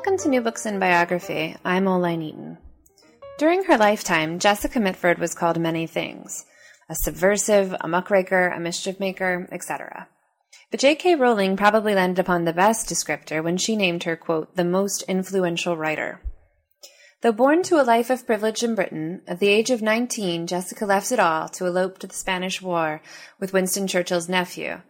Welcome 0.00 0.16
to 0.20 0.30
New 0.30 0.40
Books 0.40 0.64
in 0.64 0.78
Biography. 0.78 1.56
I'm 1.62 1.86
Oline 1.86 2.22
Eaton. 2.22 2.56
During 3.36 3.64
her 3.64 3.76
lifetime, 3.76 4.38
Jessica 4.38 4.80
Mitford 4.80 5.18
was 5.18 5.34
called 5.34 5.60
many 5.60 5.86
things 5.86 6.46
a 6.88 6.94
subversive, 6.94 7.76
a 7.78 7.86
muckraker, 7.86 8.48
a 8.48 8.58
mischief 8.58 8.98
maker, 8.98 9.46
etc. 9.52 10.08
But 10.70 10.80
J.K. 10.80 11.16
Rowling 11.16 11.54
probably 11.54 11.94
landed 11.94 12.18
upon 12.18 12.46
the 12.46 12.54
best 12.54 12.88
descriptor 12.88 13.44
when 13.44 13.58
she 13.58 13.76
named 13.76 14.04
her, 14.04 14.16
quote, 14.16 14.56
the 14.56 14.64
most 14.64 15.02
influential 15.02 15.76
writer. 15.76 16.22
Though 17.20 17.32
born 17.32 17.62
to 17.64 17.78
a 17.78 17.84
life 17.84 18.08
of 18.08 18.26
privilege 18.26 18.62
in 18.62 18.74
Britain, 18.74 19.20
at 19.28 19.38
the 19.38 19.48
age 19.48 19.68
of 19.68 19.82
19, 19.82 20.46
Jessica 20.46 20.86
left 20.86 21.12
it 21.12 21.20
all 21.20 21.46
to 21.50 21.66
elope 21.66 21.98
to 21.98 22.06
the 22.06 22.14
Spanish 22.14 22.62
War 22.62 23.02
with 23.38 23.52
Winston 23.52 23.86
Churchill's 23.86 24.30
nephew. 24.30 24.80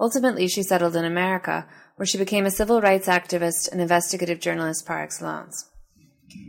Ultimately, 0.00 0.48
she 0.48 0.64
settled 0.64 0.96
in 0.96 1.04
America, 1.04 1.68
where 1.96 2.06
she 2.06 2.18
became 2.18 2.46
a 2.46 2.50
civil 2.50 2.80
rights 2.80 3.08
activist 3.08 3.70
and 3.70 3.80
investigative 3.80 4.38
journalist 4.40 4.86
par 4.86 5.02
excellence. 5.02 5.70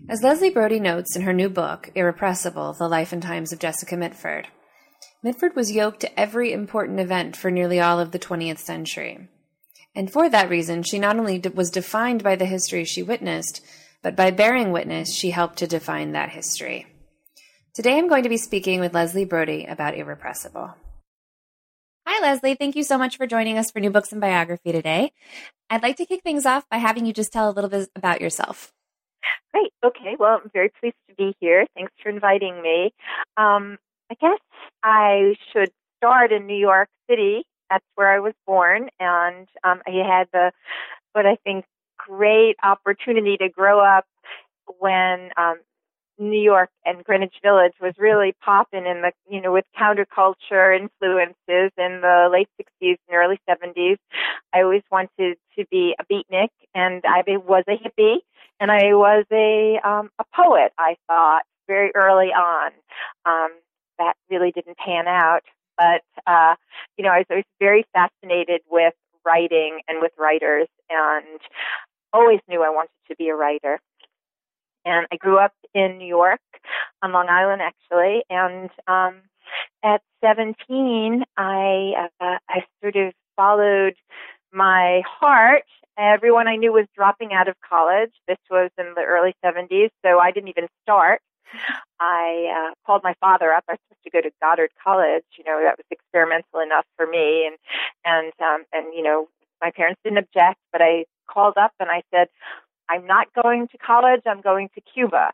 As 0.09 0.21
Leslie 0.21 0.49
Brody 0.49 0.79
notes 0.79 1.15
in 1.15 1.21
her 1.23 1.33
new 1.33 1.49
book, 1.49 1.89
Irrepressible 1.95 2.73
The 2.73 2.87
Life 2.87 3.13
and 3.13 3.21
Times 3.21 3.51
of 3.51 3.59
Jessica 3.59 3.95
Mitford, 3.95 4.47
Mitford 5.23 5.55
was 5.55 5.71
yoked 5.71 6.01
to 6.01 6.19
every 6.19 6.51
important 6.51 6.99
event 6.99 7.35
for 7.35 7.49
nearly 7.49 7.79
all 7.79 7.99
of 7.99 8.11
the 8.11 8.19
20th 8.19 8.59
century. 8.59 9.29
And 9.95 10.11
for 10.11 10.29
that 10.29 10.49
reason, 10.49 10.83
she 10.83 10.99
not 10.99 11.17
only 11.17 11.39
was 11.53 11.71
defined 11.71 12.23
by 12.23 12.35
the 12.35 12.45
history 12.45 12.85
she 12.85 13.01
witnessed, 13.01 13.65
but 14.03 14.15
by 14.15 14.31
bearing 14.31 14.71
witness, 14.71 15.13
she 15.13 15.31
helped 15.31 15.57
to 15.57 15.67
define 15.67 16.11
that 16.11 16.29
history. 16.29 16.85
Today 17.73 17.97
I'm 17.97 18.07
going 18.07 18.23
to 18.23 18.29
be 18.29 18.37
speaking 18.37 18.79
with 18.79 18.93
Leslie 18.93 19.25
Brody 19.25 19.65
about 19.65 19.97
Irrepressible. 19.97 20.75
Hi, 22.09 22.21
Leslie. 22.21 22.55
Thank 22.55 22.77
you 22.77 22.83
so 22.83 22.97
much 22.97 23.17
for 23.17 23.27
joining 23.27 23.57
us 23.57 23.69
for 23.69 23.81
New 23.81 23.89
Books 23.89 24.13
and 24.13 24.21
Biography 24.21 24.71
today. 24.71 25.11
I'd 25.69 25.83
like 25.83 25.97
to 25.97 26.05
kick 26.05 26.23
things 26.23 26.45
off 26.45 26.63
by 26.69 26.77
having 26.77 27.05
you 27.05 27.11
just 27.11 27.33
tell 27.33 27.49
a 27.49 27.51
little 27.51 27.69
bit 27.69 27.89
about 27.97 28.21
yourself. 28.21 28.71
Great. 29.51 29.73
Okay. 29.83 30.15
Well, 30.17 30.39
I'm 30.41 30.49
very 30.53 30.71
pleased 30.79 30.95
to 31.09 31.15
be 31.15 31.35
here. 31.41 31.65
Thanks 31.75 31.91
for 32.01 32.07
inviting 32.07 32.61
me. 32.61 32.93
Um, 33.35 33.77
I 34.09 34.13
guess 34.21 34.39
I 34.81 35.35
should 35.51 35.69
start 35.97 36.31
in 36.31 36.47
New 36.47 36.55
York 36.55 36.87
City. 37.09 37.43
That's 37.69 37.83
where 37.95 38.09
I 38.09 38.19
was 38.19 38.33
born, 38.45 38.87
and 39.01 39.45
um, 39.65 39.81
I 39.85 39.91
had 39.91 40.29
the 40.31 40.53
what 41.11 41.25
I 41.25 41.35
think 41.43 41.65
great 41.97 42.55
opportunity 42.63 43.35
to 43.35 43.49
grow 43.49 43.81
up 43.81 44.05
when 44.79 45.31
um, 45.35 45.57
New 46.19 46.39
York 46.39 46.69
and 46.85 47.03
Greenwich 47.03 47.35
Village 47.43 47.73
was 47.81 47.93
really 47.97 48.33
popping 48.43 48.85
in 48.85 49.01
the, 49.01 49.11
you 49.29 49.41
know, 49.41 49.51
with 49.51 49.65
counterculture 49.79 50.75
influences 50.77 51.71
in 51.77 52.01
the 52.01 52.29
late 52.31 52.49
60s 52.59 52.97
and 53.07 53.15
early 53.15 53.39
70s. 53.49 53.97
I 54.53 54.61
always 54.61 54.83
wanted 54.91 55.37
to 55.57 55.65
be 55.69 55.95
a 55.99 56.03
beatnik 56.11 56.49
and 56.73 57.03
I 57.05 57.23
was 57.37 57.63
a 57.67 57.77
hippie 57.77 58.17
and 58.59 58.71
I 58.71 58.93
was 58.93 59.25
a, 59.31 59.79
um, 59.87 60.09
a 60.19 60.23
poet, 60.35 60.71
I 60.77 60.95
thought, 61.07 61.43
very 61.67 61.91
early 61.95 62.27
on. 62.27 62.71
Um, 63.25 63.49
that 63.99 64.13
really 64.29 64.51
didn't 64.51 64.77
pan 64.77 65.07
out, 65.07 65.41
but, 65.77 66.01
uh, 66.27 66.55
you 66.97 67.03
know, 67.03 67.09
I 67.09 67.19
was 67.19 67.25
always 67.29 67.45
very 67.59 67.85
fascinated 67.93 68.61
with 68.69 68.93
writing 69.25 69.79
and 69.87 70.01
with 70.01 70.11
writers 70.17 70.67
and 70.89 71.39
always 72.13 72.39
knew 72.47 72.63
I 72.63 72.69
wanted 72.69 72.89
to 73.09 73.15
be 73.15 73.29
a 73.29 73.35
writer 73.35 73.79
and 74.87 75.05
I 75.11 75.17
grew 75.17 75.37
up 75.37 75.53
in 75.73 75.97
New 75.97 76.07
York, 76.07 76.39
on 77.01 77.11
Long 77.11 77.27
Island 77.29 77.61
actually, 77.61 78.23
and 78.29 78.69
um, 78.87 79.21
at 79.83 80.01
17, 80.23 81.23
I 81.37 82.07
uh, 82.19 82.37
I 82.49 82.65
sort 82.81 82.95
of 82.95 83.13
followed 83.35 83.95
my 84.51 85.01
heart. 85.05 85.63
Everyone 85.97 86.47
I 86.47 86.55
knew 86.55 86.71
was 86.71 86.85
dropping 86.95 87.33
out 87.33 87.47
of 87.47 87.55
college. 87.67 88.11
This 88.27 88.37
was 88.49 88.69
in 88.77 88.93
the 88.95 89.01
early 89.01 89.33
70s, 89.43 89.89
so 90.05 90.19
I 90.19 90.31
didn't 90.31 90.49
even 90.49 90.67
start. 90.83 91.21
I 91.99 92.69
uh, 92.69 92.73
called 92.85 93.01
my 93.03 93.15
father 93.19 93.51
up. 93.51 93.63
I 93.67 93.73
was 93.73 93.79
supposed 93.87 94.03
to 94.03 94.09
go 94.11 94.21
to 94.21 94.31
Goddard 94.41 94.69
College. 94.83 95.23
You 95.37 95.45
know, 95.45 95.61
that 95.63 95.77
was 95.77 95.85
experimental 95.89 96.59
enough 96.59 96.85
for 96.97 97.07
me, 97.07 97.47
and 97.47 97.57
and 98.05 98.33
um, 98.41 98.65
and 98.73 98.93
you 98.93 99.03
know, 99.03 99.27
my 99.61 99.71
parents 99.71 99.99
didn't 100.03 100.19
object. 100.19 100.59
But 100.71 100.81
I 100.81 101.05
called 101.27 101.57
up 101.57 101.71
and 101.79 101.89
I 101.89 102.03
said, 102.13 102.27
I'm 102.89 103.05
not 103.05 103.27
going 103.33 103.67
to 103.69 103.77
college. 103.77 104.21
I'm 104.25 104.41
going 104.41 104.69
to 104.75 104.81
Cuba. 104.81 105.31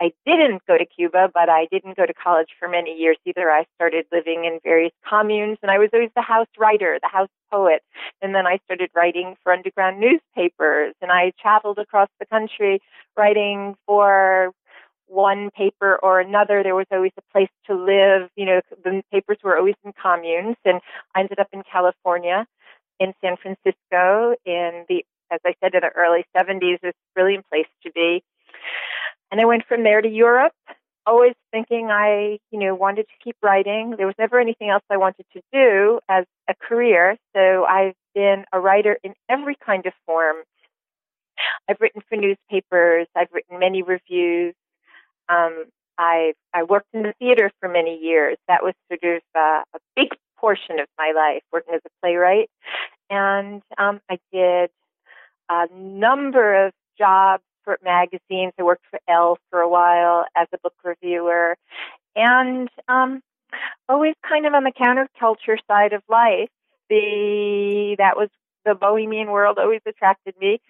I 0.00 0.12
didn't 0.26 0.62
go 0.66 0.76
to 0.76 0.84
Cuba, 0.84 1.30
but 1.32 1.48
I 1.48 1.66
didn't 1.70 1.96
go 1.96 2.06
to 2.06 2.14
college 2.14 2.48
for 2.58 2.68
many 2.68 2.96
years 2.96 3.16
either. 3.24 3.50
I 3.50 3.64
started 3.76 4.06
living 4.12 4.44
in 4.44 4.58
various 4.62 4.92
communes 5.08 5.58
and 5.62 5.70
I 5.70 5.78
was 5.78 5.90
always 5.92 6.10
the 6.14 6.22
house 6.22 6.48
writer, 6.58 6.98
the 7.00 7.08
house 7.08 7.28
poet. 7.50 7.82
And 8.20 8.34
then 8.34 8.46
I 8.46 8.58
started 8.64 8.90
writing 8.94 9.36
for 9.42 9.52
underground 9.52 10.00
newspapers 10.00 10.94
and 11.00 11.10
I 11.10 11.32
traveled 11.40 11.78
across 11.78 12.08
the 12.18 12.26
country 12.26 12.80
writing 13.16 13.76
for 13.86 14.52
one 15.06 15.50
paper 15.50 15.98
or 16.02 16.20
another. 16.20 16.62
There 16.62 16.74
was 16.74 16.86
always 16.90 17.12
a 17.16 17.32
place 17.32 17.50
to 17.66 17.74
live. 17.74 18.28
You 18.36 18.46
know, 18.46 18.60
the 18.84 19.02
papers 19.12 19.38
were 19.42 19.56
always 19.56 19.76
in 19.84 19.92
communes 20.00 20.56
and 20.64 20.80
I 21.14 21.20
ended 21.20 21.38
up 21.38 21.48
in 21.52 21.62
California 21.70 22.46
in 22.98 23.12
San 23.20 23.36
Francisco 23.36 24.34
in 24.44 24.84
the 24.88 25.04
as 25.32 25.40
I 25.44 25.54
said, 25.62 25.74
in 25.74 25.80
the 25.80 25.88
early 25.88 26.24
70s, 26.36 26.78
it's 26.82 26.96
a 26.96 27.14
brilliant 27.14 27.48
place 27.48 27.66
to 27.84 27.92
be. 27.92 28.22
And 29.30 29.40
I 29.40 29.46
went 29.46 29.64
from 29.66 29.82
there 29.82 30.00
to 30.00 30.08
Europe, 30.08 30.52
always 31.06 31.32
thinking 31.50 31.90
I, 31.90 32.38
you 32.50 32.60
know, 32.60 32.74
wanted 32.74 33.04
to 33.04 33.24
keep 33.24 33.36
writing. 33.42 33.94
There 33.96 34.06
was 34.06 34.14
never 34.18 34.38
anything 34.38 34.68
else 34.68 34.82
I 34.90 34.98
wanted 34.98 35.24
to 35.32 35.40
do 35.52 36.00
as 36.08 36.26
a 36.48 36.54
career. 36.54 37.16
So 37.34 37.64
I've 37.64 37.94
been 38.14 38.44
a 38.52 38.60
writer 38.60 38.98
in 39.02 39.14
every 39.28 39.56
kind 39.64 39.86
of 39.86 39.94
form. 40.06 40.36
I've 41.68 41.80
written 41.80 42.02
for 42.08 42.16
newspapers. 42.16 43.06
I've 43.16 43.32
written 43.32 43.58
many 43.58 43.82
reviews. 43.82 44.54
Um, 45.28 45.64
I 45.98 46.34
I 46.52 46.64
worked 46.64 46.88
in 46.92 47.02
the 47.02 47.14
theater 47.18 47.50
for 47.58 47.68
many 47.68 47.98
years. 47.98 48.36
That 48.48 48.62
was 48.62 48.74
sort 48.88 49.16
of 49.16 49.22
uh, 49.34 49.62
a 49.74 49.78
big 49.96 50.08
portion 50.38 50.78
of 50.78 50.86
my 50.98 51.12
life, 51.14 51.42
working 51.52 51.74
as 51.74 51.80
a 51.86 51.90
playwright. 52.02 52.50
And 53.08 53.62
um, 53.78 54.00
I 54.10 54.18
did 54.32 54.70
a 55.48 55.66
number 55.74 56.66
of 56.66 56.72
jobs 56.98 57.42
for 57.64 57.78
magazines. 57.84 58.52
I 58.58 58.62
worked 58.62 58.86
for 58.90 59.00
Elle 59.08 59.38
for 59.50 59.60
a 59.60 59.68
while 59.68 60.24
as 60.36 60.48
a 60.52 60.58
book 60.58 60.74
reviewer, 60.84 61.56
and 62.16 62.68
um, 62.88 63.22
always 63.88 64.14
kind 64.28 64.46
of 64.46 64.54
on 64.54 64.64
the 64.64 64.72
counterculture 64.72 65.58
side 65.66 65.92
of 65.92 66.02
life. 66.08 66.50
The 66.88 67.96
that 67.98 68.16
was 68.16 68.28
the 68.64 68.74
bohemian 68.74 69.30
world 69.30 69.58
always 69.58 69.80
attracted 69.86 70.34
me. 70.40 70.60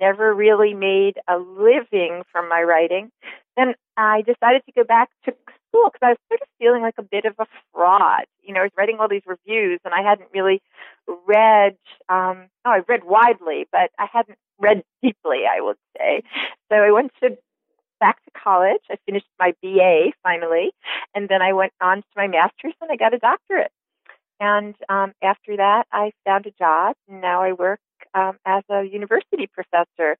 Never 0.00 0.32
really 0.32 0.74
made 0.74 1.18
a 1.28 1.38
living 1.38 2.22
from 2.30 2.48
my 2.48 2.62
writing. 2.62 3.10
Then 3.56 3.74
I 3.96 4.22
decided 4.22 4.62
to 4.66 4.72
go 4.72 4.84
back 4.84 5.10
to 5.24 5.34
school 5.70 5.90
because 5.92 6.02
I 6.02 6.08
was 6.10 6.18
sort 6.28 6.42
of 6.42 6.48
feeling 6.58 6.82
like 6.82 6.98
a 6.98 7.02
bit 7.02 7.24
of 7.24 7.34
a 7.38 7.46
fraud. 7.72 8.24
You 8.42 8.54
know, 8.54 8.60
I 8.60 8.64
was 8.64 8.72
writing 8.76 8.98
all 9.00 9.08
these 9.08 9.26
reviews 9.26 9.80
and 9.84 9.94
I 9.94 10.02
hadn't 10.02 10.28
really 10.34 10.60
read, 11.26 11.76
um, 12.08 12.48
oh, 12.64 12.70
I 12.70 12.80
read 12.88 13.04
widely, 13.04 13.66
but 13.72 13.90
I 13.98 14.06
hadn't 14.12 14.38
read 14.58 14.82
deeply, 15.02 15.42
I 15.50 15.60
would 15.60 15.76
say. 15.96 16.22
So 16.70 16.76
I 16.76 16.90
went 16.90 17.12
to 17.22 17.36
back 18.00 18.22
to 18.24 18.30
college. 18.42 18.80
I 18.90 18.96
finished 19.06 19.26
my 19.38 19.52
BA 19.62 20.12
finally, 20.22 20.72
and 21.14 21.28
then 21.28 21.42
I 21.42 21.52
went 21.52 21.72
on 21.80 21.98
to 21.98 22.08
my 22.16 22.26
master's 22.26 22.74
and 22.80 22.90
I 22.90 22.96
got 22.96 23.14
a 23.14 23.18
doctorate. 23.18 23.72
And 24.40 24.74
um, 24.88 25.12
after 25.22 25.56
that, 25.58 25.86
I 25.92 26.12
found 26.24 26.46
a 26.46 26.50
job. 26.52 26.96
And 27.08 27.20
now 27.20 27.42
I 27.42 27.52
work 27.52 27.78
um, 28.14 28.38
as 28.44 28.62
a 28.70 28.82
university 28.84 29.46
professor, 29.46 30.16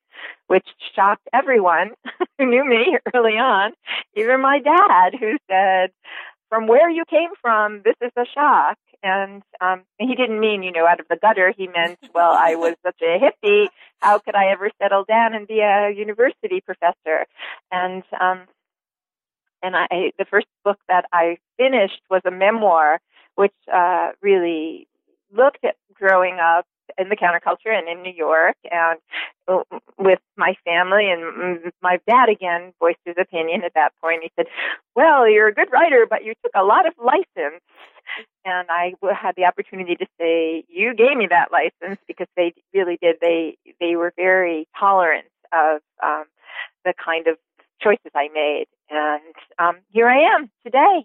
which 0.46 0.66
shocked 0.94 1.28
everyone 1.32 1.92
who 2.38 2.46
knew 2.46 2.64
me 2.64 2.98
early 3.14 3.38
on, 3.38 3.72
even 4.14 4.40
my 4.40 4.60
dad, 4.60 5.14
who 5.18 5.36
said, 5.50 5.90
"From 6.48 6.66
where 6.66 6.90
you 6.90 7.04
came 7.08 7.30
from, 7.40 7.82
this 7.84 7.96
is 8.00 8.12
a 8.16 8.24
shock." 8.32 8.78
And 9.02 9.42
um, 9.62 9.84
he 9.98 10.14
didn't 10.14 10.40
mean, 10.40 10.62
you 10.62 10.72
know, 10.72 10.86
out 10.86 11.00
of 11.00 11.06
the 11.08 11.16
gutter. 11.16 11.54
He 11.56 11.68
meant, 11.68 11.98
well, 12.14 12.32
I 12.32 12.54
was 12.56 12.74
such 12.84 13.00
a 13.02 13.18
hippie. 13.18 13.68
How 14.00 14.18
could 14.18 14.34
I 14.34 14.50
ever 14.52 14.70
settle 14.80 15.04
down 15.04 15.34
and 15.34 15.46
be 15.46 15.60
a 15.60 15.90
university 15.90 16.60
professor? 16.60 17.26
And 17.72 18.02
um, 18.20 18.46
and 19.62 19.76
I, 19.76 20.12
the 20.18 20.24
first 20.24 20.46
book 20.64 20.78
that 20.88 21.04
I 21.12 21.38
finished 21.58 22.00
was 22.10 22.22
a 22.24 22.30
memoir, 22.30 23.00
which 23.34 23.54
uh, 23.72 24.10
really 24.22 24.88
looked 25.32 25.64
at 25.64 25.76
growing 25.94 26.38
up 26.40 26.66
in 26.98 27.08
the 27.08 27.16
counterculture 27.16 27.72
and 27.76 27.88
in 27.88 28.02
New 28.02 28.12
York 28.12 28.56
and 28.70 28.98
uh, 29.48 29.62
with 29.98 30.20
my 30.36 30.54
family 30.64 31.10
and 31.10 31.72
my 31.82 31.98
dad 32.08 32.28
again 32.28 32.72
voiced 32.78 32.98
his 33.04 33.16
opinion 33.20 33.62
at 33.64 33.74
that 33.74 33.92
point. 34.00 34.22
He 34.22 34.32
said, 34.36 34.46
"Well, 34.94 35.28
you're 35.28 35.48
a 35.48 35.54
good 35.54 35.72
writer, 35.72 36.06
but 36.08 36.24
you 36.24 36.34
took 36.42 36.52
a 36.54 36.64
lot 36.64 36.86
of 36.86 36.94
license." 36.98 37.62
And 38.44 38.68
I 38.70 38.94
had 39.14 39.36
the 39.36 39.44
opportunity 39.44 39.96
to 39.96 40.06
say, 40.18 40.64
"You 40.68 40.94
gave 40.94 41.16
me 41.16 41.26
that 41.28 41.52
license 41.52 42.00
because 42.06 42.28
they 42.36 42.54
really 42.74 42.98
did. 43.00 43.16
They 43.20 43.56
they 43.80 43.96
were 43.96 44.12
very 44.16 44.66
tolerant 44.78 45.26
of 45.52 45.80
um, 46.02 46.24
the 46.84 46.94
kind 47.02 47.26
of 47.26 47.36
choices 47.82 48.10
I 48.14 48.28
made, 48.32 48.66
and 48.90 49.34
um, 49.58 49.78
here 49.90 50.08
I 50.08 50.34
am 50.34 50.50
today." 50.64 51.04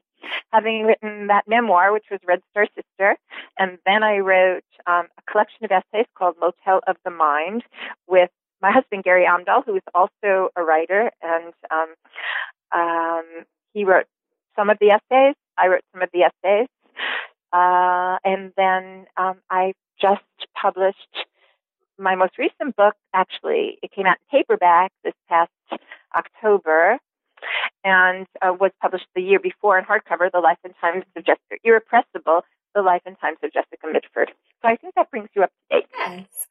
Having 0.52 0.84
written 0.84 1.28
that 1.28 1.48
memoir, 1.48 1.92
which 1.92 2.06
was 2.12 2.20
Red 2.28 2.42
Star 2.52 2.68
Sister. 2.76 3.18
And 3.58 3.78
then 3.86 4.04
I 4.04 4.20
wrote 4.20 4.64
um, 4.88 5.08
a 5.18 5.32
collection 5.32 5.66
of 5.66 5.72
essays 5.72 6.08
called 6.18 6.36
Motel 6.40 6.82
of 6.88 6.98
the 7.04 7.12
Mind 7.12 7.64
with 8.08 8.30
my 8.62 8.72
husband, 8.72 9.04
Gary 9.04 9.26
Amdahl, 9.26 9.66
who 9.66 9.76
is 9.76 9.84
also 9.94 10.50
a 10.56 10.64
writer. 10.64 11.12
And 11.22 11.54
um, 11.72 11.94
um, 12.74 13.26
he 13.74 13.86
wrote 13.86 14.08
some 14.56 14.70
of 14.70 14.78
the 14.80 14.92
essays. 14.92 15.36
I 15.58 15.68
wrote 15.68 15.84
some 15.94 16.02
of 16.02 16.10
the 16.14 16.24
essays. 16.24 16.68
Uh, 17.54 18.18
and 18.24 18.52
then 18.58 19.06
um, 19.18 19.38
I 19.50 19.74
just 20.02 20.22
published 20.60 21.26
my 21.98 22.16
most 22.16 22.38
recent 22.38 22.76
book. 22.76 22.96
Actually, 23.14 23.78
it 23.82 23.92
came 23.92 24.06
out 24.06 24.18
in 24.20 24.40
paperback 24.40 24.92
this 25.04 25.14
past 25.30 25.52
October 26.16 26.98
and 27.84 28.28
uh, 28.42 28.54
was 28.60 28.72
published 28.82 29.08
the 29.16 29.22
year 29.22 29.40
before 29.40 29.78
in 29.78 29.86
hardcover, 29.86 30.32
The 30.32 30.40
Life 30.40 30.58
and 30.64 30.74
Times 30.82 31.04
of 31.16 31.26
Jessica 31.26 31.58
Irrepressible, 31.64 32.42
The 32.74 32.82
Life 32.82 33.02
and 33.06 33.18
Times 33.20 33.38
of 33.44 33.54
Jessica 33.54 33.88
Mitford. 33.92 34.32
So 34.62 34.68
I 34.68 34.76
think 34.76 34.96
that 34.96 35.12
brings 35.12 35.30
you 35.36 35.44
up 35.44 35.52
to 35.72 35.78
date. 35.78 35.88
Yes. 35.98 36.48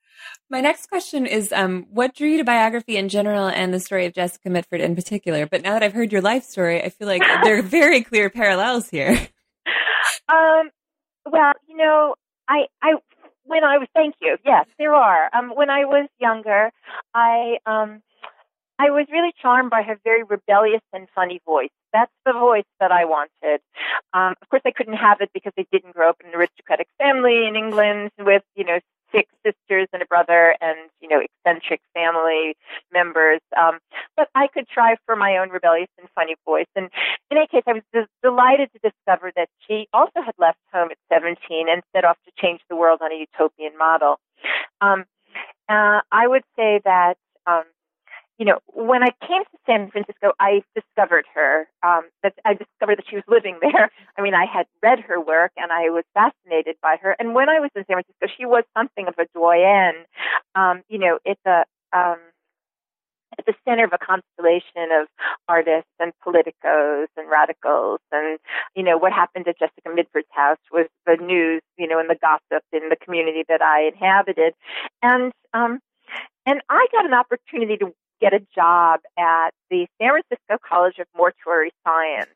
My 0.50 0.60
next 0.60 0.88
question 0.88 1.26
is 1.26 1.52
um, 1.52 1.86
what 1.90 2.14
drew 2.14 2.28
you 2.28 2.38
to 2.38 2.44
biography 2.44 2.96
in 2.96 3.08
general 3.08 3.48
and 3.48 3.74
the 3.74 3.80
story 3.80 4.06
of 4.06 4.12
Jessica 4.12 4.50
Mitford 4.50 4.80
in 4.80 4.94
particular? 4.94 5.46
But 5.46 5.62
now 5.62 5.72
that 5.72 5.82
I've 5.82 5.92
heard 5.92 6.12
your 6.12 6.22
life 6.22 6.44
story, 6.44 6.82
I 6.82 6.88
feel 6.88 7.08
like 7.08 7.22
there 7.42 7.58
are 7.58 7.62
very 7.62 8.02
clear 8.02 8.30
parallels 8.30 8.88
here. 8.88 9.28
Um, 10.28 10.70
well, 11.26 11.52
you 11.66 11.76
know, 11.76 12.14
I, 12.48 12.66
I, 12.82 12.94
when 13.44 13.64
I 13.64 13.78
was, 13.78 13.88
thank 13.94 14.14
you. 14.20 14.36
Yes, 14.44 14.66
there 14.78 14.94
are. 14.94 15.30
Um, 15.34 15.50
when 15.54 15.70
I 15.70 15.84
was 15.84 16.08
younger, 16.20 16.70
I, 17.14 17.56
um, 17.66 18.02
I 18.78 18.90
was 18.90 19.06
really 19.10 19.32
charmed 19.40 19.70
by 19.70 19.82
her 19.82 19.98
very 20.04 20.24
rebellious 20.24 20.82
and 20.92 21.08
funny 21.14 21.40
voice. 21.46 21.70
That's 21.92 22.12
the 22.26 22.32
voice 22.32 22.64
that 22.80 22.90
I 22.90 23.04
wanted. 23.04 23.60
Um, 24.12 24.34
of 24.42 24.48
course, 24.48 24.62
I 24.66 24.72
couldn't 24.72 24.94
have 24.96 25.20
it 25.20 25.30
because 25.32 25.52
I 25.58 25.64
didn't 25.70 25.94
grow 25.94 26.10
up 26.10 26.16
in 26.20 26.30
an 26.30 26.34
aristocratic 26.34 26.88
family 26.98 27.46
in 27.46 27.54
England 27.54 28.10
with, 28.18 28.42
you 28.56 28.64
know, 28.64 28.80
six 29.14 29.30
sisters 29.46 29.86
and 29.92 30.02
a 30.02 30.06
brother 30.06 30.56
and, 30.60 30.76
you 31.00 31.08
know, 31.08 31.20
eccentric 31.20 31.80
family 31.94 32.56
members. 32.92 33.40
Um, 33.56 33.78
but 34.16 34.28
I 34.34 34.48
could 34.48 34.66
try 34.66 34.96
for 35.06 35.14
my 35.14 35.38
own 35.38 35.50
rebellious 35.50 35.88
and 35.98 36.08
funny 36.16 36.34
voice. 36.44 36.66
And 36.74 36.90
in 37.30 37.38
any 37.38 37.46
case, 37.46 37.62
I 37.66 37.74
was 37.74 37.82
d- 37.92 38.10
delighted 38.22 38.70
to 38.72 38.90
discover 38.90 39.30
that 39.36 39.48
she 39.68 39.86
also 39.92 40.20
had 40.24 40.34
left 40.38 40.58
home 40.72 40.90
at 40.90 40.98
17 41.12 41.36
and 41.68 41.82
set 41.94 42.04
off 42.04 42.16
to 42.24 42.32
change 42.42 42.60
the 42.68 42.76
world 42.76 43.00
on 43.02 43.12
a 43.12 43.16
utopian 43.16 43.78
model. 43.78 44.18
Um, 44.80 45.04
uh, 45.68 46.00
I 46.10 46.26
would 46.26 46.44
say 46.56 46.80
that 46.84 47.16
you 48.38 48.44
know, 48.44 48.58
when 48.66 49.02
I 49.02 49.10
came 49.26 49.42
to 49.42 49.58
San 49.66 49.90
Francisco, 49.90 50.32
I 50.40 50.62
discovered 50.74 51.24
her. 51.34 51.68
Um, 51.82 52.08
that 52.22 52.34
I 52.44 52.54
discovered 52.54 52.98
that 52.98 53.04
she 53.08 53.16
was 53.16 53.24
living 53.28 53.58
there. 53.62 53.90
I 54.18 54.22
mean, 54.22 54.34
I 54.34 54.46
had 54.46 54.66
read 54.82 55.00
her 55.00 55.20
work 55.20 55.52
and 55.56 55.70
I 55.70 55.90
was 55.90 56.04
fascinated 56.14 56.76
by 56.82 56.96
her. 57.02 57.14
And 57.18 57.34
when 57.34 57.48
I 57.48 57.60
was 57.60 57.70
in 57.76 57.84
San 57.86 57.96
Francisco, 57.96 58.26
she 58.36 58.46
was 58.46 58.64
something 58.76 59.06
of 59.06 59.14
a 59.18 59.26
doyen. 59.34 60.04
Um, 60.54 60.82
you 60.88 60.98
know, 60.98 61.18
it's 61.24 61.40
a 61.46 61.64
um, 61.92 62.18
at 63.38 63.46
the 63.46 63.54
center 63.64 63.84
of 63.84 63.92
a 63.92 63.98
constellation 63.98 64.90
of 64.92 65.08
artists 65.48 65.90
and 65.98 66.12
politicos 66.24 67.06
and 67.16 67.30
radicals. 67.30 68.00
And, 68.12 68.38
you 68.74 68.82
know, 68.82 68.96
what 68.98 69.12
happened 69.12 69.48
at 69.48 69.58
Jessica 69.58 69.90
Mitford's 69.92 70.28
house 70.30 70.58
was 70.72 70.86
the 71.06 71.16
news, 71.16 71.62
you 71.76 71.88
know, 71.88 71.98
and 71.98 72.08
the 72.08 72.16
gossip 72.20 72.64
in 72.72 72.88
the 72.88 72.96
community 72.96 73.44
that 73.48 73.62
I 73.62 73.88
inhabited. 73.88 74.54
And, 75.02 75.32
um, 75.52 75.80
and 76.46 76.60
I 76.68 76.86
got 76.92 77.06
an 77.06 77.14
opportunity 77.14 77.76
to 77.78 77.92
get 78.24 78.32
a 78.32 78.44
job 78.54 79.00
at 79.18 79.50
the 79.70 79.86
San 80.00 80.10
Francisco 80.10 80.56
College 80.66 80.98
of 80.98 81.06
Mortuary 81.14 81.72
Science. 81.84 82.30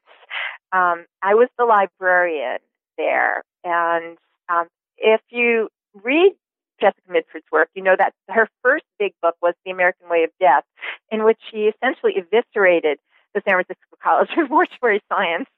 Um, 0.71 1.07
I 1.23 1.35
was 1.35 1.49
the 1.57 1.65
librarian 1.65 2.59
there, 2.99 3.43
and 3.65 4.19
um, 4.51 4.67
if 4.99 5.21
you 5.31 5.69
read 5.95 6.33
Jessica 6.79 7.11
Mitford's 7.11 7.47
work, 7.51 7.71
you 7.75 7.83
know 7.83 7.97
that 7.97 8.13
her 8.29 8.49
first 8.63 8.85
big 8.99 9.13
book 9.23 9.35
was 9.41 9.55
The 9.65 9.71
American 9.71 10.11
Way 10.11 10.25
of 10.25 10.31
Death, 10.39 10.65
in 11.11 11.25
which 11.25 11.39
she 11.51 11.71
essentially 11.73 12.13
eviscerated 12.17 12.99
the 13.35 13.41
San 13.47 13.55
Francisco 13.55 13.97
College 14.03 14.29
of 14.37 14.51
Mortuary 14.51 15.01
Science, 15.09 15.49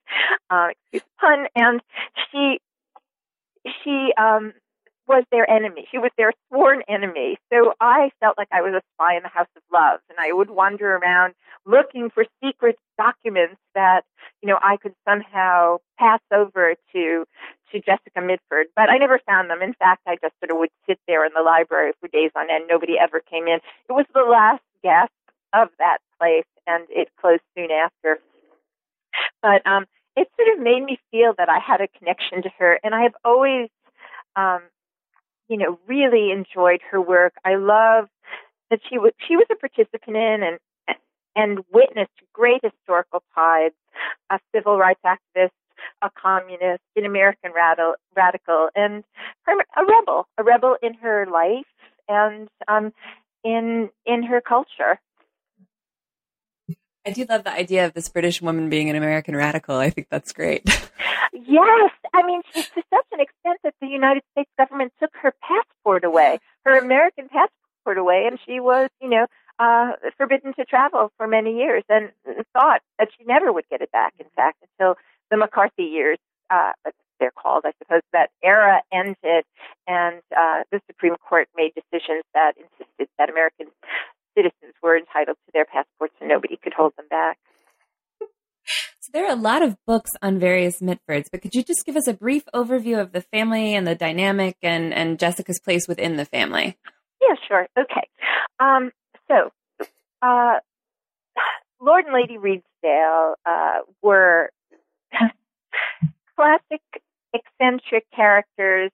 uh, 0.49 0.69
excuse 0.71 1.03
the 1.03 1.27
pun, 1.27 1.47
and 1.57 1.81
she 2.31 2.61
she 3.83 4.13
um, 4.17 4.53
was 5.11 5.25
their 5.33 5.51
enemy. 5.51 5.89
She 5.91 5.99
was 5.99 6.13
their 6.17 6.33
sworn 6.49 6.83
enemy. 6.89 7.37
So 7.53 7.75
I 7.81 8.11
felt 8.21 8.39
like 8.39 8.47
I 8.53 8.63
was 8.63 8.75
a 8.75 8.83
spy 8.95 9.17
in 9.17 9.25
the 9.25 9.29
House 9.29 9.51
of 9.57 9.63
Love, 9.73 9.99
and 10.09 10.17
I 10.19 10.33
would 10.33 10.51
wander 10.51 10.95
around 10.97 11.35
looking 11.67 12.11
for 12.11 12.25
secret 12.43 12.79
documents 12.97 13.61
that 13.75 14.03
you 14.41 14.49
know 14.49 14.59
I 14.63 14.77
could 14.77 14.95
somehow 15.05 15.79
pass 15.99 16.21
over 16.33 16.77
to 16.93 17.25
to 17.73 17.81
Jessica 17.81 18.21
Mitford. 18.23 18.69
But 18.77 18.89
I 18.89 18.99
never 18.99 19.19
found 19.27 19.51
them. 19.51 19.63
In 19.63 19.75
fact, 19.75 20.03
I 20.07 20.15
just 20.23 20.39
sort 20.39 20.53
of 20.53 20.59
would 20.59 20.71
sit 20.87 21.01
there 21.09 21.27
in 21.27 21.33
the 21.35 21.43
library 21.43 21.93
for 22.01 22.09
days 22.09 22.31
on 22.37 22.49
end. 22.49 22.65
Nobody 22.71 22.95
ever 22.97 23.19
came 23.19 23.49
in. 23.49 23.59
It 23.89 23.93
was 23.93 24.07
the 24.15 24.23
last 24.23 24.63
gasp 24.85 25.13
of 25.53 25.69
that 25.79 25.99
place, 26.19 26.47
and 26.69 26.87
it 26.89 27.09
closed 27.21 27.43
soon 27.59 27.73
after. 27.73 28.23
But 29.43 29.67
um, 29.67 29.87
it 30.15 30.31
sort 30.39 30.57
of 30.57 30.63
made 30.63 30.85
me 30.85 31.01
feel 31.11 31.35
that 31.37 31.49
I 31.49 31.59
had 31.59 31.81
a 31.81 31.89
connection 31.99 32.43
to 32.43 32.51
her, 32.59 32.79
and 32.85 32.95
I 32.95 33.03
have 33.03 33.15
always 33.25 33.69
um, 34.37 34.63
you 35.51 35.57
know, 35.59 35.79
really 35.87 36.31
enjoyed 36.31 36.81
her 36.91 37.01
work. 37.01 37.35
I 37.45 37.57
love 37.57 38.09
that 38.71 38.81
she 38.89 38.99
was 38.99 39.13
she 39.29 39.37
was 39.37 39.47
a 39.51 39.57
participant 39.57 40.17
in 40.17 40.43
and 40.43 40.59
and 41.37 41.59
witnessed 41.73 42.11
great 42.33 42.61
historical 42.63 43.23
tides, 43.35 43.75
a 44.31 44.39
civil 44.55 44.79
rights 44.79 45.01
activist, 45.05 45.51
a 46.03 46.11
communist, 46.11 46.83
an 46.97 47.05
American 47.05 47.53
radical, 47.55 47.95
radical, 48.17 48.69
and 48.75 49.05
her, 49.43 49.55
a 49.77 49.85
rebel, 49.85 50.29
a 50.39 50.45
rebel 50.45 50.77
in 50.83 50.95
her 50.95 51.27
life 51.27 51.67
and 52.09 52.49
um, 52.69 52.93
in 53.45 53.91
in 54.07 54.23
her 54.23 54.41
culture. 54.41 55.01
I 57.07 57.13
do 57.13 57.25
love 57.29 57.45
the 57.45 57.53
idea 57.53 57.87
of 57.87 57.95
this 57.95 58.09
British 58.09 58.43
woman 58.43 58.69
being 58.69 58.91
an 58.91 58.97
American 58.97 59.35
radical. 59.35 59.77
I 59.77 59.91
think 59.91 60.09
that's 60.11 60.33
great. 60.33 60.63
yes, 61.33 61.91
I 62.13 62.23
mean, 62.25 62.43
to 62.55 62.63
such 62.63 63.07
an 63.13 63.21
extent 63.21 63.59
that 63.65 63.75
the 63.81 63.87
United 63.87 64.23
States 64.33 64.51
government 64.59 64.93
took 65.01 65.11
her 65.23 65.33
passport 65.43 66.05
away, 66.05 66.39
her 66.65 66.79
American 66.79 67.29
passport 67.29 67.97
away, 67.97 68.27
and 68.31 68.39
she 68.47 68.61
was, 68.61 68.91
you 69.01 69.09
know, 69.09 69.27
uh, 69.59 69.93
forbidden 70.17 70.53
to 70.55 70.65
travel 70.65 71.11
for 71.17 71.27
many 71.27 71.57
years 71.57 71.85
and 71.89 72.11
thought 72.53 72.81
that 72.99 73.09
she 73.17 73.25
never 73.25 73.53
would 73.53 73.65
get 73.71 73.81
it 73.81 73.93
back, 73.93 74.15
in 74.19 74.27
fact, 74.37 74.59
until 74.63 74.97
the 75.31 75.37
McCarthy 75.37 75.85
years, 75.85 76.19
uh, 76.51 76.73
they're 77.19 77.31
called, 77.31 77.65
I 77.67 77.73
suppose, 77.79 78.01
that 78.13 78.31
era 78.43 78.81
ended 78.93 79.45
and 79.87 80.23
uh, 80.37 80.65
the 80.73 80.81
Supreme 80.87 81.17
Court 81.17 81.49
made 81.57 81.73
decisions 81.75 82.25
that 82.35 82.55
insisted 82.57 83.09
that 83.19 83.29
American 83.29 83.67
citizens 84.41 84.75
were 84.83 84.97
entitled 84.97 85.37
to 85.47 85.53
their 85.53 85.65
passports 85.65 86.15
and 86.21 86.29
nobody 86.29 86.57
could 86.63 86.73
hold 86.73 86.93
them 86.97 87.07
back. 87.09 87.39
So 89.01 89.11
there 89.13 89.27
are 89.27 89.33
a 89.33 89.37
lot 89.37 89.63
of 89.63 89.77
books 89.87 90.11
on 90.23 90.39
various 90.39 90.81
Mitfords, 90.81 91.27
but 91.31 91.43
could 91.43 91.55
you 91.55 91.63
just 91.63 91.85
give 91.85 91.97
us 91.97 92.07
a 92.07 92.13
brief 92.13 92.45
overview 92.55 93.01
of 93.01 93.13
the 93.13 93.23
family 93.23 93.75
and 93.75 93.87
the 93.87 93.95
dynamic 93.95 94.57
and, 94.63 94.93
and 94.93 95.19
Jessica's 95.19 95.59
place 95.59 95.89
within 95.89 96.17
the 96.17 96.25
family? 96.25 96.79
Yeah, 97.21 97.35
sure. 97.49 97.67
Okay. 97.79 98.09
Um, 98.59 98.93
so, 99.29 99.51
uh, 100.23 100.61
Lord 101.81 102.05
and 102.05 102.15
Lady 102.15 102.37
Redesdale 102.37 103.35
uh, 103.47 103.79
were 104.03 104.51
classic 106.37 106.83
eccentric 107.33 108.05
characters. 108.15 108.91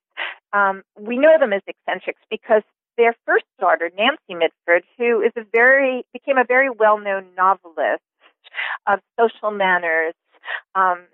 Um, 0.53 0.83
we 0.99 1.19
know 1.19 1.37
them 1.39 1.53
as 1.53 1.63
eccentrics 1.67 2.21
because 2.31 2.63
their 2.97 3.15
first 3.27 3.45
daughter, 3.61 3.91
Nancy 3.97 4.35
Mitford, 4.35 4.85
who 4.99 5.21
is 5.21 5.33
a 5.37 5.45
very 5.53 6.05
became 6.13 6.39
a 6.39 6.45
very 6.45 6.71
well-known 6.71 7.27
novelist 7.37 8.03
of 8.87 9.01
social 9.19 9.51
manners, 9.51 10.15
um, 10.75 11.05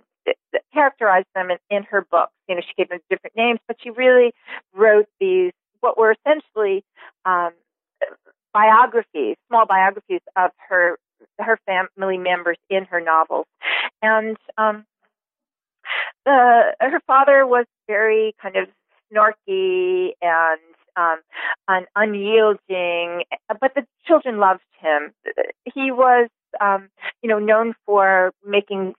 characterized 0.73 1.27
them 1.35 1.51
in, 1.51 1.59
in 1.71 1.83
her 1.85 2.07
books. 2.11 2.33
You 2.49 2.57
know, 2.57 2.61
she 2.61 2.75
gave 2.77 2.89
them 2.89 3.01
different 3.11 3.37
names, 3.37 3.61
but 3.67 3.77
she 3.83 3.91
really 3.91 4.33
wrote 4.75 5.07
these 5.21 5.53
what 5.81 5.99
were 5.99 6.15
essentially 6.25 6.85
um, 7.25 7.51
biographies, 8.53 9.37
small 9.49 9.67
biographies 9.67 10.21
of 10.37 10.51
her 10.69 10.99
her 11.39 11.59
family 11.67 12.19
members 12.19 12.59
in 12.69 12.85
her 12.85 13.01
novels, 13.01 13.47
and 14.03 14.37
um, 14.59 14.85
the 16.25 16.75
her 16.81 17.01
father 17.07 17.47
was 17.47 17.67
very 17.87 18.35
kind 18.41 18.57
of 18.57 18.69
snarky 19.13 20.11
and 20.21 20.61
um, 20.97 21.21
an 21.69 21.87
unyielding, 21.97 23.25
but 23.61 23.75
the 23.75 23.87
children 24.07 24.39
loved 24.39 24.63
him. 24.81 25.13
He 25.65 25.91
was, 25.91 26.29
um, 26.61 26.89
you 27.23 27.29
know, 27.29 27.39
known 27.39 27.75
for 27.87 28.33
making 28.47 28.95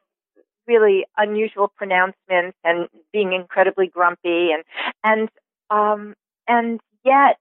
really 0.68 1.06
unusual 1.18 1.72
pronouncements 1.76 2.58
and 2.64 2.88
being 3.12 3.34
incredibly 3.34 3.88
grumpy 3.88 4.52
and 4.52 4.64
and 5.04 5.30
um 5.70 6.14
and 6.48 6.80
yet 7.04 7.38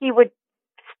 he 0.00 0.10
would 0.10 0.30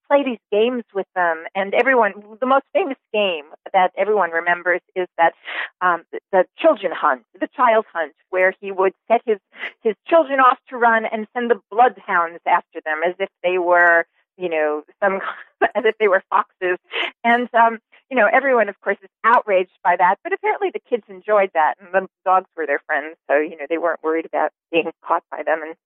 play 0.08 0.22
these 0.24 0.38
games 0.52 0.84
with 0.94 1.06
them 1.14 1.44
and 1.54 1.74
everyone 1.74 2.12
the 2.40 2.46
most 2.46 2.64
famous 2.72 2.98
game 3.12 3.44
that 3.72 3.92
everyone 3.96 4.30
remembers 4.30 4.80
is 4.94 5.06
that 5.18 5.32
um 5.80 6.04
the 6.32 6.44
children 6.58 6.92
hunt 6.94 7.22
the 7.40 7.48
child 7.56 7.84
hunt 7.92 8.12
where 8.30 8.52
he 8.60 8.72
would 8.72 8.92
set 9.08 9.20
his 9.24 9.38
his 9.82 9.94
children 10.06 10.40
off 10.40 10.58
to 10.68 10.76
run 10.76 11.04
and 11.06 11.26
send 11.34 11.50
the 11.50 11.60
bloodhounds 11.70 12.40
after 12.46 12.80
them 12.84 13.00
as 13.06 13.14
if 13.18 13.28
they 13.42 13.58
were 13.58 14.04
you 14.36 14.48
know 14.48 14.82
some 15.02 15.20
as 15.74 15.84
if 15.84 15.96
they 15.98 16.08
were 16.08 16.22
foxes. 16.30 16.78
And 17.24 17.48
um 17.54 17.78
you 18.10 18.16
know 18.16 18.28
everyone 18.32 18.68
of 18.68 18.80
course 18.80 18.98
is 19.02 19.10
outraged 19.24 19.78
by 19.82 19.96
that 19.96 20.16
but 20.22 20.32
apparently 20.32 20.70
the 20.72 20.80
kids 20.88 21.04
enjoyed 21.08 21.50
that 21.54 21.74
and 21.80 21.92
the 21.92 22.08
dogs 22.24 22.48
were 22.56 22.66
their 22.66 22.80
friends 22.86 23.16
so 23.28 23.38
you 23.38 23.56
know 23.56 23.66
they 23.68 23.78
weren't 23.78 24.02
worried 24.02 24.26
about 24.26 24.50
being 24.70 24.90
caught 25.04 25.24
by 25.30 25.42
them. 25.42 25.60
And 25.62 25.76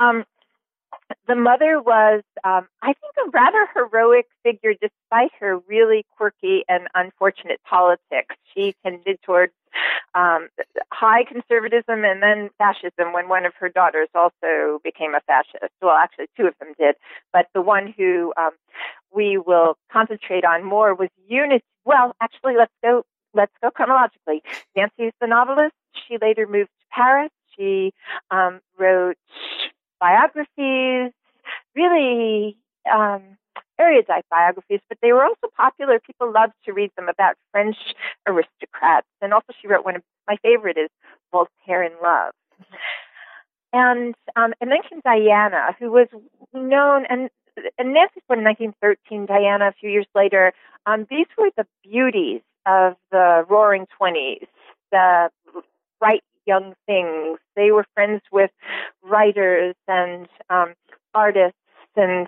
um 0.00 0.24
the 1.26 1.34
mother 1.34 1.80
was, 1.80 2.22
um, 2.44 2.66
I 2.82 2.92
think, 2.92 3.14
a 3.26 3.30
rather 3.30 3.66
heroic 3.74 4.26
figure 4.42 4.74
despite 4.80 5.30
her 5.40 5.58
really 5.68 6.04
quirky 6.16 6.64
and 6.68 6.88
unfortunate 6.94 7.60
politics. 7.68 8.34
She 8.54 8.74
tended 8.84 9.18
towards 9.22 9.52
um, 10.14 10.48
high 10.92 11.24
conservatism 11.24 12.04
and 12.04 12.22
then 12.22 12.50
fascism 12.58 13.12
when 13.12 13.28
one 13.28 13.44
of 13.44 13.52
her 13.58 13.68
daughters 13.68 14.08
also 14.14 14.80
became 14.82 15.14
a 15.14 15.20
fascist. 15.26 15.72
Well, 15.82 15.96
actually, 15.96 16.26
two 16.36 16.46
of 16.46 16.54
them 16.58 16.72
did, 16.78 16.96
but 17.32 17.46
the 17.54 17.62
one 17.62 17.92
who 17.96 18.32
um, 18.36 18.52
we 19.14 19.38
will 19.38 19.76
concentrate 19.92 20.44
on 20.44 20.64
more 20.64 20.94
was 20.94 21.08
Unity. 21.28 21.64
Well, 21.84 22.14
actually, 22.20 22.54
let's 22.56 22.72
go. 22.82 23.04
Let's 23.34 23.52
go 23.62 23.70
chronologically. 23.70 24.42
Nancy 24.74 25.04
is 25.04 25.12
the 25.20 25.26
novelist. 25.26 25.74
She 26.08 26.16
later 26.20 26.46
moved 26.46 26.70
to 26.70 26.86
Paris. 26.90 27.30
She 27.56 27.92
um, 28.30 28.60
wrote 28.78 29.18
biographies, 30.06 31.12
really 31.74 32.56
um, 32.92 33.22
erudite 33.78 34.24
biographies, 34.30 34.80
but 34.88 34.98
they 35.02 35.12
were 35.12 35.24
also 35.24 35.48
popular. 35.56 35.98
People 36.00 36.32
loved 36.32 36.52
to 36.64 36.72
read 36.72 36.90
them 36.96 37.08
about 37.08 37.34
French 37.52 37.76
aristocrats. 38.26 39.06
And 39.20 39.32
also, 39.32 39.52
she 39.60 39.68
wrote 39.68 39.84
one 39.84 39.96
of 39.96 40.02
my 40.26 40.36
favorite 40.42 40.78
is 40.78 40.90
Voltaire 41.32 41.82
in 41.82 41.92
Love. 42.02 42.32
And 43.72 44.14
um, 44.36 44.54
and 44.60 44.70
then 44.70 44.78
came 44.88 45.00
Diana, 45.04 45.76
who 45.78 45.90
was 45.90 46.08
known 46.54 47.04
and 47.08 47.28
and 47.78 47.94
Nancy's 47.94 48.22
born 48.28 48.40
in 48.40 48.44
1913. 48.44 49.26
Diana, 49.26 49.68
a 49.68 49.72
few 49.72 49.90
years 49.90 50.06
later. 50.14 50.52
Um, 50.86 51.06
these 51.10 51.26
were 51.36 51.50
the 51.56 51.66
beauties 51.82 52.42
of 52.64 52.94
the 53.10 53.44
Roaring 53.48 53.86
Twenties, 53.98 54.46
the 54.92 55.30
bright 55.98 56.22
young 56.46 56.74
things. 56.86 57.38
They 57.54 57.70
were 57.70 57.84
friends 57.94 58.22
with 58.32 58.50
writers 59.02 59.74
and 59.88 60.28
um, 60.50 60.74
artists, 61.14 61.58
and 61.96 62.26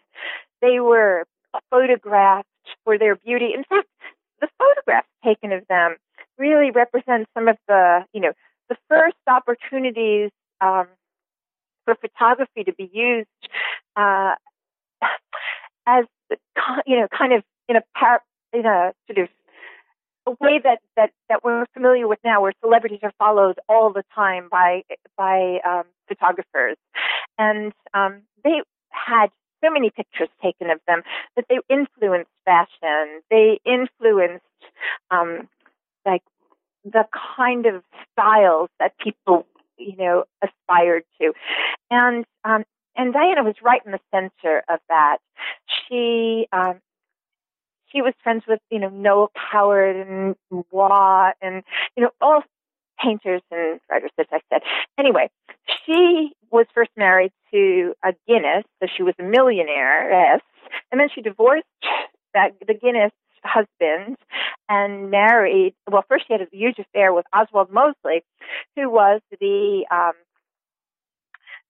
they 0.61 0.81
were 0.81 1.25
photographed 1.71 2.49
for 2.85 2.99
their 2.99 3.17
beauty. 3.17 3.53
In 3.55 3.65
fact, 3.65 3.89
the 4.41 4.49
photographs 4.59 5.09
taken 5.25 5.53
of 5.53 5.67
them 5.69 5.97
really 6.37 6.71
represent 6.71 7.27
some 7.35 7.49
of 7.49 7.57
the, 7.67 8.05
you 8.13 8.21
know, 8.21 8.33
the 8.69 8.77
first 8.89 9.17
opportunities 9.27 10.31
um, 10.61 10.87
for 11.85 11.95
photography 11.95 12.65
to 12.65 12.73
be 12.75 12.91
used 12.93 13.29
uh, 13.97 14.35
as, 15.87 16.05
you 16.87 16.97
know, 17.01 17.09
kind 17.17 17.33
of 17.33 17.43
in 17.69 17.77
a 17.77 17.83
par- 17.97 18.23
in 18.53 18.67
a 18.67 18.93
sort 19.07 19.19
of 19.19 19.29
a 20.29 20.45
way 20.45 20.61
that, 20.63 20.81
that, 20.97 21.11
that 21.29 21.43
we're 21.43 21.67
familiar 21.73 22.07
with 22.07 22.19
now, 22.25 22.43
where 22.43 22.53
celebrities 22.61 23.01
are 23.03 23.13
followed 23.19 23.59
all 23.69 23.93
the 23.93 24.05
time 24.15 24.49
by 24.51 24.83
by 25.17 25.59
um, 25.67 25.85
photographers, 26.07 26.77
and 27.39 27.73
um, 27.95 28.23
they 28.45 28.61
had 28.91 29.29
so 29.65 29.71
many 29.71 29.91
pictures 29.91 30.29
taken 30.43 30.71
of 30.71 30.81
them 30.87 31.03
that 31.37 31.47
they 31.49 31.59
influenced 31.69 32.31
fashion. 32.45 33.23
They 33.31 33.59
influenced 33.65 34.45
um, 35.11 35.49
like 36.05 36.23
the 36.85 37.07
kind 37.37 37.67
of 37.67 37.83
styles 38.13 38.71
that 38.79 38.93
people 38.99 39.47
you 39.79 39.97
know 39.97 40.25
aspired 40.43 41.05
to, 41.21 41.33
and 41.91 42.25
um, 42.45 42.65
and 42.97 43.13
Diana 43.13 43.45
was 43.45 43.55
right 43.63 43.81
in 43.87 43.93
the 43.93 44.01
center 44.13 44.63
of 44.69 44.81
that. 44.89 45.19
She 45.89 46.47
um, 46.53 46.81
she 47.93 48.03
was 48.03 48.15
friends 48.23 48.45
with, 48.47 48.61
you 48.71 48.79
know, 48.79 48.89
Noel 48.89 49.31
Coward 49.51 49.97
and 49.97 50.37
Waugh 50.71 51.33
and, 51.41 51.63
you 51.97 52.03
know, 52.05 52.11
all 52.21 52.43
painters 53.03 53.43
and 53.51 53.81
writers, 53.91 54.11
as 54.19 54.27
I 54.33 54.41
said. 54.53 54.63
Anyway, 54.99 55.31
she 55.85 56.33
was 56.51 56.67
first 56.75 56.91
married 56.97 57.33
to 57.53 57.95
a 58.05 58.13
Guinness, 58.27 58.65
so 58.81 58.89
she 58.97 59.03
was 59.03 59.15
a 59.19 59.23
millionaire, 59.23 60.41
and 60.91 61.01
then 61.01 61.09
she 61.15 61.23
divorced 61.23 61.65
that 62.35 62.53
the 62.67 62.75
Guinness 62.75 63.13
husband 63.45 64.17
and 64.69 65.11
married. 65.11 65.75
Well, 65.91 66.05
first 66.09 66.27
she 66.27 66.35
had 66.35 66.43
a 66.43 66.49
huge 66.53 66.79
affair 66.79 67.13
with 67.13 67.25
Oswald 67.33 67.71
Mosley, 67.71 68.23
who 68.77 68.91
was 68.91 69.21
the 69.41 69.87
um, 69.91 70.13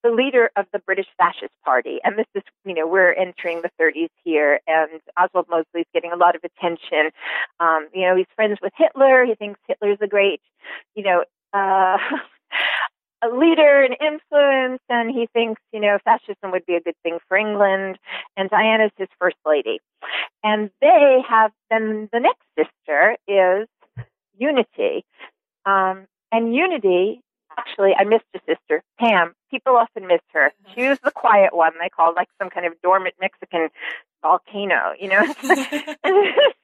the 0.09 0.15
leader 0.15 0.51
of 0.57 0.67
the 0.73 0.79
British 0.79 1.07
Fascist 1.19 1.53
Party. 1.65 1.99
And 2.03 2.19
this 2.19 2.27
is, 2.35 2.43
you 2.65 2.75
know, 2.75 2.87
we're 2.87 3.13
entering 3.13 3.63
the 3.63 3.71
30s 3.81 4.09
here, 4.25 4.61
and 4.67 5.01
Oswald 5.21 5.47
Mosley 5.51 5.81
is 5.81 5.87
getting 5.93 6.13
a 6.13 6.17
lot 6.17 6.35
of 6.35 6.43
attention. 6.45 7.11
Um, 7.61 7.89
you 7.93 8.03
know, 8.03 8.17
he's 8.17 8.27
friends 8.35 8.59
with 8.63 8.73
Hitler. 8.77 9.25
He 9.27 9.35
thinks 9.35 9.61
Hitler's 9.69 9.99
a 10.01 10.07
great, 10.07 10.41
you 10.95 11.03
know, 11.03 11.25
uh, 11.53 11.99
a 13.23 13.29
leader 13.29 13.83
and 13.83 13.97
influence, 14.01 14.81
and 14.89 15.11
he 15.11 15.29
thinks, 15.35 15.61
you 15.73 15.81
know, 15.81 15.99
fascism 16.05 16.53
would 16.53 16.65
be 16.65 16.77
a 16.77 16.81
good 16.81 16.97
thing 17.03 17.19
for 17.29 17.37
England. 17.37 17.99
And 18.37 18.49
Diana's 18.49 18.93
his 18.97 19.09
first 19.19 19.37
lady. 19.45 19.81
And 20.43 20.71
they 20.81 21.19
have, 21.29 21.51
then 21.71 22.09
the 22.13 22.21
next 22.21 22.47
sister 22.57 23.17
is 23.27 23.69
Unity. 24.39 25.05
Um, 25.67 26.07
and 26.33 26.55
Unity 26.55 27.21
actually, 27.59 27.93
I 27.99 28.05
missed 28.05 28.25
a 28.35 28.41
sister, 28.47 28.83
Pam. 28.99 29.35
People 29.51 29.77
often 29.77 30.07
miss 30.07 30.21
her. 30.33 30.53
She 30.75 30.89
was 30.89 30.99
the 31.03 31.11
quiet 31.11 31.55
one. 31.55 31.73
They 31.81 31.89
called 31.89 32.17
like 32.17 32.29
some 32.39 32.51
kind 32.51 32.67
of 32.67 32.73
dormant 32.83 33.15
Mexican 33.21 33.69
volcano, 34.23 34.93
you 34.99 35.09
know. 35.09 35.23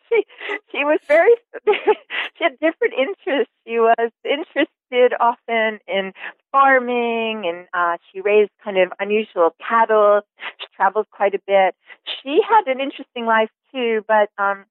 she 0.09 0.25
she 0.71 0.85
was 0.85 1.01
very 1.07 1.35
she 1.67 2.45
had 2.45 2.59
different 2.61 2.95
interests. 2.99 3.53
She 3.67 3.79
was 3.79 4.11
interested 4.25 5.15
often 5.19 5.81
in 5.89 6.13
farming 6.53 7.45
and 7.47 7.67
uh 7.75 7.97
she 8.11 8.21
raised 8.21 8.51
kind 8.63 8.79
of 8.79 8.93
unusual 9.01 9.55
cattle. 9.67 10.23
She 10.61 10.67
traveled 10.77 11.07
quite 11.11 11.35
a 11.35 11.41
bit. 11.47 11.75
She 12.23 12.41
had 12.49 12.67
an 12.67 12.81
interesting 12.81 13.27
life 13.27 13.51
too, 13.73 14.05
but 14.07 14.31
um 14.39 14.65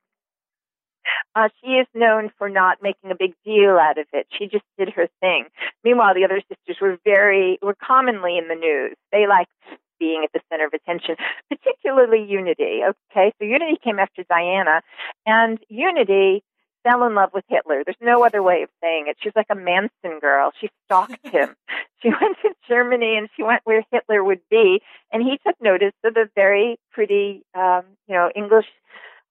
uh, 1.36 1.50
she 1.62 1.72
is 1.72 1.88
known 1.94 2.32
for 2.38 2.50
not 2.50 2.78
making 2.82 3.12
a 3.12 3.16
big 3.16 3.34
deal 3.46 3.78
out 3.78 3.98
of 3.98 4.06
it. 4.14 4.28
She 4.38 4.48
just 4.48 4.66
did 4.78 4.90
her 4.90 5.08
thing. 5.20 5.46
Meanwhile, 5.84 6.14
the 6.14 6.26
other 6.26 6.42
sisters 6.42 6.78
were 6.82 6.98
very, 7.04 7.60
were 7.62 7.76
commonly 7.76 8.38
in 8.38 8.48
the 8.48 8.56
news. 8.56 8.96
They 9.12 9.28
liked 9.28 9.52
being 10.00 10.24
at 10.24 10.32
the 10.34 10.42
center 10.50 10.66
of 10.66 10.74
attention, 10.74 11.16
particularly 11.50 12.26
Unity. 12.28 12.82
Okay, 12.84 13.34
so 13.40 13.46
Unity 13.46 13.78
came 13.84 14.00
after 14.00 14.24
Diana, 14.30 14.82
and 15.26 15.60
Unity 15.70 16.44
fell 16.84 17.06
in 17.06 17.16
love 17.16 17.30
with 17.34 17.46
Hitler. 17.48 17.84
There's 17.86 17.96
no 18.02 18.26
other 18.26 18.44
way 18.44 18.64
of 18.64 18.70
saying 18.82 19.06
it. 19.08 19.18
She's 19.22 19.32
like 19.36 19.48
a 19.50 19.56
Manson 19.56 20.20
girl. 20.20 20.52
She 20.60 20.70
stalked 20.86 21.26
him. 21.32 21.56
she 22.02 22.10
went 22.10 22.38
to 22.42 22.54
Germany 22.68 23.16
and 23.18 23.30
she 23.36 23.44
went 23.44 23.62
where 23.64 23.84
Hitler 23.92 24.24
would 24.24 24.42
be, 24.50 24.82
and 25.12 25.24
he 25.24 25.40
took 25.46 25.56
notice 25.62 25.94
of 26.04 26.14
the 26.14 26.30
very 26.36 26.78
pretty, 26.92 27.44
um, 27.56 27.84
you 28.08 28.16
know, 28.16 28.30
English 28.36 28.68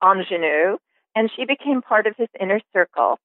ingenue 0.03 0.79
and 1.15 1.31
she 1.35 1.45
became 1.45 1.83
part 1.83 2.07
of 2.07 2.15
his 2.17 2.29
inner 2.41 2.61
circle. 2.73 3.19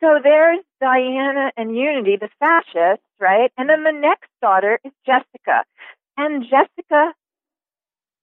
So 0.00 0.18
there's 0.22 0.60
Diana 0.80 1.52
and 1.56 1.76
Unity, 1.76 2.16
the 2.16 2.28
fascists, 2.38 3.06
right? 3.18 3.50
And 3.56 3.68
then 3.68 3.84
the 3.84 3.92
next 3.92 4.28
daughter 4.42 4.78
is 4.84 4.92
Jessica. 5.06 5.64
And 6.16 6.44
Jessica 6.44 7.14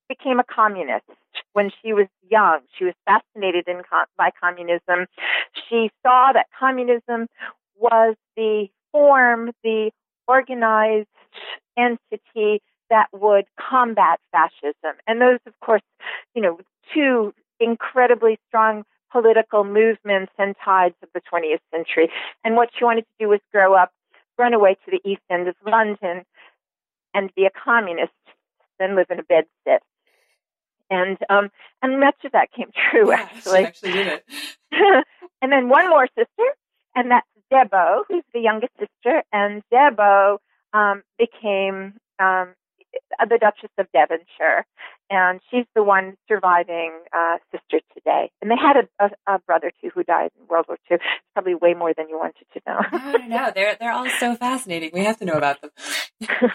became 0.08 0.40
a 0.40 0.44
communist 0.44 1.06
when 1.54 1.72
she 1.82 1.94
was 1.94 2.08
young. 2.30 2.60
She 2.78 2.86
was 2.86 2.94
fascinated 3.06 3.68
in, 3.68 3.82
by 4.18 4.30
communism. 4.40 5.08
She 5.70 5.90
saw 6.04 6.32
that 6.34 6.48
communism 6.58 7.28
was 7.78 8.16
the 8.36 8.68
form, 8.92 9.52
the 9.64 9.92
organized 10.28 11.08
entity 11.78 12.62
that 12.90 13.08
would 13.14 13.46
combat 13.58 14.20
fascism. 14.32 14.98
And 15.08 15.22
those, 15.22 15.40
of 15.48 15.54
course, 15.62 15.82
you 16.36 16.42
know, 16.42 16.60
two 16.94 17.34
incredibly 17.62 18.40
strong 18.48 18.84
political 19.12 19.64
movements 19.64 20.32
and 20.38 20.56
tides 20.64 20.96
of 21.04 21.10
the 21.14 21.22
20th 21.32 21.60
century. 21.74 22.10
And 22.44 22.56
what 22.56 22.70
she 22.78 22.86
wanted 22.86 23.02
to 23.02 23.14
do 23.20 23.30
was 23.30 23.40
grow 23.52 23.74
up, 23.74 23.92
run 24.38 24.54
away 24.54 24.76
to 24.86 24.92
the 24.92 25.10
east 25.10 25.22
end 25.30 25.48
of 25.48 25.56
London, 25.66 26.26
and 27.14 27.30
be 27.36 27.46
a 27.46 27.50
communist. 27.52 28.12
then 28.80 28.96
live 28.96 29.08
in 29.10 29.20
a 29.20 29.24
bed 29.24 29.46
sit. 29.66 29.82
And 30.90 31.18
um, 31.30 31.50
and 31.82 32.00
much 32.00 32.16
of 32.26 32.34
that 32.34 32.52
came 32.52 32.70
true 32.92 33.10
Yeah, 33.10 33.22
actually. 33.22 33.66
Actually 33.66 33.92
did 33.92 34.08
it. 34.08 34.26
and 35.42 35.52
then 35.52 35.70
one 35.70 35.90
more 35.90 36.08
sister, 36.08 36.48
and 36.96 37.12
that's 37.12 37.28
Debo, 37.52 38.04
who's 38.08 38.24
the 38.34 38.40
youngest 38.40 38.74
sister. 38.80 39.24
And 39.32 39.62
Debo 39.74 40.38
um, 40.74 41.04
became 41.18 41.94
um, 42.20 42.54
the 43.20 43.38
Duchess 43.40 43.72
of 43.78 43.88
Devonshire, 43.94 44.66
and 45.10 45.40
she's 45.50 45.66
the 45.76 45.84
one 45.84 46.16
surviving 46.28 46.92
uh, 47.16 47.38
sister 47.52 47.84
today. 47.94 48.32
And 48.42 48.50
they 48.50 48.56
had 48.56 48.78
a, 48.78 49.06
a, 49.06 49.36
a 49.36 49.40
brother 49.40 49.72
too 49.82 49.90
who 49.94 50.04
died 50.04 50.32
in 50.40 50.48
World 50.48 50.66
War 50.68 50.78
II. 50.90 50.96
It's 50.96 51.04
probably 51.34 51.56
way 51.56 51.74
more 51.74 51.94
than 51.96 52.10
you 52.10 52.18
wanted 52.18 52.46
to 52.54 52.62
know. 52.68 52.80
I 52.92 53.12
don't 53.12 53.30
know. 53.30 53.52
They're 53.54 53.76
they're 53.80 53.92
all 53.92 54.10
so 54.20 54.36
fascinating. 54.36 54.92
We 54.94 55.04
have 55.06 55.18
to 55.20 55.26
know 55.26 55.34
about 55.34 55.62
them. 55.62 55.72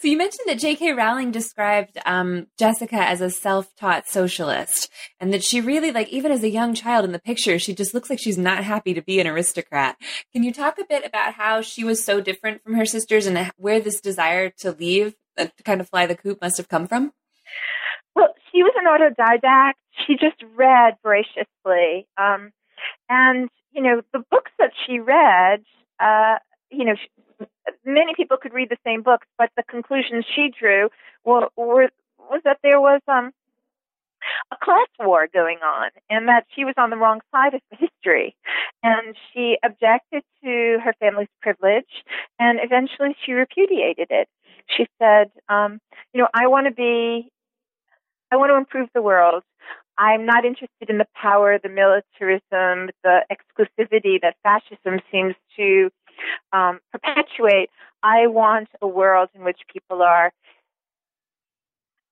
So 0.00 0.08
you 0.08 0.18
mentioned 0.18 0.46
that 0.46 0.58
J.K. 0.58 0.92
Rowling 0.92 1.30
described 1.30 1.98
um, 2.04 2.46
Jessica 2.58 2.96
as 2.96 3.20
a 3.20 3.30
self-taught 3.30 4.06
socialist, 4.06 4.90
and 5.18 5.32
that 5.32 5.42
she 5.42 5.60
really, 5.60 5.90
like, 5.90 6.08
even 6.10 6.30
as 6.30 6.42
a 6.42 6.50
young 6.50 6.74
child 6.74 7.04
in 7.04 7.12
the 7.12 7.18
picture, 7.18 7.58
she 7.58 7.74
just 7.74 7.94
looks 7.94 8.10
like 8.10 8.18
she's 8.20 8.38
not 8.38 8.62
happy 8.62 8.94
to 8.94 9.02
be 9.02 9.20
an 9.20 9.26
aristocrat. 9.26 9.96
Can 10.32 10.42
you 10.42 10.52
talk 10.52 10.78
a 10.78 10.84
bit 10.84 11.04
about 11.04 11.34
how 11.34 11.62
she 11.62 11.84
was 11.84 12.04
so 12.04 12.20
different 12.20 12.62
from 12.62 12.74
her 12.74 12.84
sisters, 12.84 13.26
and 13.26 13.50
where 13.56 13.80
this 13.80 14.00
desire 14.00 14.50
to 14.58 14.72
leave, 14.72 15.14
to 15.38 15.62
kind 15.64 15.80
of 15.80 15.88
fly 15.88 16.06
the 16.06 16.16
coop, 16.16 16.40
must 16.40 16.56
have 16.56 16.68
come 16.68 16.86
from? 16.86 17.12
Well, 18.14 18.34
she 18.52 18.62
was 18.62 18.72
an 18.76 18.86
autodidact. 18.86 19.74
She 20.06 20.14
just 20.14 20.42
read 20.54 20.94
voraciously. 21.02 22.06
Um, 22.16 22.52
and, 23.08 23.48
you 23.72 23.82
know, 23.82 24.02
the 24.12 24.24
books 24.30 24.52
that 24.58 24.72
she 24.86 25.00
read, 25.00 25.64
uh, 25.98 26.38
you 26.70 26.84
know, 26.84 26.94
she, 26.94 27.46
many 27.84 28.14
people 28.16 28.36
could 28.36 28.52
read 28.52 28.70
the 28.70 28.78
same 28.84 29.02
books, 29.02 29.26
but 29.38 29.50
the 29.56 29.62
conclusions 29.64 30.24
she 30.34 30.50
drew 30.58 30.88
were, 31.24 31.48
were 31.56 31.88
was 32.18 32.40
that 32.44 32.58
there 32.62 32.80
was 32.80 33.00
um, 33.06 33.32
a 34.50 34.56
class 34.62 34.88
war 34.98 35.28
going 35.32 35.58
on 35.58 35.90
and 36.08 36.28
that 36.28 36.46
she 36.54 36.64
was 36.64 36.74
on 36.76 36.90
the 36.90 36.96
wrong 36.96 37.20
side 37.30 37.54
of 37.54 37.60
history. 37.70 38.34
And 38.82 39.16
she 39.32 39.58
objected 39.62 40.22
to 40.42 40.78
her 40.84 40.94
family's 41.00 41.28
privilege 41.40 42.04
and 42.38 42.58
eventually 42.62 43.16
she 43.24 43.32
repudiated 43.32 44.08
it. 44.10 44.28
She 44.76 44.86
said, 44.98 45.30
um, 45.48 45.80
you 46.12 46.20
know, 46.20 46.28
I 46.34 46.46
want 46.46 46.66
to 46.66 46.72
be 46.72 47.30
I 48.30 48.36
want 48.36 48.50
to 48.50 48.56
improve 48.56 48.88
the 48.94 49.02
world. 49.02 49.42
I'm 49.96 50.26
not 50.26 50.44
interested 50.44 50.88
in 50.88 50.98
the 50.98 51.06
power, 51.14 51.58
the 51.62 51.68
militarism, 51.68 52.90
the 53.04 53.20
exclusivity 53.30 54.20
that 54.22 54.34
fascism 54.42 55.00
seems 55.12 55.34
to 55.56 55.90
um, 56.52 56.80
perpetuate. 56.90 57.70
I 58.02 58.26
want 58.26 58.68
a 58.82 58.88
world 58.88 59.28
in 59.34 59.44
which 59.44 59.60
people 59.72 60.02
are 60.02 60.32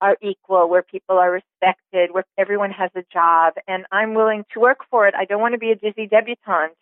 are 0.01 0.17
equal, 0.21 0.69
where 0.69 0.83
people 0.83 1.17
are 1.17 1.31
respected, 1.31 2.13
where 2.13 2.25
everyone 2.37 2.73
has 2.73 2.91
a 2.97 3.05
job, 3.13 3.55
and 3.69 3.85
I'm 3.93 4.15
willing 4.15 4.45
to 4.53 4.59
work 4.59 4.79
for 4.91 5.07
it. 5.07 5.15
I 5.17 5.25
don't 5.25 5.41
want 5.41 5.55
to 5.55 5.59
be 5.59 5.71
a 5.71 5.77
dizzy 5.77 6.09
debutante. 6.09 6.75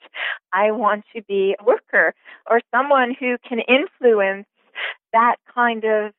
I 0.54 0.70
want 0.70 1.04
to 1.14 1.22
be 1.22 1.54
a 1.60 1.64
worker 1.64 2.14
or 2.48 2.60
someone 2.74 3.14
who 3.18 3.36
can 3.46 3.60
influence 3.60 4.46
that 5.12 5.36
kind 5.54 5.84
of 5.84 6.12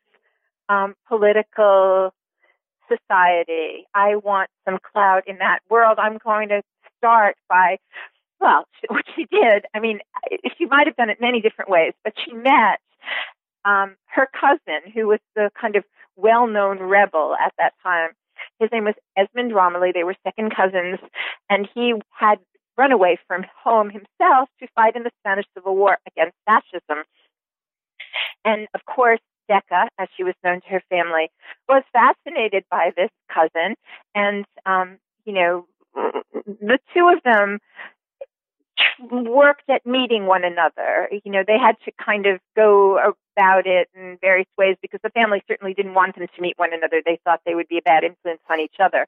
um, 0.69 0.95
political 1.07 2.13
society. 2.87 3.85
I 3.93 4.15
want 4.15 4.49
some 4.65 4.79
clout 4.91 5.27
in 5.27 5.37
that 5.37 5.59
world. 5.69 5.97
I'm 5.99 6.17
going 6.17 6.49
to 6.49 6.61
start 6.97 7.35
by, 7.49 7.77
well, 8.39 8.65
what 8.89 9.05
she 9.15 9.25
did, 9.25 9.65
I 9.73 9.79
mean, 9.79 9.99
she 10.57 10.65
might 10.65 10.87
have 10.87 10.95
done 10.95 11.09
it 11.09 11.21
many 11.21 11.41
different 11.41 11.69
ways, 11.69 11.93
but 12.03 12.13
she 12.23 12.33
met 12.33 12.79
um, 13.65 13.95
her 14.07 14.27
cousin, 14.39 14.91
who 14.93 15.07
was 15.07 15.19
the 15.35 15.51
kind 15.59 15.75
of 15.75 15.83
well 16.15 16.47
known 16.47 16.79
rebel 16.79 17.35
at 17.35 17.53
that 17.57 17.73
time. 17.83 18.09
His 18.59 18.69
name 18.71 18.85
was 18.85 18.95
Esmond 19.15 19.53
Romilly. 19.53 19.91
They 19.93 20.03
were 20.03 20.15
second 20.23 20.55
cousins, 20.55 20.99
and 21.49 21.67
he 21.73 21.93
had 22.09 22.39
run 22.77 22.91
away 22.91 23.19
from 23.27 23.45
home 23.63 23.89
himself 23.89 24.49
to 24.59 24.67
fight 24.75 24.95
in 24.95 25.03
the 25.03 25.11
Spanish 25.19 25.45
Civil 25.53 25.75
War 25.75 25.97
against 26.07 26.35
fascism. 26.45 27.03
And 28.45 28.67
of 28.73 28.85
course, 28.85 29.19
Decca, 29.47 29.89
as 29.97 30.07
she 30.15 30.23
was 30.23 30.35
known 30.43 30.61
to 30.61 30.67
her 30.69 30.83
family, 30.89 31.29
was 31.67 31.83
fascinated 31.91 32.63
by 32.71 32.91
this 32.95 33.09
cousin. 33.33 33.75
And, 34.15 34.45
um, 34.65 34.97
you 35.25 35.33
know, 35.33 35.65
the 35.93 36.79
two 36.93 37.09
of 37.09 37.21
them 37.23 37.59
worked 39.11 39.69
at 39.69 39.85
meeting 39.85 40.25
one 40.25 40.43
another. 40.43 41.09
You 41.11 41.31
know, 41.31 41.43
they 41.45 41.57
had 41.57 41.75
to 41.85 41.91
kind 42.03 42.25
of 42.25 42.39
go 42.55 42.97
about 43.35 43.67
it 43.67 43.89
in 43.95 44.17
various 44.21 44.47
ways 44.57 44.77
because 44.81 44.99
the 45.03 45.09
family 45.09 45.43
certainly 45.47 45.73
didn't 45.73 45.93
want 45.93 46.15
them 46.15 46.27
to 46.33 46.41
meet 46.41 46.57
one 46.57 46.73
another. 46.73 47.01
They 47.05 47.19
thought 47.23 47.41
they 47.45 47.55
would 47.55 47.67
be 47.67 47.77
a 47.77 47.81
bad 47.81 48.03
influence 48.03 48.41
on 48.49 48.59
each 48.59 48.75
other. 48.79 49.07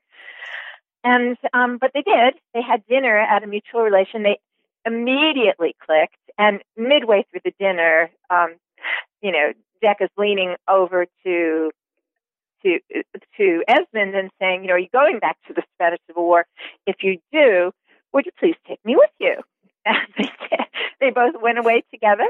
And, 1.04 1.38
um, 1.54 1.78
but 1.80 1.92
they 1.94 2.02
did. 2.02 2.36
They 2.54 2.62
had 2.62 2.86
dinner 2.88 3.18
at 3.18 3.44
a 3.44 3.48
mutual 3.48 3.82
relation. 3.82 4.24
They 4.24 4.40
immediately 4.86 5.76
clicked. 5.86 6.18
And 6.38 6.62
midway 6.76 7.26
through 7.30 7.42
the 7.46 7.54
dinner, 7.60 8.10
um, 8.30 8.56
you 9.22 9.32
know, 9.32 9.54
Decca's 9.84 10.12
leaning 10.18 10.56
over 10.68 11.06
to 11.26 11.72
to 12.64 12.80
to 13.38 13.64
Esmond 13.68 14.16
and 14.16 14.30
saying, 14.40 14.64
you 14.64 14.68
know, 14.70 14.76
are 14.76 14.80
you 14.80 14.90
going 14.92 15.20
back 15.20 15.38
to 15.48 15.54
the 15.54 15.64
Spanish 15.76 16.00
Civil 16.08 16.24
War? 16.24 16.46
If 16.88 16.98
you 17.02 17.20
do, 17.32 17.72
would 18.14 18.26
you 18.26 18.32
please 18.40 18.56
take 18.68 18.84
me 18.86 18.96
with 18.96 19.12
you? 19.20 19.36
And 19.86 19.98
they, 20.18 20.30
they 21.02 21.10
both 21.10 21.36
went 21.42 21.58
away 21.58 21.84
together. 21.92 22.28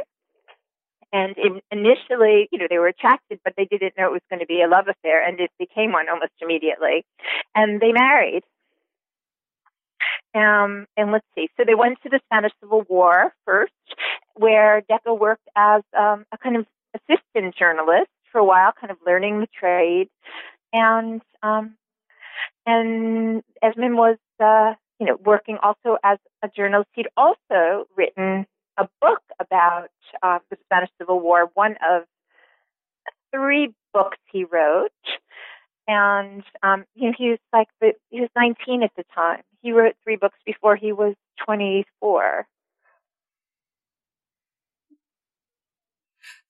And 1.11 1.35
in, 1.37 1.61
initially, 1.71 2.49
you 2.51 2.57
know, 2.57 2.65
they 2.67 2.79
were 2.79 2.87
attracted, 2.87 3.39
but 3.43 3.53
they 3.55 3.65
didn't 3.65 3.93
know 3.95 4.07
it 4.07 4.13
was 4.13 4.25
going 4.31 4.39
to 4.39 4.47
be 4.47 4.63
a 4.63 4.67
love 4.67 4.87
affair, 4.87 5.23
and 5.23 5.39
it 5.39 5.51
became 5.59 5.91
one 5.91 6.09
almost 6.09 6.31
immediately. 6.41 7.05
And 7.53 7.79
they 7.79 7.91
married. 7.91 8.41
Um, 10.33 10.87
and 10.97 11.11
let's 11.11 11.27
see. 11.35 11.49
So 11.57 11.63
they 11.65 11.75
went 11.75 11.99
to 12.01 12.09
the 12.09 12.19
Spanish 12.25 12.53
Civil 12.59 12.83
War 12.89 13.31
first, 13.45 13.71
where 14.35 14.81
Decca 14.81 15.13
worked 15.13 15.47
as 15.55 15.83
um, 15.97 16.25
a 16.31 16.37
kind 16.37 16.57
of 16.57 16.65
assistant 16.95 17.55
journalist 17.55 18.09
for 18.31 18.39
a 18.39 18.45
while, 18.45 18.71
kind 18.79 18.91
of 18.91 18.97
learning 19.05 19.39
the 19.39 19.47
trade, 19.47 20.09
and 20.71 21.21
um, 21.41 21.75
and 22.65 23.43
Esmond 23.61 23.95
was 23.95 24.17
uh, 24.39 24.73
you 24.99 25.05
know 25.05 25.17
working 25.23 25.57
also 25.61 25.97
as 26.03 26.17
a 26.43 26.49
journalist. 26.49 26.89
He'd 26.93 27.07
also 27.15 27.85
written 27.95 28.45
a 28.77 28.87
book 29.01 29.21
about 29.39 29.89
uh, 30.21 30.39
the 30.49 30.57
Spanish 30.65 30.89
Civil 30.97 31.19
War, 31.19 31.49
one 31.53 31.75
of 31.87 32.03
three 33.33 33.73
books 33.93 34.17
he 34.31 34.43
wrote. 34.43 34.89
And 35.87 36.43
um, 36.61 36.85
you 36.95 37.09
know, 37.09 37.15
he 37.17 37.29
was 37.29 37.39
like 37.51 37.67
the, 37.81 37.93
he 38.09 38.21
was 38.21 38.29
19 38.35 38.83
at 38.83 38.91
the 38.95 39.03
time. 39.13 39.41
He 39.61 39.71
wrote 39.71 39.95
three 40.03 40.15
books 40.15 40.37
before 40.45 40.75
he 40.75 40.91
was 40.91 41.15
24. 41.45 42.47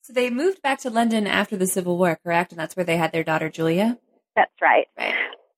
So 0.04 0.12
they 0.12 0.30
moved 0.30 0.62
back 0.62 0.80
to 0.80 0.90
London 0.90 1.26
after 1.26 1.56
the 1.56 1.66
Civil 1.66 1.98
War, 1.98 2.20
correct? 2.22 2.52
And 2.52 2.60
that's 2.60 2.76
where 2.76 2.84
they 2.84 2.98
had 2.98 3.14
their 3.14 3.24
daughter 3.24 3.50
Julia. 3.50 3.98
That's 4.36 4.52
right. 4.62 4.88
Right. 4.98 5.16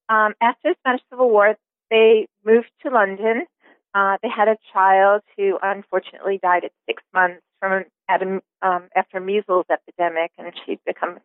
Um, 0.08 0.36
after 0.40 0.70
the 0.70 0.76
Spanish 0.82 1.02
Civil 1.10 1.32
War, 1.32 1.56
they 1.90 2.28
moved 2.46 2.70
to 2.84 2.92
London. 2.92 3.48
Uh, 3.96 4.18
they 4.22 4.30
had 4.30 4.48
a 4.48 4.58
child 4.72 5.24
who 5.36 5.58
unfortunately 5.64 6.40
died 6.44 6.64
at 6.64 6.72
six 6.86 7.02
months 7.12 7.42
from 7.60 7.86
at 8.08 8.22
a, 8.22 8.40
um, 8.62 8.90
after 8.96 9.18
a 9.18 9.22
measles 9.22 9.66
epidemic, 9.72 10.32
and 10.38 10.54
she'd 10.64 10.80
become 10.86 11.18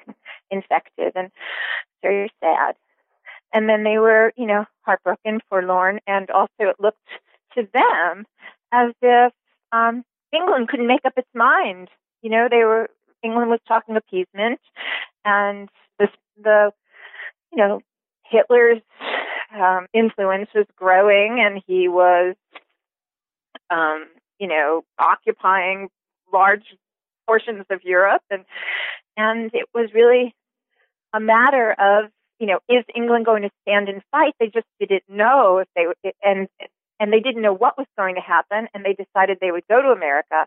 infected, 0.51 1.13
and 1.15 1.31
very 2.01 2.33
sad. 2.41 2.75
And 3.53 3.69
then 3.69 3.85
they 3.85 3.99
were, 3.99 4.33
you 4.35 4.47
know, 4.47 4.65
heartbroken, 4.83 5.41
forlorn, 5.51 6.01
and 6.07 6.31
also 6.31 6.51
it 6.61 6.77
looked 6.79 6.99
to 7.55 7.69
them 7.75 8.25
as 8.73 8.93
if 9.03 9.33
um, 9.73 10.05
England 10.33 10.69
couldn't 10.69 10.87
make 10.87 11.05
up 11.05 11.19
its 11.19 11.29
mind. 11.35 11.89
You 12.23 12.31
know, 12.31 12.49
they 12.51 12.65
were 12.65 12.89
England 13.23 13.51
was 13.51 13.61
talking 13.67 13.97
appeasement, 13.97 14.61
and 15.25 15.69
the 15.99 16.09
the 16.43 16.73
you 17.53 17.59
know 17.59 17.81
Hitler's 18.25 18.83
um, 19.55 19.87
influence 19.93 20.49
was 20.55 20.67
growing, 20.77 21.41
and 21.41 21.63
he 21.67 21.89
was 21.89 22.37
um, 23.71 24.07
you 24.39 24.49
know 24.49 24.83
occupying 24.99 25.89
large 26.33 26.65
portions 27.27 27.65
of 27.71 27.83
Europe, 27.85 28.23
and 28.31 28.45
and 29.17 29.51
it 29.55 29.67
was 29.75 29.91
really 29.95 30.35
a 31.13 31.21
matter 31.21 31.73
of 31.73 32.11
you 32.39 32.47
know 32.47 32.59
is 32.69 32.85
England 32.95 33.27
going 33.27 33.43
to 33.43 33.51
stand 33.63 33.89
and 33.89 34.03
fight? 34.11 34.35
They 34.39 34.49
just 34.49 34.67
didn't 34.79 35.05
know 35.09 35.59
if 35.59 35.69
they 35.77 36.13
and 36.23 36.49
and 36.99 37.13
they 37.13 37.21
didn't 37.21 37.43
know 37.43 37.55
what 37.55 37.79
was 37.79 37.87
going 37.99 38.15
to 38.15 38.21
happen, 38.21 38.69
and 38.75 38.85
they 38.85 38.95
decided 38.95 39.39
they 39.41 39.51
would 39.51 39.67
go 39.69 39.81
to 39.83 39.89
America 39.89 40.47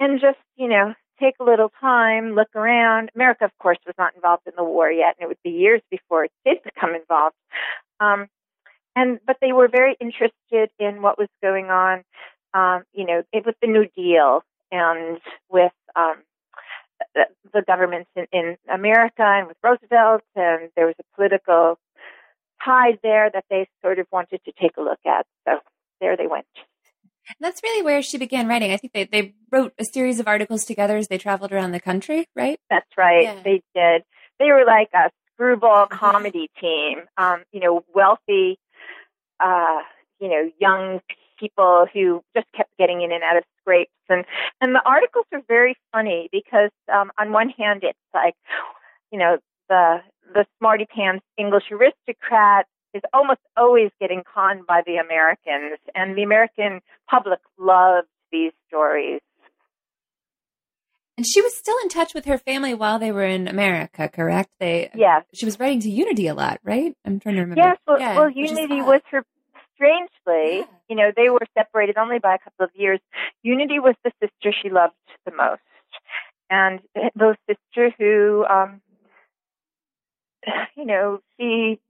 and 0.00 0.20
just 0.20 0.38
you 0.56 0.68
know 0.68 0.94
take 1.22 1.34
a 1.40 1.44
little 1.44 1.70
time, 1.80 2.34
look 2.34 2.48
around. 2.54 3.10
America, 3.14 3.44
of 3.44 3.56
course, 3.58 3.78
was 3.86 3.94
not 3.98 4.14
involved 4.14 4.42
in 4.46 4.54
the 4.56 4.64
war 4.64 4.90
yet, 4.90 5.14
and 5.18 5.24
it 5.24 5.28
would 5.28 5.42
be 5.44 5.50
years 5.50 5.80
before 5.90 6.24
it 6.24 6.32
did 6.44 6.62
become 6.62 6.94
involved. 6.94 7.36
Um, 8.00 8.28
and 8.96 9.20
but 9.26 9.36
they 9.40 9.52
were 9.52 9.68
very 9.68 9.96
interested 10.00 10.70
in 10.78 11.02
what 11.02 11.18
was 11.18 11.28
going 11.42 11.66
on. 11.66 12.02
Um, 12.54 12.82
you 12.92 13.06
know, 13.06 13.22
it 13.32 13.46
was 13.46 13.54
the 13.62 13.68
New 13.68 13.86
Deal 13.96 14.42
and 14.70 15.18
with 15.50 15.72
um, 15.96 16.16
the 17.14 17.62
governments 17.66 18.10
in, 18.16 18.26
in 18.32 18.56
America 18.72 19.22
and 19.22 19.48
with 19.48 19.56
Roosevelt, 19.62 20.22
and 20.36 20.70
there 20.76 20.86
was 20.86 20.94
a 20.98 21.16
political 21.16 21.78
tide 22.64 22.98
there 23.02 23.30
that 23.32 23.44
they 23.50 23.68
sort 23.82 23.98
of 23.98 24.06
wanted 24.12 24.40
to 24.44 24.52
take 24.60 24.76
a 24.76 24.82
look 24.82 25.00
at. 25.06 25.26
So 25.46 25.58
there 26.00 26.16
they 26.16 26.26
went. 26.26 26.46
That's 27.40 27.62
really 27.62 27.82
where 27.82 28.02
she 28.02 28.18
began 28.18 28.48
writing. 28.48 28.72
I 28.72 28.76
think 28.76 28.92
they, 28.92 29.04
they 29.04 29.34
wrote 29.50 29.72
a 29.78 29.84
series 29.84 30.20
of 30.20 30.28
articles 30.28 30.64
together 30.64 30.96
as 30.96 31.08
they 31.08 31.18
traveled 31.18 31.52
around 31.52 31.72
the 31.72 31.80
country, 31.80 32.26
right? 32.34 32.58
That's 32.70 32.90
right. 32.96 33.24
Yeah. 33.24 33.40
They 33.42 33.62
did. 33.74 34.02
They 34.38 34.46
were 34.46 34.64
like 34.66 34.88
a 34.94 35.10
screwball 35.34 35.86
mm-hmm. 35.86 35.98
comedy 35.98 36.50
team. 36.60 37.02
Um, 37.16 37.44
you 37.52 37.60
know, 37.60 37.84
wealthy, 37.94 38.58
uh, 39.40 39.80
you 40.20 40.28
know, 40.28 40.50
young 40.60 41.00
people 41.38 41.86
who 41.92 42.22
just 42.36 42.46
kept 42.56 42.76
getting 42.78 43.02
in 43.02 43.12
and 43.12 43.22
out 43.22 43.36
of 43.36 43.44
scrapes. 43.60 43.90
And 44.08 44.24
and 44.60 44.74
the 44.74 44.82
articles 44.84 45.26
are 45.32 45.42
very 45.48 45.76
funny 45.92 46.28
because 46.32 46.70
um, 46.92 47.10
on 47.18 47.32
one 47.32 47.50
hand 47.50 47.80
it's 47.82 47.98
like, 48.14 48.34
you 49.10 49.18
know, 49.18 49.38
the 49.68 49.98
the 50.34 50.46
smarty 50.58 50.86
pants 50.86 51.24
English 51.36 51.64
aristocrat 51.70 52.66
is 52.94 53.02
almost 53.12 53.40
always 53.56 53.90
getting 54.00 54.22
conned 54.22 54.66
by 54.66 54.82
the 54.86 54.96
Americans, 54.96 55.78
and 55.94 56.16
the 56.16 56.22
American 56.22 56.80
public 57.08 57.40
loves 57.58 58.08
these 58.30 58.52
stories. 58.68 59.20
And 61.16 61.26
she 61.26 61.42
was 61.42 61.54
still 61.54 61.76
in 61.82 61.88
touch 61.88 62.14
with 62.14 62.24
her 62.24 62.38
family 62.38 62.74
while 62.74 62.98
they 62.98 63.12
were 63.12 63.24
in 63.24 63.46
America, 63.46 64.08
correct? 64.08 64.50
They 64.58 64.90
yes. 64.94 65.24
She 65.34 65.44
was 65.44 65.60
writing 65.60 65.80
to 65.80 65.90
Unity 65.90 66.26
a 66.26 66.34
lot, 66.34 66.58
right? 66.64 66.96
I'm 67.04 67.20
trying 67.20 67.34
to 67.34 67.42
remember. 67.42 67.60
Yes, 67.60 67.76
well, 67.86 68.00
yeah, 68.00 68.16
well 68.16 68.30
Unity 68.30 68.80
was 68.80 69.00
her. 69.10 69.24
Strangely, 69.74 70.58
yeah. 70.58 70.64
you 70.88 70.94
know, 70.94 71.10
they 71.16 71.28
were 71.28 71.40
separated 71.58 71.96
only 71.96 72.20
by 72.20 72.36
a 72.36 72.38
couple 72.38 72.64
of 72.64 72.70
years. 72.74 73.00
Unity 73.42 73.80
was 73.80 73.96
the 74.04 74.12
sister 74.20 74.56
she 74.62 74.70
loved 74.70 74.94
the 75.26 75.32
most, 75.32 75.60
and 76.48 76.80
the 77.16 77.36
sister 77.48 77.90
who, 77.98 78.44
um, 78.44 78.80
you 80.76 80.84
know, 80.84 81.20
she 81.36 81.80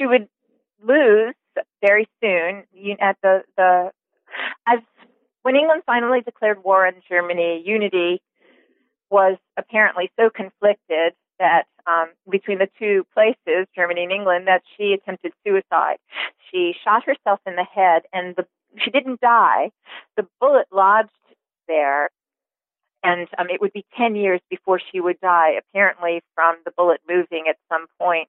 she 0.00 0.06
would 0.06 0.28
lose 0.82 1.34
very 1.82 2.08
soon 2.22 2.64
at 3.00 3.16
the 3.22 3.42
the 3.56 3.90
as 4.66 4.78
when 5.42 5.56
England 5.56 5.82
finally 5.86 6.20
declared 6.20 6.62
war 6.64 6.86
on 6.86 6.94
Germany, 7.08 7.62
unity 7.64 8.22
was 9.10 9.36
apparently 9.56 10.10
so 10.18 10.30
conflicted 10.30 11.14
that 11.38 11.64
um, 11.86 12.10
between 12.30 12.58
the 12.58 12.68
two 12.78 13.04
places, 13.14 13.66
Germany 13.74 14.04
and 14.04 14.12
England, 14.12 14.46
that 14.46 14.62
she 14.76 14.92
attempted 14.92 15.32
suicide. 15.44 15.96
She 16.50 16.74
shot 16.84 17.04
herself 17.04 17.40
in 17.46 17.56
the 17.56 17.64
head, 17.64 18.02
and 18.12 18.36
the, 18.36 18.46
she 18.78 18.90
didn't 18.90 19.20
die. 19.20 19.70
The 20.16 20.26
bullet 20.38 20.66
lodged 20.70 21.10
there, 21.66 22.10
and 23.02 23.26
um, 23.38 23.48
it 23.48 23.60
would 23.60 23.72
be 23.72 23.86
10 23.96 24.14
years 24.14 24.40
before 24.50 24.80
she 24.92 25.00
would 25.00 25.18
die, 25.20 25.52
apparently 25.58 26.22
from 26.34 26.56
the 26.66 26.72
bullet 26.76 27.00
moving 27.08 27.44
at 27.48 27.56
some 27.70 27.86
point. 27.98 28.28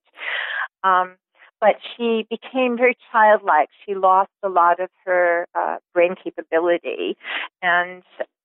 Um, 0.84 1.16
but 1.62 1.76
she 1.96 2.26
became 2.30 2.76
very 2.76 2.98
childlike. 3.12 3.70
She 3.86 3.94
lost 3.94 4.32
a 4.44 4.50
lot 4.50 4.80
of 4.80 4.90
her 5.06 5.48
uh, 5.56 5.78
brain 5.94 6.16
capability 6.22 7.16
and 7.62 8.02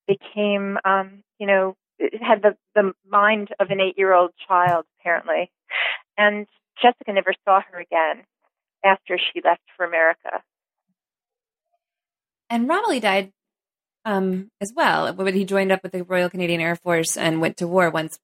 became, 0.06 0.78
um, 0.84 1.22
you 1.40 1.46
know, 1.46 1.74
had 2.20 2.42
the, 2.42 2.56
the 2.74 2.92
mind 3.10 3.48
of 3.58 3.70
an 3.70 3.80
eight 3.80 3.96
year 3.96 4.12
old 4.14 4.32
child, 4.46 4.84
apparently. 5.00 5.50
And 6.18 6.46
Jessica 6.80 7.12
never 7.12 7.32
saw 7.46 7.62
her 7.72 7.80
again 7.80 8.24
after 8.84 9.18
she 9.18 9.40
left 9.42 9.62
for 9.76 9.86
America. 9.86 10.42
And 12.50 12.68
Romilly 12.68 13.00
died 13.00 13.32
um, 14.04 14.50
as 14.60 14.72
well 14.76 15.12
but 15.12 15.34
he 15.34 15.44
joined 15.44 15.72
up 15.72 15.82
with 15.82 15.90
the 15.90 16.04
Royal 16.04 16.30
Canadian 16.30 16.60
Air 16.60 16.76
Force 16.76 17.16
and 17.16 17.40
went 17.40 17.56
to 17.56 17.66
war 17.66 17.90
once 17.90 18.20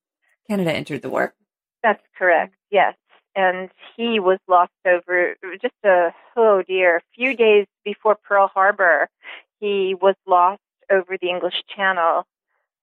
Canada 0.49 0.73
entered 0.73 1.03
the 1.03 1.11
war. 1.11 1.35
That's 1.83 2.03
correct, 2.17 2.55
yes 2.71 2.95
and 3.35 3.71
he 3.97 4.21
was 4.21 4.39
lost 4.49 4.73
over 4.87 5.35
just 5.61 5.75
a 5.85 6.11
oh 6.37 6.63
dear, 6.67 6.97
a 6.97 7.03
few 7.15 7.37
days 7.37 7.67
before 7.85 8.17
Pearl 8.17 8.49
Harbor. 8.49 9.09
He 9.61 9.95
was 10.01 10.15
lost 10.27 10.61
over 10.91 11.17
the 11.21 11.29
English 11.29 11.63
Channel. 11.75 12.25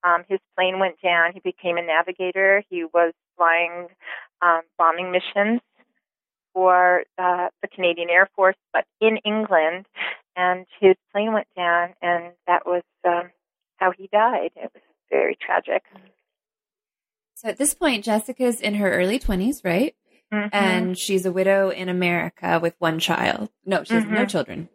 Um, 0.03 0.23
his 0.29 0.39
plane 0.55 0.79
went 0.79 0.95
down. 1.01 1.33
He 1.33 1.41
became 1.41 1.77
a 1.77 1.81
navigator. 1.81 2.63
He 2.69 2.85
was 2.85 3.13
flying 3.37 3.87
um, 4.41 4.61
bombing 4.77 5.11
missions 5.11 5.61
for 6.53 7.03
uh, 7.17 7.47
the 7.61 7.67
Canadian 7.67 8.09
Air 8.09 8.29
Force, 8.35 8.55
but 8.73 8.85
in 9.01 9.17
England. 9.17 9.85
And 10.35 10.65
his 10.79 10.95
plane 11.11 11.33
went 11.33 11.47
down, 11.55 11.93
and 12.01 12.31
that 12.47 12.65
was 12.65 12.83
um, 13.05 13.29
how 13.75 13.91
he 13.91 14.07
died. 14.11 14.51
It 14.55 14.71
was 14.73 14.83
very 15.09 15.37
tragic. 15.39 15.83
So 17.35 17.49
at 17.49 17.57
this 17.57 17.73
point, 17.73 18.05
Jessica's 18.05 18.61
in 18.61 18.75
her 18.75 18.91
early 18.91 19.19
20s, 19.19 19.65
right? 19.65 19.95
Mm-hmm. 20.33 20.49
And 20.51 20.97
she's 20.97 21.25
a 21.25 21.31
widow 21.31 21.69
in 21.69 21.89
America 21.89 22.59
with 22.61 22.75
one 22.79 22.99
child. 22.99 23.49
No, 23.65 23.83
she 23.83 23.95
has 23.95 24.03
mm-hmm. 24.03 24.13
no 24.13 24.25
children. 24.25 24.69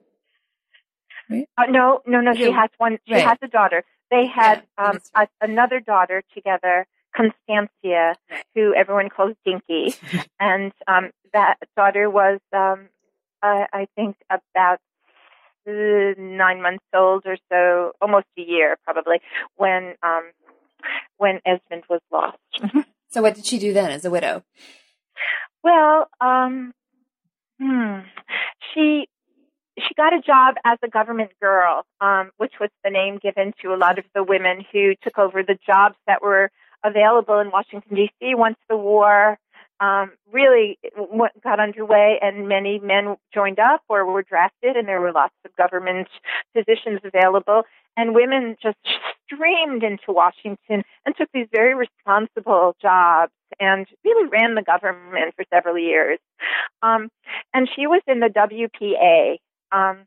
Right? 1.31 1.49
Uh, 1.57 1.67
no, 1.71 2.01
no, 2.07 2.21
no. 2.21 2.35
She 2.35 2.51
has 2.51 2.71
one. 2.79 2.99
She 3.07 3.14
right. 3.14 3.25
has 3.25 3.38
a 3.43 3.49
daughter. 3.49 3.85
They 4.11 4.27
had 4.27 4.62
yeah, 4.79 4.90
um, 4.90 4.99
a, 5.14 5.27
another 5.40 5.81
daughter 5.81 6.23
together, 6.35 6.87
Constancia, 7.17 8.14
who 8.55 8.75
everyone 8.75 9.09
calls 9.09 9.35
Dinky, 9.45 9.95
and 10.40 10.73
um, 10.87 11.11
that 11.33 11.57
daughter 11.77 12.11
was, 12.11 12.40
um, 12.53 12.88
uh, 13.43 13.64
I 13.73 13.87
think, 13.97 14.17
about 14.31 14.79
uh, 15.67 16.14
nine 16.19 16.61
months 16.61 16.85
old 16.95 17.25
or 17.27 17.37
so, 17.51 17.93
almost 18.03 18.27
a 18.38 18.43
year 18.43 18.77
probably, 18.85 19.21
when 19.57 19.95
um, 20.03 20.31
when 21.17 21.40
Esmond 21.47 21.85
was 21.88 22.01
lost. 22.12 22.38
so, 23.09 23.23
what 23.23 23.35
did 23.35 23.47
she 23.47 23.59
do 23.59 23.73
then 23.73 23.90
as 23.90 24.05
a 24.05 24.11
widow? 24.11 24.43
Well, 25.64 26.09
um, 26.20 26.74
hmm, 27.59 28.00
she 28.72 29.09
she 29.79 29.94
got 29.96 30.12
a 30.12 30.20
job 30.20 30.57
as 30.64 30.79
a 30.85 30.88
government 30.88 31.33
girl, 31.40 31.85
um, 32.00 32.31
which 32.37 32.53
was 32.61 32.70
the 32.85 32.90
name 32.90 33.18
given 33.20 33.55
to 33.62 33.74
a 33.74 33.77
lot 33.77 33.98
of 33.98 34.05
the 34.14 34.22
women 34.22 34.64
who 34.70 34.92
took 35.03 35.18
over 35.18 35.42
the 35.42 35.59
jobs 35.66 35.96
that 36.07 36.22
were 36.22 36.50
available 36.85 37.40
in 37.40 37.50
Washington 37.50 37.96
D.C. 37.96 38.35
once 38.35 38.59
the 38.68 38.77
war 38.77 39.38
um, 39.81 40.12
really 40.31 40.79
got 41.42 41.59
underway, 41.61 42.18
and 42.22 42.46
many 42.46 42.79
men 42.79 43.16
joined 43.33 43.59
up 43.59 43.83
or 43.88 44.05
were 44.05 44.22
drafted, 44.22 44.77
and 44.77 44.87
there 44.87 45.00
were 45.00 45.12
lots 45.12 45.35
of 45.44 45.57
government 45.57 46.09
positions 46.55 47.00
available, 47.03 47.62
and 47.97 48.15
women 48.15 48.57
just 48.63 48.79
streamed 49.25 49.83
into 49.83 50.09
Washington 50.09 50.83
and 51.05 51.17
took 51.17 51.29
these 51.33 51.47
very 51.53 51.75
responsible 51.75 52.77
jobs 52.81 53.33
and 53.61 53.87
really 54.05 54.29
ran 54.29 54.55
the 54.55 54.63
government 54.63 55.35
for 55.37 55.45
several 55.53 55.79
years. 55.79 56.19
Um, 56.83 57.09
and 57.53 57.69
she 57.75 57.87
was 57.87 58.03
in 58.07 58.21
the 58.21 58.29
WPA. 58.29 59.37
Um, 59.73 60.07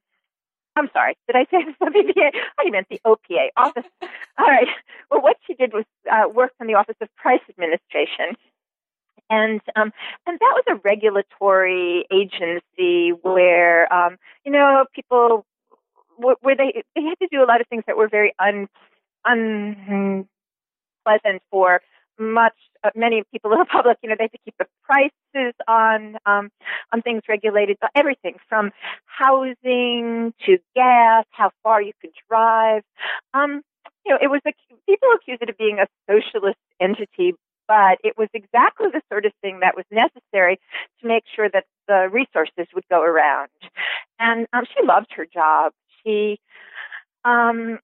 I'm 0.75 0.89
sorry, 0.93 1.15
did 1.27 1.35
I 1.35 1.45
say 1.49 1.65
the 1.79 1.85
WPA? 1.85 2.31
I 2.59 2.69
meant 2.69 2.87
the 2.89 3.01
OPA 3.05 3.49
office. 3.57 3.85
All 4.37 4.45
right. 4.45 4.67
Well, 5.09 5.21
what 5.21 5.37
she 5.47 5.55
did 5.55 5.73
was 5.73 5.85
uh, 6.11 6.29
work 6.29 6.51
in 6.59 6.67
the 6.67 6.75
Office 6.75 6.97
of 7.01 7.07
Price 7.15 7.41
Administration 7.49 8.35
and 9.29 9.61
um, 9.75 9.91
and 10.25 10.39
that 10.39 10.53
was 10.55 10.63
a 10.69 10.75
regulatory 10.83 12.05
agency 12.11 13.11
where 13.21 13.91
um, 13.93 14.17
you 14.45 14.51
know 14.51 14.85
people 14.93 15.45
where 16.17 16.55
they 16.55 16.83
they 16.95 17.01
had 17.03 17.19
to 17.21 17.27
do 17.31 17.43
a 17.43 17.47
lot 17.47 17.61
of 17.61 17.67
things 17.67 17.83
that 17.87 17.97
were 17.97 18.07
very 18.07 18.33
un 18.39 18.67
unpleasant 19.25 20.27
for 21.51 21.81
much 22.19 22.55
uh, 22.83 22.89
many 22.95 23.23
people 23.31 23.51
in 23.53 23.59
the 23.59 23.65
public. 23.71 23.97
You 24.01 24.09
know, 24.09 24.15
they 24.17 24.25
had 24.25 24.31
to 24.31 24.39
keep 24.43 24.55
the 24.57 24.67
prices 24.83 25.53
on 25.67 26.17
um, 26.25 26.49
on 26.93 27.01
things 27.01 27.23
regulated, 27.27 27.77
everything 27.95 28.35
from 28.49 28.71
housing 29.05 30.33
to 30.45 30.57
gas, 30.75 31.25
how 31.31 31.51
far 31.63 31.81
you 31.81 31.93
could 32.01 32.11
drive. 32.29 32.83
Um, 33.33 33.61
you 34.05 34.13
know, 34.13 34.19
it 34.21 34.27
was 34.27 34.41
a, 34.47 34.51
people 34.87 35.09
accused 35.15 35.41
it 35.41 35.49
of 35.49 35.57
being 35.57 35.79
a 35.79 35.87
socialist 36.09 36.57
entity, 36.79 37.35
but 37.67 37.97
it 38.03 38.17
was 38.17 38.29
exactly 38.33 38.87
the 38.91 39.01
sort 39.11 39.25
of 39.25 39.33
thing 39.41 39.59
that 39.59 39.75
was 39.75 39.85
necessary 39.91 40.59
to 41.01 41.07
make 41.07 41.23
sure 41.35 41.49
that 41.49 41.65
the 41.87 42.09
resources 42.11 42.67
would 42.73 42.85
go 42.89 43.01
around. 43.01 43.49
And 44.19 44.47
um, 44.53 44.63
she 44.65 44.85
loved 44.85 45.07
her 45.15 45.25
job. 45.25 45.73
She, 46.03 46.39
um, 47.25 47.79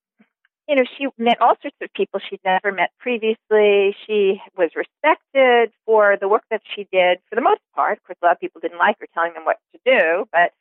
you 0.67 0.75
know, 0.75 0.83
she 0.97 1.07
met 1.17 1.41
all 1.41 1.55
sorts 1.61 1.75
of 1.81 1.93
people 1.93 2.19
she'd 2.19 2.39
never 2.45 2.71
met 2.71 2.91
previously. 2.99 3.95
She 4.07 4.41
was 4.57 4.69
respected 4.75 5.71
for 5.85 6.17
the 6.19 6.27
work 6.27 6.43
that 6.51 6.61
she 6.75 6.87
did 6.91 7.19
for 7.29 7.35
the 7.35 7.41
most 7.41 7.61
part. 7.75 7.97
Of 7.97 8.03
course, 8.03 8.17
a 8.21 8.25
lot 8.25 8.31
of 8.33 8.39
people 8.39 8.61
didn't 8.61 8.79
like 8.79 8.97
her 8.99 9.07
telling 9.13 9.33
them 9.33 9.45
what 9.45 9.57
to 9.73 9.79
do, 9.85 10.25
but, 10.31 10.53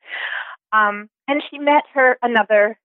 um, 0.76 1.08
and 1.28 1.42
she 1.50 1.58
met 1.58 1.84
her 1.94 2.18
another, 2.22 2.78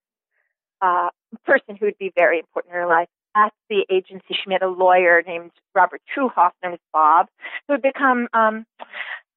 uh, 0.80 1.08
person 1.44 1.76
who 1.76 1.86
would 1.86 1.98
be 1.98 2.12
very 2.16 2.38
important 2.38 2.72
in 2.72 2.80
her 2.80 2.86
life, 2.86 3.08
at 3.34 3.52
the 3.68 3.86
agency, 3.90 4.34
she 4.34 4.48
met 4.48 4.62
a 4.62 4.68
lawyer 4.68 5.22
named 5.26 5.50
Robert 5.74 6.00
Treuhaft, 6.14 6.52
known 6.62 6.74
as 6.74 6.80
Bob, 6.92 7.28
who 7.66 7.74
had 7.74 7.82
become 7.82 8.28
um, 8.32 8.64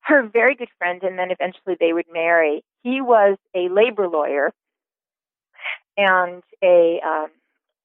her 0.01 0.23
very 0.23 0.55
good 0.55 0.69
friend, 0.77 1.03
and 1.03 1.19
then 1.19 1.31
eventually 1.31 1.75
they 1.79 1.93
would 1.93 2.05
marry. 2.11 2.63
He 2.83 3.01
was 3.01 3.37
a 3.55 3.69
labor 3.69 4.07
lawyer 4.07 4.51
and 5.97 6.43
a 6.63 6.99
um, 7.05 7.27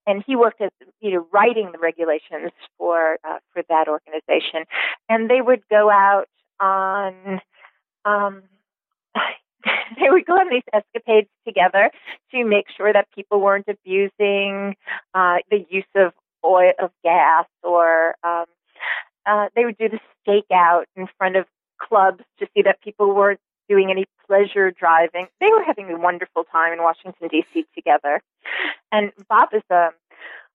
and 0.05 0.23
he 0.25 0.35
worked 0.35 0.61
as 0.61 0.71
you 1.01 1.11
know 1.11 1.27
writing 1.31 1.71
the 1.71 1.77
regulations 1.79 2.51
for 2.77 3.17
uh, 3.27 3.39
for 3.53 3.63
that 3.69 3.87
organization, 3.87 4.65
and 5.09 5.29
they 5.29 5.41
would 5.41 5.61
go 5.69 5.89
out 5.89 6.27
on. 6.59 7.41
Um, 8.05 8.43
they 9.99 10.09
would 10.09 10.25
go 10.25 10.33
on 10.33 10.49
these 10.49 10.63
escapades 10.73 11.29
together 11.45 11.91
to 12.31 12.45
make 12.45 12.65
sure 12.75 12.93
that 12.93 13.07
people 13.13 13.41
weren't 13.41 13.67
abusing 13.67 14.75
uh, 15.13 15.37
the 15.49 15.65
use 15.69 15.85
of 15.95 16.13
oil 16.45 16.71
of 16.79 16.91
gas 17.03 17.45
or 17.63 18.15
um, 18.23 18.45
uh, 19.25 19.47
they 19.55 19.65
would 19.65 19.77
do 19.77 19.89
the 19.89 19.99
stakeout 20.25 20.83
in 20.95 21.07
front 21.17 21.35
of 21.35 21.45
clubs 21.81 22.23
to 22.39 22.47
see 22.53 22.61
that 22.63 22.81
people 22.81 23.13
weren't 23.13 23.39
doing 23.69 23.91
any 23.91 24.05
pleasure 24.27 24.71
driving. 24.71 25.27
They 25.39 25.47
were 25.47 25.63
having 25.63 25.89
a 25.89 25.97
wonderful 25.97 26.43
time 26.45 26.73
in 26.73 26.79
Washington 26.79 27.27
D.C. 27.29 27.65
together. 27.75 28.21
And 28.91 29.11
Bob 29.29 29.49
is 29.53 29.63
a 29.69 29.89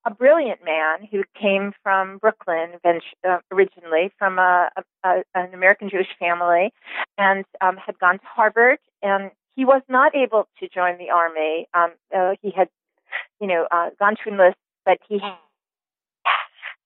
a 0.04 0.10
brilliant 0.10 0.64
man 0.64 1.06
who 1.10 1.22
came 1.40 1.72
from 1.82 2.18
Brooklyn 2.18 2.70
uh, 2.84 3.38
originally, 3.52 4.10
from 4.18 4.38
a, 4.38 4.68
a, 5.04 5.22
an 5.34 5.54
American 5.54 5.90
Jewish 5.90 6.08
family, 6.18 6.72
and 7.18 7.44
um, 7.60 7.76
had 7.76 7.98
gone 7.98 8.18
to 8.18 8.24
Harvard. 8.24 8.78
And 9.02 9.30
he 9.54 9.64
was 9.64 9.82
not 9.88 10.14
able 10.14 10.48
to 10.58 10.68
join 10.68 10.98
the 10.98 11.10
army. 11.10 11.68
Um, 11.74 11.92
uh, 12.14 12.34
he 12.42 12.50
had, 12.50 12.68
you 13.40 13.46
know, 13.46 13.66
uh, 13.70 13.90
gone 13.98 14.16
to 14.24 14.30
enlist, 14.30 14.56
but 14.84 14.98
he 15.08 15.20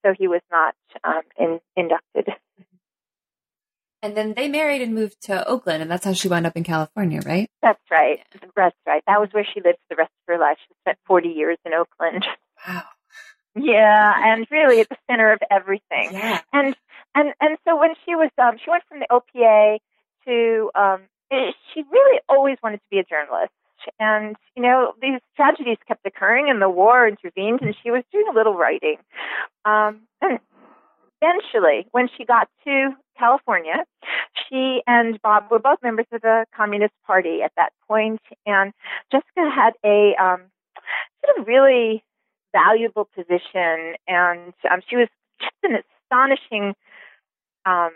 so 0.05 0.15
he 0.17 0.29
was 0.29 0.43
not 0.51 0.75
um, 1.03 1.23
in, 1.39 1.61
inducted. 1.77 2.29
And 4.07 4.16
then 4.16 4.35
they 4.35 4.47
married 4.47 4.83
and 4.83 4.95
moved 4.95 5.21
to 5.23 5.45
Oakland, 5.49 5.83
and 5.83 5.90
that's 5.90 6.05
how 6.05 6.12
she 6.12 6.29
wound 6.29 6.47
up 6.47 6.57
in 6.57 6.62
California, 6.62 7.21
right? 7.27 7.51
That's 7.61 7.83
right. 7.90 8.21
That's 8.55 8.77
right. 8.87 9.03
That 9.09 9.21
was 9.21 9.31
where 9.33 9.45
she 9.45 9.61
lived 9.61 9.79
the 9.90 9.97
rest 9.97 10.12
of 10.12 10.33
her 10.33 10.38
life. 10.38 10.59
She 10.69 10.75
spent 10.85 10.97
40 11.09 11.31
years 11.31 11.59
in 11.66 11.75
Oakland. 11.75 12.25
Wow. 12.69 12.85
Yeah, 13.57 14.12
and 14.16 14.47
really 14.49 14.81
at 14.81 14.88
the 14.88 14.97
center 15.11 15.33
of 15.33 15.40
everything. 15.51 16.11
Yeah. 16.12 16.40
And 16.53 16.77
and 17.16 17.35
and 17.40 17.59
so 17.66 17.77
when 17.79 17.95
she 18.05 18.14
was 18.14 18.31
um 18.38 18.59
she 18.62 18.71
went 18.71 18.85
from 18.88 19.01
the 19.01 19.09
OPA 19.11 19.79
to 20.27 20.71
um 20.75 21.01
eh, 21.33 21.51
she 21.75 21.83
really 21.90 22.21
always 22.29 22.59
wanted 22.62 22.79
to 22.79 22.87
be 22.90 22.99
a 22.99 23.05
journalist. 23.05 23.53
And 23.99 24.37
you 24.55 24.62
know 24.62 24.92
these 25.03 25.21
tragedies 25.37 25.79
kept 25.88 26.07
occurring, 26.07 26.49
and 26.49 26.62
the 26.62 26.69
war 26.71 27.09
intervened, 27.09 27.61
and 27.62 27.75
she 27.83 27.90
was 27.90 28.05
doing 28.12 28.27
a 28.31 28.35
little 28.35 28.55
writing. 28.55 28.99
Um, 29.64 30.03
and 30.21 30.38
eventually, 31.21 31.88
when 31.90 32.09
she 32.16 32.25
got 32.25 32.49
to 32.64 32.92
California, 33.18 33.85
she 34.48 34.83
and 34.87 35.20
Bob 35.22 35.50
were 35.50 35.59
both 35.59 35.79
members 35.83 36.07
of 36.12 36.20
the 36.20 36.46
Communist 36.57 36.94
Party 37.07 37.42
at 37.42 37.52
that 37.57 37.72
point, 37.88 38.20
and 38.44 38.72
Jessica 39.11 39.50
had 39.50 39.72
a 39.85 40.14
um, 40.16 40.42
sort 41.24 41.38
of 41.38 41.46
really 41.46 42.05
valuable 42.52 43.09
position, 43.14 43.94
and 44.09 44.52
um, 44.70 44.81
she 44.88 44.96
was 44.96 45.09
just 45.40 45.55
an 45.62 45.76
astonishing 46.11 46.74
um, 47.64 47.90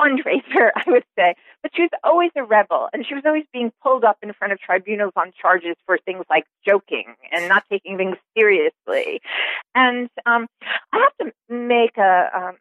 fundraiser, 0.00 0.70
I 0.76 0.82
would 0.86 1.04
say. 1.18 1.34
But 1.62 1.72
she 1.74 1.82
was 1.82 1.90
always 2.04 2.30
a 2.36 2.44
rebel, 2.44 2.88
and 2.92 3.06
she 3.06 3.14
was 3.14 3.24
always 3.26 3.44
being 3.52 3.72
pulled 3.82 4.04
up 4.04 4.18
in 4.22 4.32
front 4.32 4.52
of 4.52 4.60
tribunals 4.60 5.12
on 5.16 5.32
charges 5.40 5.76
for 5.84 5.98
things 5.98 6.24
like 6.30 6.44
joking 6.66 7.14
and 7.32 7.48
not 7.48 7.64
taking 7.70 7.96
things 7.96 8.16
seriously. 8.36 9.20
And 9.74 10.08
um, 10.24 10.46
I 10.92 10.98
have 10.98 11.26
to 11.26 11.32
make 11.52 11.96
a 11.98 12.30
um, 12.34 12.56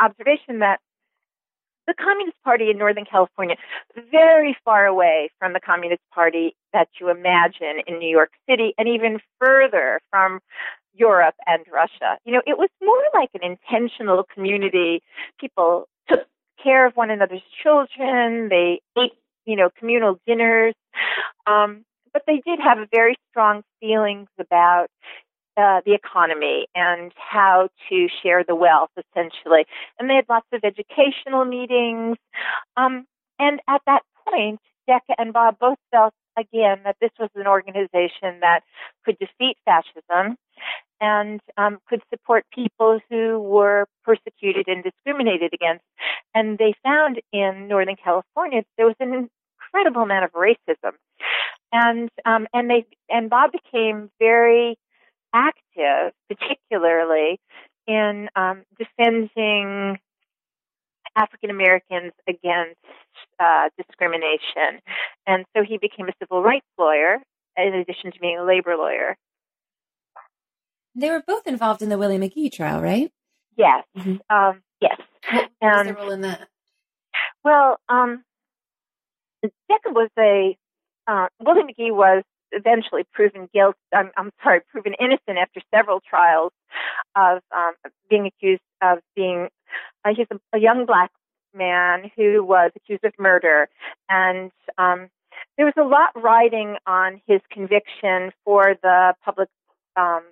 observation 0.00 0.60
that 0.60 0.80
the 1.86 1.94
Communist 1.94 2.36
Party 2.42 2.70
in 2.70 2.78
Northern 2.78 3.04
California, 3.04 3.56
very 4.10 4.56
far 4.64 4.86
away 4.86 5.30
from 5.38 5.52
the 5.52 5.60
Communist 5.60 6.02
Party 6.12 6.54
that 6.72 6.88
you 7.00 7.10
imagine 7.10 7.80
in 7.86 7.98
New 7.98 8.08
York 8.08 8.30
City, 8.48 8.74
and 8.78 8.88
even 8.88 9.20
further 9.38 10.00
from 10.10 10.40
Europe 10.94 11.34
and 11.46 11.64
Russia. 11.72 12.18
You 12.24 12.32
know, 12.32 12.42
it 12.46 12.58
was 12.58 12.70
more 12.82 13.02
like 13.14 13.30
an 13.34 13.42
intentional 13.42 14.24
community. 14.34 15.02
People 15.40 15.88
took 16.08 16.26
care 16.62 16.86
of 16.86 16.94
one 16.96 17.10
another's 17.10 17.42
children. 17.62 18.48
They 18.48 18.80
ate, 18.98 19.12
you 19.44 19.56
know, 19.56 19.70
communal 19.78 20.18
dinners. 20.26 20.74
Um, 21.46 21.84
but 22.12 22.22
they 22.26 22.40
did 22.46 22.58
have 22.60 22.78
very 22.90 23.16
strong 23.30 23.62
feelings 23.78 24.28
about 24.40 24.86
uh, 25.56 25.80
the 25.84 25.94
economy 25.94 26.66
and 26.74 27.12
how 27.16 27.68
to 27.88 28.08
share 28.22 28.44
the 28.44 28.54
wealth, 28.54 28.90
essentially. 28.96 29.66
And 29.98 30.08
they 30.08 30.14
had 30.14 30.26
lots 30.28 30.46
of 30.52 30.60
educational 30.64 31.44
meetings. 31.44 32.16
Um, 32.76 33.06
and 33.38 33.60
at 33.68 33.82
that 33.86 34.02
point, 34.28 34.60
Decca 34.86 35.14
and 35.18 35.32
Bob 35.32 35.58
both 35.58 35.78
felt 35.90 36.14
again 36.38 36.80
that 36.84 36.96
this 37.00 37.10
was 37.18 37.30
an 37.34 37.46
organization 37.46 38.40
that 38.40 38.60
could 39.04 39.18
defeat 39.18 39.56
fascism 39.64 40.36
and 41.00 41.40
um, 41.56 41.78
could 41.88 42.02
support 42.10 42.44
people 42.54 43.00
who 43.10 43.38
were 43.38 43.86
persecuted 44.04 44.68
and 44.68 44.82
discriminated 44.82 45.52
against. 45.52 45.84
And 46.34 46.58
they 46.58 46.74
found 46.82 47.20
in 47.32 47.68
Northern 47.68 47.96
California 47.96 48.62
there 48.76 48.86
was 48.86 48.96
an 49.00 49.28
incredible 49.72 50.02
amount 50.02 50.24
of 50.24 50.32
racism, 50.32 50.92
and 51.72 52.10
um, 52.24 52.46
and 52.52 52.70
they 52.70 52.84
and 53.08 53.28
Bob 53.28 53.52
became 53.52 54.10
very 54.18 54.78
active, 55.34 56.12
particularly 56.28 57.40
in 57.86 58.28
um, 58.36 58.62
defending 58.78 59.98
African 61.16 61.50
Americans 61.50 62.12
against 62.28 62.76
uh, 63.40 63.68
discrimination. 63.78 64.80
And 65.26 65.44
so 65.56 65.62
he 65.62 65.78
became 65.78 66.08
a 66.08 66.12
civil 66.20 66.42
rights 66.42 66.66
lawyer 66.78 67.18
in 67.56 67.74
addition 67.74 68.12
to 68.12 68.20
being 68.20 68.38
a 68.38 68.44
labor 68.44 68.76
lawyer. 68.76 69.16
They 70.94 71.10
were 71.10 71.22
both 71.26 71.46
involved 71.46 71.82
in 71.82 71.88
the 71.88 71.98
Willie 71.98 72.18
McGee 72.18 72.52
trial, 72.52 72.80
right? 72.80 73.10
Yes. 73.56 73.84
Mm-hmm. 73.96 74.16
Um, 74.34 74.62
yes. 74.80 74.98
What 75.30 75.50
was 75.60 75.86
the 75.86 75.94
role 75.94 76.10
in 76.10 76.20
that? 76.22 76.48
Well, 77.44 77.78
um, 77.88 78.24
Decca 79.42 79.90
was 79.90 80.10
a 80.18 80.56
uh, 81.06 81.28
Willie 81.40 81.62
McGee 81.62 81.94
was 81.94 82.24
eventually 82.52 83.04
proven 83.12 83.48
guilt. 83.52 83.76
I'm, 83.94 84.10
I'm 84.16 84.30
sorry, 84.42 84.60
proven 84.70 84.94
innocent 84.98 85.38
after 85.38 85.60
several 85.74 86.00
trials 86.00 86.52
of 87.14 87.42
um, 87.54 87.72
being 88.08 88.26
accused 88.26 88.62
of 88.82 88.98
being. 89.14 89.48
Uh, 90.04 90.10
he's 90.16 90.26
a, 90.30 90.56
a 90.56 90.60
young 90.60 90.86
black 90.86 91.10
man 91.54 92.10
who 92.16 92.44
was 92.44 92.70
accused 92.76 93.04
of 93.04 93.12
murder, 93.18 93.68
and 94.08 94.50
um, 94.78 95.08
there 95.56 95.66
was 95.66 95.74
a 95.78 95.82
lot 95.82 96.10
riding 96.14 96.76
on 96.86 97.20
his 97.26 97.40
conviction 97.50 98.32
for 98.44 98.76
the 98.82 99.14
public, 99.24 99.48
um, 99.96 100.22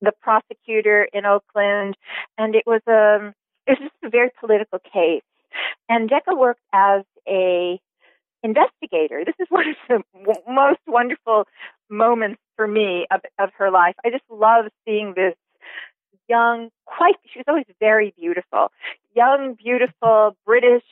the 0.00 0.12
prosecutor 0.20 1.08
in 1.12 1.24
Oakland, 1.24 1.96
and 2.38 2.54
it 2.54 2.64
was 2.66 2.80
a 2.88 3.20
um, 3.20 3.34
it 3.66 3.78
was 3.78 3.90
just 3.90 4.04
a 4.04 4.10
very 4.10 4.30
political 4.40 4.78
case. 4.92 5.22
And 5.88 6.08
Decca 6.08 6.34
worked 6.34 6.62
as 6.72 7.04
a 7.28 7.78
investigator. 8.42 9.24
This 9.24 9.34
is 9.38 9.46
one 9.50 9.66
of 9.68 9.76
the 9.88 10.42
most 10.48 10.80
wonderful 10.86 11.46
moments 11.88 12.40
for 12.56 12.66
me 12.66 13.06
of, 13.10 13.20
of 13.38 13.50
her 13.58 13.70
life. 13.70 13.94
I 14.04 14.10
just 14.10 14.24
love 14.30 14.66
seeing 14.84 15.14
this 15.14 15.34
young, 16.28 16.70
quite, 16.86 17.16
she 17.32 17.38
was 17.38 17.44
always 17.48 17.66
very 17.80 18.14
beautiful, 18.18 18.70
young, 19.14 19.54
beautiful 19.54 20.36
British 20.46 20.82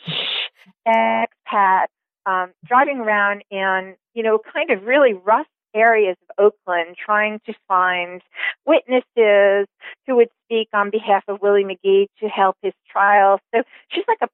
expat 0.87 1.87
um, 2.27 2.51
driving 2.67 2.99
around 2.99 3.43
in, 3.51 3.95
you 4.15 4.23
know, 4.23 4.39
kind 4.39 4.71
of 4.71 4.85
really 4.85 5.15
rough 5.15 5.47
areas 5.75 6.17
of 6.29 6.45
Oakland 6.47 6.97
trying 7.03 7.41
to 7.47 7.55
find 7.69 8.23
witnesses 8.67 9.69
who 10.07 10.17
would 10.17 10.29
speak 10.45 10.69
on 10.75 10.91
behalf 10.91 11.23
of 11.29 11.41
Willie 11.41 11.65
McGee 11.65 12.09
to 12.21 12.29
help 12.29 12.57
his 12.61 12.73
trial. 12.91 13.41
So 13.55 13.63
she's 13.91 14.05
like 14.09 14.19
a 14.23 14.29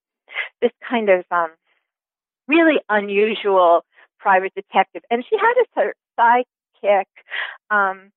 this 0.60 0.72
kind 0.88 1.08
of 1.08 1.24
um, 1.30 1.50
really 2.48 2.80
unusual 2.88 3.84
private 4.18 4.52
detective. 4.54 5.02
And 5.10 5.24
she 5.28 5.36
had 5.36 5.54
a 5.54 5.92
sidekick. 6.18 7.04
Um, 7.70 8.10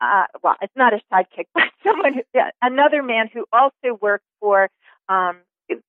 uh, 0.00 0.24
well, 0.42 0.56
it's 0.60 0.76
not 0.76 0.92
a 0.92 1.00
sidekick, 1.12 1.46
but 1.54 1.64
someone, 1.84 2.14
who, 2.14 2.22
yeah, 2.34 2.50
another 2.60 3.02
man 3.02 3.28
who 3.32 3.44
also 3.52 3.98
worked 4.00 4.26
for 4.40 4.68
um, 5.08 5.38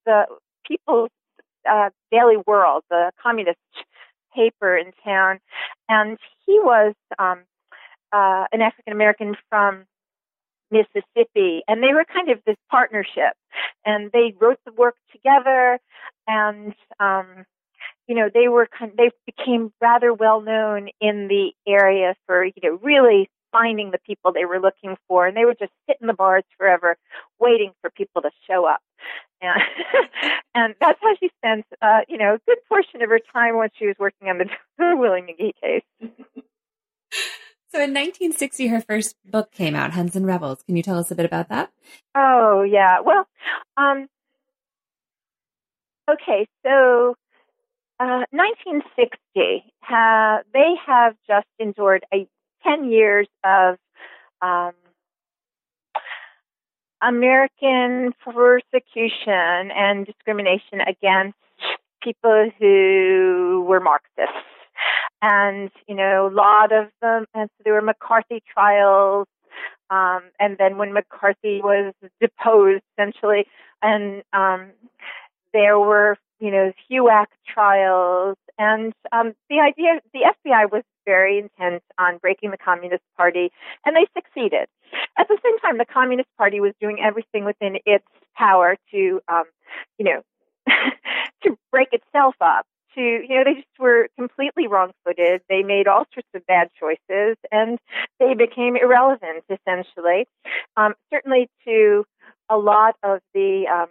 the 0.05 0.25
People's 0.65 1.10
uh, 1.69 1.89
Daily 2.12 2.38
World, 2.45 2.83
the 2.89 3.12
communist 3.21 3.60
paper 4.36 4.77
in 4.77 4.91
town, 5.03 5.39
and 5.89 6.17
he 6.45 6.60
was 6.60 6.93
um, 7.19 7.39
uh, 8.12 8.45
an 8.51 8.62
African 8.62 8.93
American 8.93 9.36
from 9.49 9.86
Mississippi, 10.71 11.63
and 11.67 11.81
they 11.81 11.93
were 11.93 12.05
kind 12.05 12.29
of 12.29 12.39
this 12.45 12.57
partnership, 12.69 13.33
and 13.86 14.12
they 14.12 14.34
wrote 14.39 14.60
the 14.65 14.72
work 14.74 14.96
together, 15.12 15.80
and 16.28 16.74
um, 17.00 17.46
you 18.08 18.15
know 18.15 18.30
they 18.34 18.48
were 18.48 18.67
kind 18.67 18.91
of, 18.91 18.98
they 18.98 19.12
became 19.26 19.72
rather 19.82 20.13
well 20.13 20.41
known 20.41 20.89
in 21.00 21.28
the 21.28 21.52
area 21.67 22.15
for 22.26 22.46
you 22.46 22.54
know 22.63 22.80
really 22.82 23.30
finding 23.52 23.91
the 23.91 24.00
people 24.00 24.32
they 24.32 24.46
were 24.46 24.60
looking 24.60 24.98
for, 25.08 25.26
and 25.28 25.36
they 25.36 25.46
would 25.46 25.60
just 25.60 25.72
sit 25.88 25.98
in 26.02 26.08
the 26.08 26.13
bars 26.13 26.43
forever, 26.58 26.98
waiting 27.39 27.72
for 27.82 27.89
people 27.89 28.22
to 28.22 28.30
show 28.50 28.65
up, 28.65 28.82
and 29.41 29.62
and 30.56 30.76
that's 30.80 31.00
how 31.02 31.15
she 31.20 31.30
spent 31.38 31.65
uh, 31.82 32.02
you 32.08 32.17
know 32.17 32.36
a 32.36 32.39
good 32.48 32.60
portion 32.67 33.02
of 33.02 33.10
her 33.10 33.20
time 33.34 33.58
when 33.58 33.70
she 33.78 33.88
was 33.88 33.96
working 34.00 34.30
on 34.30 34.38
the 34.38 34.48
Willie 34.98 35.22
McGee 35.22 35.54
case. 35.62 36.12
So 37.69 37.80
in 37.80 37.93
1960, 37.93 38.67
her 38.67 38.82
first 38.82 39.15
book 39.25 39.51
came 39.51 39.75
out, 39.75 39.91
Hons 39.91 40.15
and 40.15 40.25
Rebels. 40.25 40.63
Can 40.63 40.77
you 40.77 40.84
tell 40.84 40.97
us 40.97 41.12
a 41.12 41.15
bit 41.15 41.25
about 41.25 41.49
that? 41.49 41.71
Oh, 42.15 42.63
yeah. 42.63 43.01
Well, 43.01 43.27
um, 43.75 44.08
okay, 46.10 46.47
so 46.63 47.15
uh, 47.99 48.23
1960, 48.32 49.65
uh, 49.89 50.38
they 50.53 50.75
have 50.86 51.15
just 51.27 51.47
endured 51.60 52.06
a 52.13 52.27
10 52.63 52.89
years 52.89 53.27
of 53.43 53.77
um, 54.41 54.71
American 57.01 58.13
persecution 58.23 59.71
and 59.75 60.06
discrimination 60.06 60.82
against 60.82 61.38
people 62.01 62.49
who 62.60 63.65
were 63.67 63.80
Marxists. 63.80 64.57
And, 65.21 65.71
you 65.88 65.95
know, 65.95 66.27
a 66.27 66.34
lot 66.34 66.71
of 66.71 66.89
them, 67.01 67.25
and 67.34 67.49
so 67.49 67.63
there 67.63 67.73
were 67.73 67.82
McCarthy 67.82 68.43
trials. 68.53 69.27
Um, 69.89 70.23
and 70.39 70.58
then 70.58 70.77
when 70.77 70.93
McCarthy 70.93 71.62
was 71.62 71.93
deposed, 72.21 72.84
essentially, 72.93 73.47
and 73.82 74.21
um, 74.34 74.71
there 75.53 75.80
were, 75.80 76.17
you 76.39 76.51
know, 76.51 76.71
HUAC 76.91 77.27
trials. 77.47 78.38
And 78.60 78.93
um, 79.12 79.34
the 79.49 79.60
idea, 79.60 80.01
the 80.13 80.32
FBI 80.45 80.71
was 80.71 80.84
very 81.06 81.39
intent 81.39 81.84
on 81.97 82.17
breaking 82.17 82.51
the 82.51 82.58
Communist 82.58 83.03
Party, 83.15 83.51
and 83.86 83.95
they 83.95 84.08
succeeded. 84.15 84.67
At 85.17 85.27
the 85.27 85.38
same 85.43 85.58
time, 85.60 85.77
the 85.77 85.86
Communist 85.86 86.30
Party 86.38 86.60
was 86.60 86.73
doing 86.82 86.99
everything 87.01 87.45
within 87.45 87.77
its 87.86 88.06
power 88.36 88.75
to, 88.91 89.21
um, 89.27 89.43
you 89.97 90.06
know, 90.06 90.21
to 91.43 91.58
break 91.71 91.89
itself 91.91 92.36
up. 92.41 92.65
To, 92.97 93.01
you 93.01 93.29
know, 93.29 93.43
they 93.45 93.62
just 93.62 93.79
were 93.79 94.10
completely 94.17 94.67
wrong 94.67 94.91
footed. 95.05 95.41
They 95.49 95.62
made 95.62 95.88
all 95.88 96.05
sorts 96.13 96.29
of 96.33 96.45
bad 96.47 96.69
choices 96.79 97.38
and 97.51 97.77
they 98.19 98.33
became 98.33 98.75
irrelevant, 98.75 99.43
essentially. 99.49 100.27
Um, 100.75 100.95
certainly 101.13 101.47
to 101.65 102.05
a 102.49 102.57
lot 102.57 102.95
of 103.03 103.19
the, 103.36 103.65
um, 103.71 103.89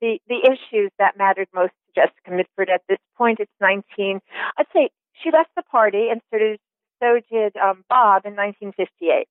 the, 0.00 0.18
the 0.28 0.40
issues 0.42 0.90
that 0.98 1.16
mattered 1.16 1.46
most 1.54 1.70
to 1.86 2.00
Jessica 2.00 2.30
Mitford 2.32 2.68
at 2.68 2.82
this 2.88 2.98
point. 3.16 3.38
It's 3.38 3.52
19, 3.60 4.20
I'd 4.58 4.66
say 4.72 4.90
she 5.22 5.30
left 5.30 5.50
the 5.54 5.62
party 5.62 6.08
and 6.10 6.20
started, 6.26 6.58
so 7.00 7.20
did 7.30 7.56
um, 7.56 7.84
Bob 7.88 8.26
in 8.26 8.34
1958. 8.34 9.28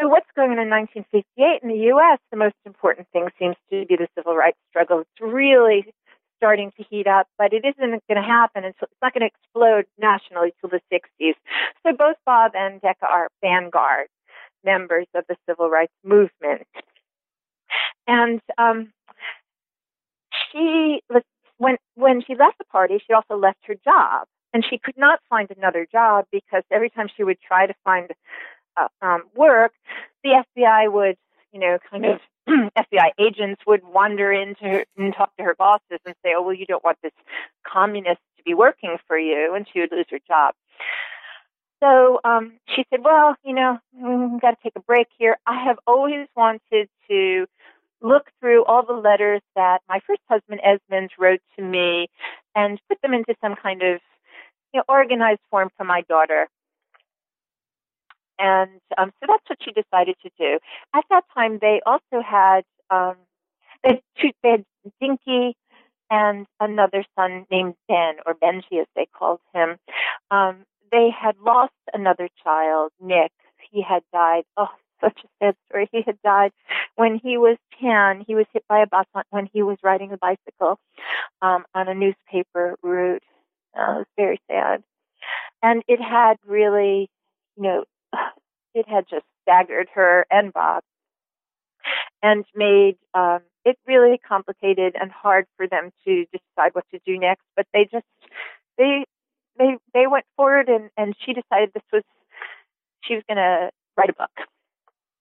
So 0.00 0.08
what's 0.08 0.30
going 0.34 0.50
on 0.52 0.58
in 0.58 0.70
1958 0.70 1.62
in 1.62 1.68
the 1.68 1.84
U.S.? 1.92 2.18
The 2.30 2.38
most 2.38 2.56
important 2.64 3.06
thing 3.12 3.28
seems 3.38 3.56
to 3.70 3.84
be 3.84 3.96
the 3.96 4.08
civil 4.16 4.34
rights 4.34 4.56
struggle. 4.70 5.00
It's 5.00 5.20
really 5.20 5.92
starting 6.40 6.72
to 6.78 6.84
heat 6.88 7.06
up, 7.06 7.26
but 7.36 7.52
it 7.52 7.64
isn't 7.66 8.02
going 8.08 8.16
to 8.16 8.22
happen 8.22 8.64
until 8.64 8.88
it's 8.90 9.02
not 9.02 9.12
going 9.12 9.20
to 9.20 9.26
explode 9.26 9.84
nationally 9.98 10.54
till 10.60 10.70
the 10.70 10.80
60s. 10.90 11.34
So 11.84 11.92
both 11.96 12.16
Bob 12.24 12.52
and 12.54 12.80
Decca 12.80 13.04
are 13.06 13.28
vanguard 13.42 14.08
members 14.64 15.06
of 15.14 15.24
the 15.28 15.36
civil 15.46 15.68
rights 15.68 15.92
movement. 16.02 16.66
And 18.06 18.40
um, 18.58 18.92
she 20.50 21.00
when 21.58 21.76
when 21.94 22.22
she 22.26 22.34
left 22.34 22.58
the 22.58 22.64
party, 22.64 22.98
she 23.06 23.12
also 23.12 23.36
left 23.36 23.58
her 23.66 23.76
job, 23.84 24.26
and 24.52 24.64
she 24.68 24.78
could 24.78 24.96
not 24.96 25.20
find 25.28 25.50
another 25.56 25.86
job 25.90 26.24
because 26.32 26.62
every 26.70 26.90
time 26.90 27.08
she 27.14 27.22
would 27.22 27.38
try 27.40 27.66
to 27.66 27.74
find 27.84 28.10
uh, 28.76 28.88
um, 29.02 29.24
work, 29.36 29.72
the 30.24 30.42
FBI 30.56 30.90
would, 30.90 31.16
you 31.52 31.60
know, 31.60 31.78
kind 31.90 32.06
of 32.06 32.20
FBI 32.48 33.10
agents 33.18 33.62
would 33.66 33.82
wander 33.84 34.32
into 34.32 34.64
her 34.64 34.84
and 34.96 35.14
talk 35.14 35.36
to 35.36 35.44
her 35.44 35.54
bosses 35.54 36.00
and 36.04 36.14
say, 36.24 36.32
"Oh, 36.36 36.42
well, 36.42 36.54
you 36.54 36.66
don't 36.66 36.84
want 36.84 36.98
this 37.02 37.12
communist 37.66 38.20
to 38.36 38.42
be 38.44 38.54
working 38.54 38.96
for 39.06 39.18
you," 39.18 39.54
and 39.54 39.66
she 39.72 39.80
would 39.80 39.92
lose 39.92 40.06
her 40.10 40.20
job. 40.26 40.54
So 41.82 42.20
um, 42.24 42.58
she 42.74 42.84
said, 42.90 43.00
"Well, 43.04 43.36
you 43.44 43.54
know, 43.54 43.78
I've 43.96 44.40
got 44.40 44.50
to 44.50 44.56
take 44.62 44.76
a 44.76 44.80
break 44.80 45.08
here. 45.18 45.36
I 45.46 45.64
have 45.64 45.78
always 45.86 46.26
wanted 46.36 46.88
to." 47.08 47.46
look 48.02 48.30
through 48.40 48.64
all 48.64 48.82
the 48.84 48.94
letters 48.94 49.42
that 49.56 49.80
my 49.86 50.00
first 50.06 50.22
husband 50.26 50.60
Esmond 50.64 51.10
wrote 51.18 51.40
to 51.58 51.62
me 51.62 52.08
and 52.54 52.80
put 52.88 53.00
them 53.02 53.12
into 53.12 53.34
some 53.42 53.54
kind 53.54 53.82
of 53.82 54.00
you 54.72 54.78
know, 54.78 54.84
organized 54.88 55.40
form 55.50 55.70
for 55.76 55.84
my 55.84 56.02
daughter. 56.08 56.48
And 58.40 58.80
um, 58.96 59.12
so 59.20 59.26
that's 59.28 59.44
what 59.48 59.58
she 59.62 59.72
decided 59.72 60.16
to 60.22 60.30
do. 60.38 60.58
At 60.94 61.04
that 61.10 61.24
time, 61.34 61.58
they 61.60 61.80
also 61.84 62.22
had 62.24 62.62
um, 62.90 63.16
they, 63.84 63.90
had 63.90 64.02
two, 64.20 64.30
they 64.42 64.50
had 64.50 64.64
Dinky 65.00 65.56
and 66.10 66.46
another 66.58 67.04
son 67.16 67.46
named 67.50 67.74
Ben, 67.88 68.14
or 68.26 68.34
Benji 68.34 68.80
as 68.80 68.86
they 68.96 69.06
called 69.16 69.40
him. 69.54 69.76
Um, 70.30 70.64
they 70.90 71.10
had 71.10 71.36
lost 71.38 71.72
another 71.94 72.28
child, 72.42 72.90
Nick. 73.00 73.30
He 73.70 73.82
had 73.82 74.02
died. 74.12 74.44
Oh, 74.56 74.68
such 75.00 75.18
a 75.24 75.28
sad 75.44 75.54
story. 75.68 75.88
He 75.92 76.02
had 76.04 76.20
died 76.22 76.52
when 76.96 77.20
he 77.22 77.38
was 77.38 77.56
10. 77.80 78.24
He 78.26 78.34
was 78.34 78.46
hit 78.52 78.64
by 78.68 78.80
a 78.80 78.86
bus 78.86 79.06
when 79.30 79.48
he 79.52 79.62
was 79.62 79.78
riding 79.82 80.12
a 80.12 80.16
bicycle 80.18 80.78
um, 81.42 81.64
on 81.74 81.88
a 81.88 81.94
newspaper 81.94 82.76
route. 82.82 83.22
Uh, 83.78 83.92
it 83.92 83.98
was 83.98 84.06
very 84.16 84.40
sad. 84.50 84.82
And 85.62 85.82
it 85.86 86.00
had 86.00 86.36
really, 86.46 87.08
you 87.56 87.62
know, 87.62 87.84
it 88.74 88.88
had 88.88 89.06
just 89.08 89.24
staggered 89.42 89.88
her 89.94 90.26
and 90.30 90.52
Bob 90.52 90.82
and 92.22 92.44
made 92.54 92.96
um, 93.14 93.40
it 93.64 93.78
really 93.86 94.18
complicated 94.18 94.94
and 95.00 95.10
hard 95.10 95.46
for 95.56 95.66
them 95.66 95.90
to 96.04 96.26
decide 96.32 96.74
what 96.74 96.84
to 96.92 97.00
do 97.06 97.18
next. 97.18 97.44
But 97.56 97.66
they 97.72 97.88
just 97.90 98.06
they 98.78 99.04
they 99.58 99.76
they 99.94 100.06
went 100.06 100.26
forward 100.36 100.68
and 100.68 100.90
and 100.96 101.14
she 101.24 101.32
decided 101.32 101.70
this 101.74 101.82
was 101.92 102.02
she 103.04 103.14
was 103.14 103.24
going 103.28 103.38
to 103.38 103.70
write 103.96 104.10
a 104.10 104.14
book 104.14 104.30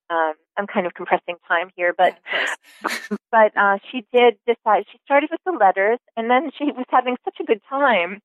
um, 0.09 0.33
I'm 0.57 0.67
kind 0.67 0.85
of 0.85 0.93
compressing 0.93 1.35
time 1.47 1.69
here, 1.75 1.93
but 1.97 2.17
but 3.31 3.55
uh, 3.55 3.77
she 3.91 4.05
did 4.13 4.37
decide. 4.47 4.85
She 4.91 4.99
started 5.05 5.29
with 5.31 5.41
the 5.45 5.51
letters, 5.51 5.99
and 6.17 6.29
then 6.29 6.51
she 6.57 6.65
was 6.65 6.85
having 6.89 7.15
such 7.23 7.37
a 7.39 7.43
good 7.43 7.61
time, 7.69 8.21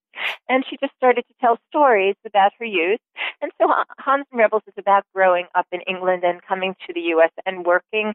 and 0.49 0.65
she 0.69 0.77
just 0.81 0.95
started 0.97 1.25
to 1.29 1.35
tell 1.41 1.59
stories 1.69 2.17
about 2.27 2.53
her 2.59 2.65
youth. 2.65 3.01
And 3.41 3.53
so 3.61 3.69
Hons 3.99 4.27
and 4.33 4.39
Rebels 4.39 4.63
is 4.67 4.75
about 4.79 5.05
growing 5.15 5.47
up 5.55 5.67
in 5.73 5.81
England 5.83 6.25
and 6.25 6.41
coming 6.43 6.75
to 6.87 6.93
the 6.95 7.01
U.S. 7.01 7.31
and 7.45 7.65
working 7.65 8.15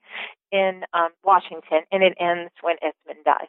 in 0.51 0.81
um, 0.93 1.09
Washington, 1.23 1.81
and 1.91 2.03
it 2.03 2.13
ends 2.19 2.51
when 2.61 2.75
Esmond 2.81 3.23
dies. 3.23 3.47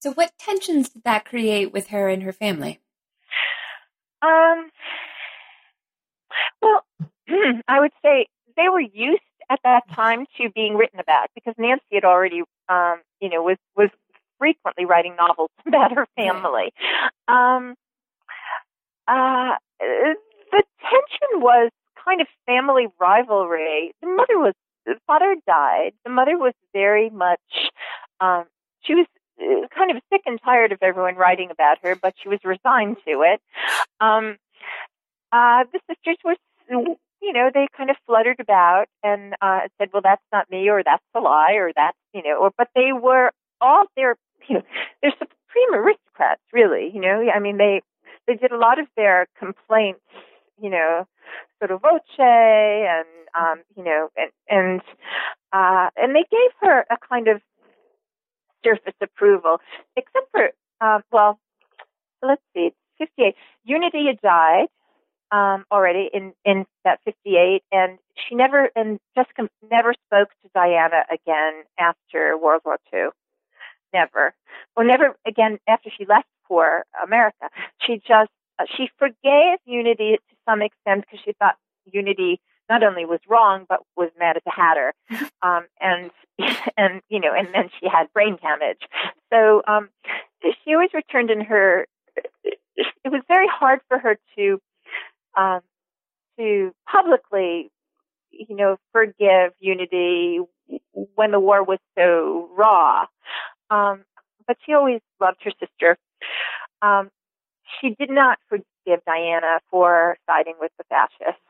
So, 0.00 0.12
what 0.12 0.32
tensions 0.38 0.88
did 0.88 1.04
that 1.04 1.24
create 1.24 1.72
with 1.72 1.88
her 1.88 2.08
and 2.08 2.22
her 2.22 2.32
family? 2.32 2.80
Um. 4.22 4.70
Well, 6.60 6.84
I 7.68 7.80
would 7.80 7.92
say 8.02 8.26
they 8.56 8.68
were 8.68 8.80
used 8.80 9.22
at 9.50 9.60
that 9.64 9.82
time 9.94 10.26
to 10.38 10.50
being 10.54 10.74
written 10.74 11.00
about 11.00 11.28
because 11.34 11.54
Nancy 11.58 11.84
had 11.92 12.04
already, 12.04 12.42
um, 12.68 13.00
you 13.20 13.28
know, 13.28 13.42
was 13.42 13.58
was 13.76 13.90
frequently 14.38 14.84
writing 14.84 15.16
novels 15.16 15.50
about 15.66 15.92
her 15.92 16.06
family. 16.16 16.72
Um, 17.28 17.74
uh, 19.06 19.56
the 19.78 20.62
tension 20.80 21.40
was 21.40 21.70
kind 22.04 22.20
of 22.20 22.26
family 22.46 22.86
rivalry. 23.00 23.92
The 24.00 24.08
mother 24.08 24.38
was 24.38 24.54
the 24.86 24.96
father 25.06 25.36
died. 25.46 25.92
The 26.04 26.10
mother 26.10 26.36
was 26.36 26.54
very 26.72 27.10
much. 27.10 27.40
Um, 28.20 28.44
she 28.82 28.94
was 28.94 29.06
uh, 29.40 29.68
kind 29.76 29.90
of 29.90 30.02
sick 30.12 30.22
and 30.26 30.40
tired 30.44 30.72
of 30.72 30.78
everyone 30.82 31.16
writing 31.16 31.50
about 31.50 31.78
her, 31.82 31.94
but 31.94 32.14
she 32.20 32.28
was 32.28 32.40
resigned 32.44 32.96
to 33.06 33.22
it. 33.22 33.40
Um, 34.00 34.36
uh, 35.30 35.64
the 35.72 35.80
sisters 35.88 36.16
were 36.24 36.36
you 37.22 37.32
know, 37.32 37.50
they 37.52 37.68
kind 37.76 37.88
of 37.88 37.96
fluttered 38.06 38.40
about 38.40 38.86
and 39.02 39.34
uh, 39.40 39.60
said, 39.78 39.90
"Well, 39.92 40.02
that's 40.02 40.24
not 40.32 40.50
me," 40.50 40.68
or 40.68 40.82
"That's 40.84 41.04
a 41.14 41.20
lie," 41.20 41.54
or 41.54 41.72
"That's 41.74 41.96
you 42.12 42.22
know," 42.22 42.36
or 42.36 42.50
but 42.58 42.68
they 42.74 42.92
were 42.92 43.30
all 43.60 43.84
they're 43.96 44.16
you 44.48 44.56
know 44.56 44.62
they're 45.00 45.12
supreme 45.12 45.74
aristocrats, 45.74 46.42
really. 46.52 46.90
You 46.92 47.00
know, 47.00 47.30
I 47.34 47.38
mean, 47.38 47.56
they 47.56 47.82
they 48.26 48.34
did 48.34 48.52
a 48.52 48.58
lot 48.58 48.78
of 48.78 48.86
their 48.96 49.26
complaints, 49.38 50.00
you 50.60 50.70
know, 50.70 51.06
sotto 51.60 51.78
voce, 51.78 52.00
and 52.18 53.06
um, 53.38 53.62
you 53.76 53.84
know, 53.84 54.08
and 54.16 54.30
and 54.48 54.80
uh, 55.52 55.90
and 55.96 56.14
they 56.14 56.24
gave 56.30 56.50
her 56.60 56.84
a 56.90 56.96
kind 57.08 57.28
of 57.28 57.40
surface 58.64 58.94
approval, 59.00 59.58
except 59.96 60.26
for 60.32 60.50
uh, 60.80 61.00
well, 61.12 61.38
let's 62.20 62.42
see, 62.54 62.72
58. 62.98 63.34
Unity 63.64 64.06
had 64.06 64.20
died 64.20 64.66
um, 65.32 65.64
already 65.72 66.10
in 66.12 66.34
in 66.44 66.66
that 66.84 67.00
58, 67.04 67.62
and 67.72 67.98
she 68.14 68.34
never 68.34 68.70
and 68.76 69.00
Jessica 69.16 69.48
never 69.70 69.94
spoke 70.06 70.28
to 70.42 70.50
Diana 70.54 71.04
again 71.10 71.64
after 71.78 72.36
World 72.36 72.62
War 72.64 72.78
II. 72.92 73.08
Never, 73.94 74.34
or 74.76 74.84
never 74.84 75.16
again 75.26 75.58
after 75.68 75.90
she 75.96 76.06
left 76.06 76.28
for 76.46 76.84
America. 77.02 77.48
She 77.84 77.96
just 77.96 78.30
uh, 78.58 78.64
she 78.76 78.90
forgave 78.98 79.58
Unity 79.64 80.16
to 80.16 80.36
some 80.48 80.62
extent 80.62 81.04
because 81.06 81.20
she 81.24 81.32
thought 81.38 81.56
Unity 81.86 82.40
not 82.70 82.82
only 82.82 83.04
was 83.04 83.20
wrong 83.28 83.66
but 83.68 83.80
was 83.96 84.10
mad 84.18 84.36
at 84.36 84.44
the 84.44 84.50
Hatter, 84.50 84.94
um, 85.42 85.66
and 85.80 86.10
and 86.76 87.00
you 87.08 87.20
know, 87.20 87.32
and 87.36 87.48
then 87.54 87.70
she 87.80 87.88
had 87.88 88.12
brain 88.12 88.38
damage. 88.42 88.80
So 89.32 89.62
um, 89.66 89.88
she 90.42 90.74
always 90.74 90.90
returned 90.92 91.30
in 91.30 91.40
her. 91.42 91.86
It 92.44 93.10
was 93.10 93.22
very 93.28 93.48
hard 93.48 93.80
for 93.88 93.98
her 93.98 94.18
to 94.36 94.60
um, 95.36 95.60
to 96.38 96.72
publicly, 96.90 97.70
you 98.30 98.56
know, 98.56 98.76
forgive 98.92 99.52
Unity 99.60 100.40
when 100.92 101.30
the 101.30 101.40
war 101.40 101.62
was 101.62 101.78
so 101.96 102.48
raw. 102.56 103.06
Um, 103.70 104.04
but 104.46 104.56
she 104.64 104.74
always 104.74 105.00
loved 105.20 105.38
her 105.44 105.52
sister. 105.60 105.96
Um, 106.80 107.10
she 107.80 107.90
did 107.90 108.10
not 108.10 108.38
forgive 108.48 109.00
Diana 109.06 109.60
for 109.70 110.16
siding 110.26 110.54
with 110.60 110.72
the 110.78 110.84
fascists. 110.84 111.40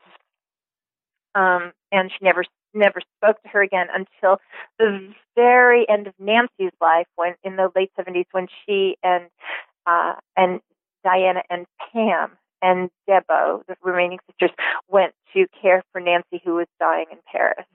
Um, 1.35 1.73
and 1.91 2.11
she 2.11 2.23
never 2.23 2.43
never 2.75 3.01
spoke 3.17 3.41
to 3.43 3.49
her 3.49 3.61
again 3.61 3.87
until 3.93 4.39
the 4.79 5.13
very 5.35 5.87
end 5.89 6.07
of 6.07 6.13
Nancy's 6.19 6.71
life, 6.81 7.07
when 7.15 7.35
in 7.43 7.55
the 7.55 7.69
late 7.75 7.91
seventies, 7.95 8.25
when 8.31 8.47
she 8.65 8.97
and 9.03 9.25
uh, 9.85 10.13
and 10.37 10.59
Diana 11.03 11.41
and 11.49 11.65
Pam 11.91 12.37
and 12.63 12.89
Debo, 13.07 13.65
the 13.67 13.75
remaining 13.83 14.19
sisters, 14.27 14.51
went 14.87 15.13
to 15.33 15.45
care 15.61 15.83
for 15.91 15.99
Nancy, 16.01 16.41
who 16.43 16.55
was 16.55 16.67
dying 16.79 17.05
in 17.11 17.19
Paris. 17.31 17.65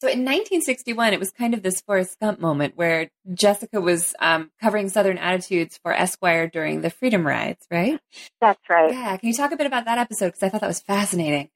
So 0.00 0.08
in 0.08 0.18
1961, 0.18 1.14
it 1.14 1.18
was 1.18 1.30
kind 1.30 1.54
of 1.54 1.62
this 1.62 1.80
Forrest 1.80 2.20
Gump 2.20 2.38
moment 2.38 2.76
where 2.76 3.10
Jessica 3.32 3.80
was 3.80 4.14
um, 4.20 4.50
covering 4.60 4.90
Southern 4.90 5.16
attitudes 5.16 5.80
for 5.82 5.94
Esquire 5.94 6.46
during 6.46 6.82
the 6.82 6.90
Freedom 6.90 7.26
Rides, 7.26 7.66
right? 7.70 7.98
That's 8.38 8.60
right. 8.68 8.92
Yeah. 8.92 9.16
Can 9.16 9.28
you 9.28 9.34
talk 9.34 9.52
a 9.52 9.56
bit 9.56 9.66
about 9.66 9.86
that 9.86 9.96
episode? 9.96 10.26
Because 10.26 10.42
I 10.42 10.50
thought 10.50 10.60
that 10.60 10.66
was 10.66 10.80
fascinating. 10.80 11.48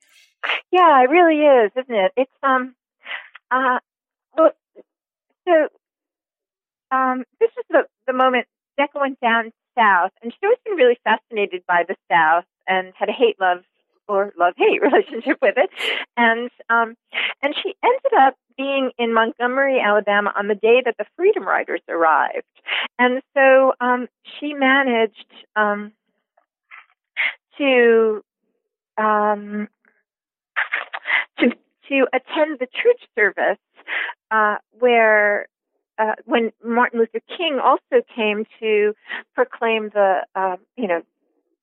Yeah, 0.73 1.03
it 1.03 1.11
really 1.11 1.43
is, 1.43 1.73
isn't 1.77 1.95
it? 1.95 2.12
It's 2.16 2.33
um, 2.43 2.75
uh, 3.51 3.81
well, 4.35 4.53
so 5.47 5.69
um, 6.91 7.25
this 7.41 7.51
is 7.59 7.64
the 7.69 7.83
the 8.07 8.14
moment 8.14 8.47
Decca 8.79 8.99
went 8.99 9.20
down 9.20 9.53
south, 9.76 10.12
and 10.22 10.33
she'd 10.33 10.47
always 10.47 10.59
been 10.64 10.76
really 10.76 10.99
fascinated 11.05 11.62
by 11.66 11.85
the 11.87 11.97
South 12.11 12.45
and 12.66 12.93
had 12.97 13.09
a 13.09 13.12
hate 13.12 13.37
love 13.41 13.62
or 14.09 14.33
love 14.39 14.55
hate 14.57 14.81
relationship 14.83 15.39
with 15.43 15.55
it. 15.57 15.70
And 16.16 16.51
um, 16.70 16.95
and 17.43 17.55
she 17.62 17.74
ended 17.85 18.18
up 18.18 18.35
being 18.57 18.91
in 18.99 19.14
Montgomery, 19.14 19.81
Alabama, 19.81 20.33
on 20.37 20.49
the 20.49 20.55
day 20.55 20.83
that 20.85 20.97
the 20.99 21.07
Freedom 21.16 21.47
Riders 21.47 21.83
arrived. 21.89 22.47
And 22.99 23.22
so 23.35 23.72
um, 23.81 24.09
she 24.39 24.55
managed 24.55 25.33
um, 25.55 25.93
to 27.59 28.22
um, 28.97 29.68
to 31.39 31.51
to 31.89 32.07
attend 32.12 32.59
the 32.59 32.66
church 32.66 33.03
service 33.14 33.59
uh, 34.31 34.57
where 34.79 35.47
uh, 35.99 36.14
when 36.24 36.53
Martin 36.64 37.01
Luther 37.01 37.20
King 37.36 37.59
also 37.62 38.05
came 38.14 38.44
to 38.61 38.94
proclaim 39.34 39.90
the, 39.92 40.20
uh, 40.34 40.57
you 40.76 40.86
know, 40.86 41.03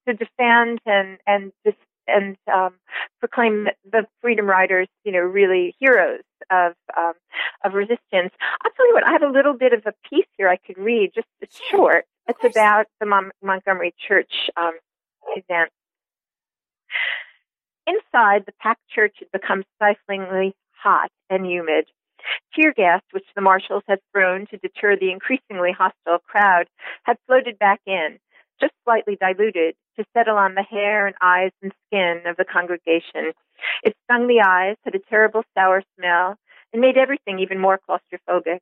to 0.07 0.13
defend 0.13 0.79
and 0.85 1.17
and 1.25 1.51
and 2.07 2.37
um, 2.53 2.75
proclaim 3.19 3.67
the 3.91 4.05
freedom 4.21 4.45
riders, 4.45 4.87
you 5.03 5.11
know, 5.11 5.19
really 5.19 5.75
heroes 5.79 6.21
of 6.51 6.73
um, 6.95 7.13
of 7.63 7.73
resistance. 7.73 8.31
I'll 8.61 8.71
tell 8.75 8.87
you 8.87 8.93
what. 8.93 9.07
I 9.07 9.11
have 9.11 9.23
a 9.23 9.31
little 9.31 9.53
bit 9.53 9.73
of 9.73 9.85
a 9.85 9.93
piece 10.09 10.27
here 10.37 10.49
I 10.49 10.57
could 10.57 10.77
read. 10.77 11.11
Just 11.15 11.27
it's 11.41 11.59
short. 11.71 12.05
It's 12.27 12.43
about 12.43 12.87
the 12.99 13.05
Mon- 13.05 13.31
Montgomery 13.41 13.93
Church 14.07 14.49
um, 14.57 14.73
event. 15.35 15.71
Inside, 17.87 18.45
the 18.45 18.53
packed 18.59 18.87
church 18.89 19.17
had 19.19 19.31
become 19.31 19.63
stiflingly 19.75 20.55
hot 20.71 21.11
and 21.29 21.45
humid. 21.45 21.85
Tear 22.53 22.73
gas, 22.73 23.01
which 23.11 23.25
the 23.35 23.41
marshals 23.41 23.83
had 23.87 23.99
thrown 24.11 24.47
to 24.47 24.57
deter 24.57 24.95
the 24.95 25.11
increasingly 25.11 25.71
hostile 25.71 26.19
crowd, 26.19 26.67
had 27.03 27.17
floated 27.27 27.59
back 27.59 27.81
in, 27.85 28.19
just 28.59 28.73
slightly 28.83 29.17
diluted, 29.19 29.75
to 29.97 30.05
settle 30.13 30.37
on 30.37 30.55
the 30.55 30.63
hair 30.63 31.07
and 31.07 31.15
eyes 31.21 31.51
and 31.61 31.71
skin 31.87 32.21
of 32.25 32.37
the 32.37 32.45
congregation. 32.45 33.33
It 33.83 33.95
stung 34.03 34.27
the 34.27 34.41
eyes, 34.45 34.77
had 34.83 34.95
a 34.95 34.99
terrible 34.99 35.43
sour 35.57 35.83
smell, 35.97 36.37
and 36.73 36.81
made 36.81 36.97
everything 36.97 37.39
even 37.39 37.59
more 37.59 37.79
claustrophobic. 37.89 38.59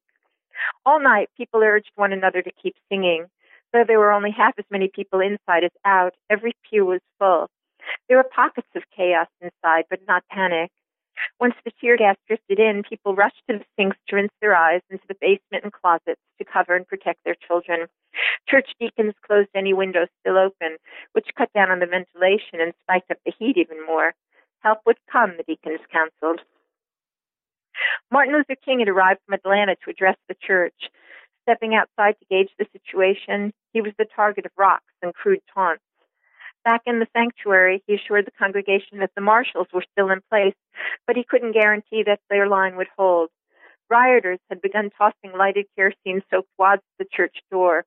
All 0.86 1.00
night, 1.00 1.30
people 1.36 1.62
urged 1.64 1.92
one 1.96 2.14
another 2.14 2.42
to 2.42 2.52
keep 2.62 2.76
singing. 2.90 3.26
Though 3.72 3.84
there 3.88 4.00
were 4.00 4.12
only 4.12 4.32
half 4.32 4.54
as 4.60 4.66
many 4.70 4.88
people 4.88 5.20
inside 5.20 5.64
as 5.64 5.72
out, 5.84 6.14
every 6.30 6.54
pew 6.70 6.86
was 6.86 7.02
full. 7.18 7.50
There 8.08 8.18
were 8.18 8.24
pockets 8.24 8.68
of 8.76 8.84
chaos 8.96 9.28
inside, 9.42 9.86
but 9.90 10.00
not 10.08 10.24
panic. 10.30 10.72
Once 11.40 11.56
the 11.66 11.72
tear 11.80 11.98
gas 11.98 12.16
drifted 12.28 12.60
in, 12.60 12.84
people 12.84 13.16
rushed 13.16 13.42
to 13.50 13.58
the 13.58 13.66
sinks 13.76 13.98
to 14.08 14.16
rinse 14.16 14.34
their 14.42 14.56
eyes, 14.56 14.82
into 14.90 15.06
the 15.08 15.18
basement 15.20 15.64
and 15.64 15.74
closets 15.74 16.22
to 16.38 16.46
cover 16.46 16.76
and 16.76 16.88
protect 16.88 17.24
their 17.24 17.36
children. 17.48 17.88
Church 18.48 18.70
deacons 18.80 19.14
closed 19.26 19.50
any 19.56 19.74
windows 19.74 20.08
still 20.20 20.38
open, 20.38 20.78
which 21.14 21.36
cut 21.38 21.52
down 21.54 21.72
on 21.72 21.80
the 21.80 21.86
ventilation 21.86 22.62
and 22.62 22.74
spiked 22.84 23.12
up 23.12 23.18
the 23.26 23.34
heat 23.38 23.58
even 23.58 23.86
more. 23.86 24.14
Help 24.60 24.80
would 24.86 24.98
come, 25.12 25.34
the 25.38 25.44
deacons 25.44 25.82
counseled. 25.92 26.42
Martin 28.12 28.34
Luther 28.34 28.56
King 28.64 28.80
had 28.80 28.90
arrived 28.90 29.20
from 29.26 29.34
Atlanta 29.34 29.76
to 29.84 29.90
address 29.90 30.18
the 30.28 30.36
church. 30.36 30.90
Stepping 31.44 31.76
outside 31.76 32.16
to 32.20 32.26
gauge 32.30 32.52
the 32.58 32.66
situation, 32.72 33.52
he 33.74 33.82
was 33.82 33.92
the 33.98 34.06
target 34.16 34.46
of 34.46 34.52
rocks 34.58 34.94
and 35.02 35.14
crude 35.14 35.42
taunts. 35.54 35.84
Back 36.64 36.82
in 36.86 37.00
the 37.00 37.08
sanctuary, 37.14 37.84
he 37.88 37.96
assured 37.96 38.26
the 38.26 38.32
congregation 38.32 39.00
that 39.00 39.12
the 39.16 39.22
marshals 39.22 39.68
were 39.74 39.84
still 39.92 40.10
in 40.10 40.22
place, 40.30 40.56
but 41.06 41.18
he 41.18 41.26
couldn't 41.26 41.52
guarantee 41.52 42.04
that 42.04 42.22
their 42.30 42.48
line 42.48 42.78
would 42.78 42.88
hold. 42.98 43.30
Rioters 43.90 44.40
had 44.50 44.62
begun 44.62 44.90
tossing 44.98 45.38
lighted 45.38 45.66
kerosene 45.76 46.24
soaked 46.32 46.50
wads 46.58 46.82
at 46.82 47.06
the 47.06 47.16
church 47.16 47.38
door. 47.52 47.86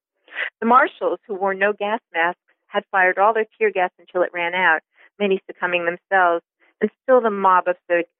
The 0.60 0.66
marshals, 0.66 1.20
who 1.26 1.34
wore 1.34 1.54
no 1.54 1.72
gas 1.72 2.00
masks, 2.12 2.40
had 2.66 2.84
fired 2.90 3.18
all 3.18 3.32
their 3.32 3.46
tear 3.58 3.70
gas 3.70 3.90
until 3.98 4.22
it 4.22 4.30
ran 4.34 4.54
out, 4.54 4.80
many 5.18 5.40
succumbing 5.46 5.86
themselves, 5.86 6.44
and 6.80 6.90
still 7.02 7.22
the 7.22 7.30
mob 7.30 7.68
of, 7.68 7.76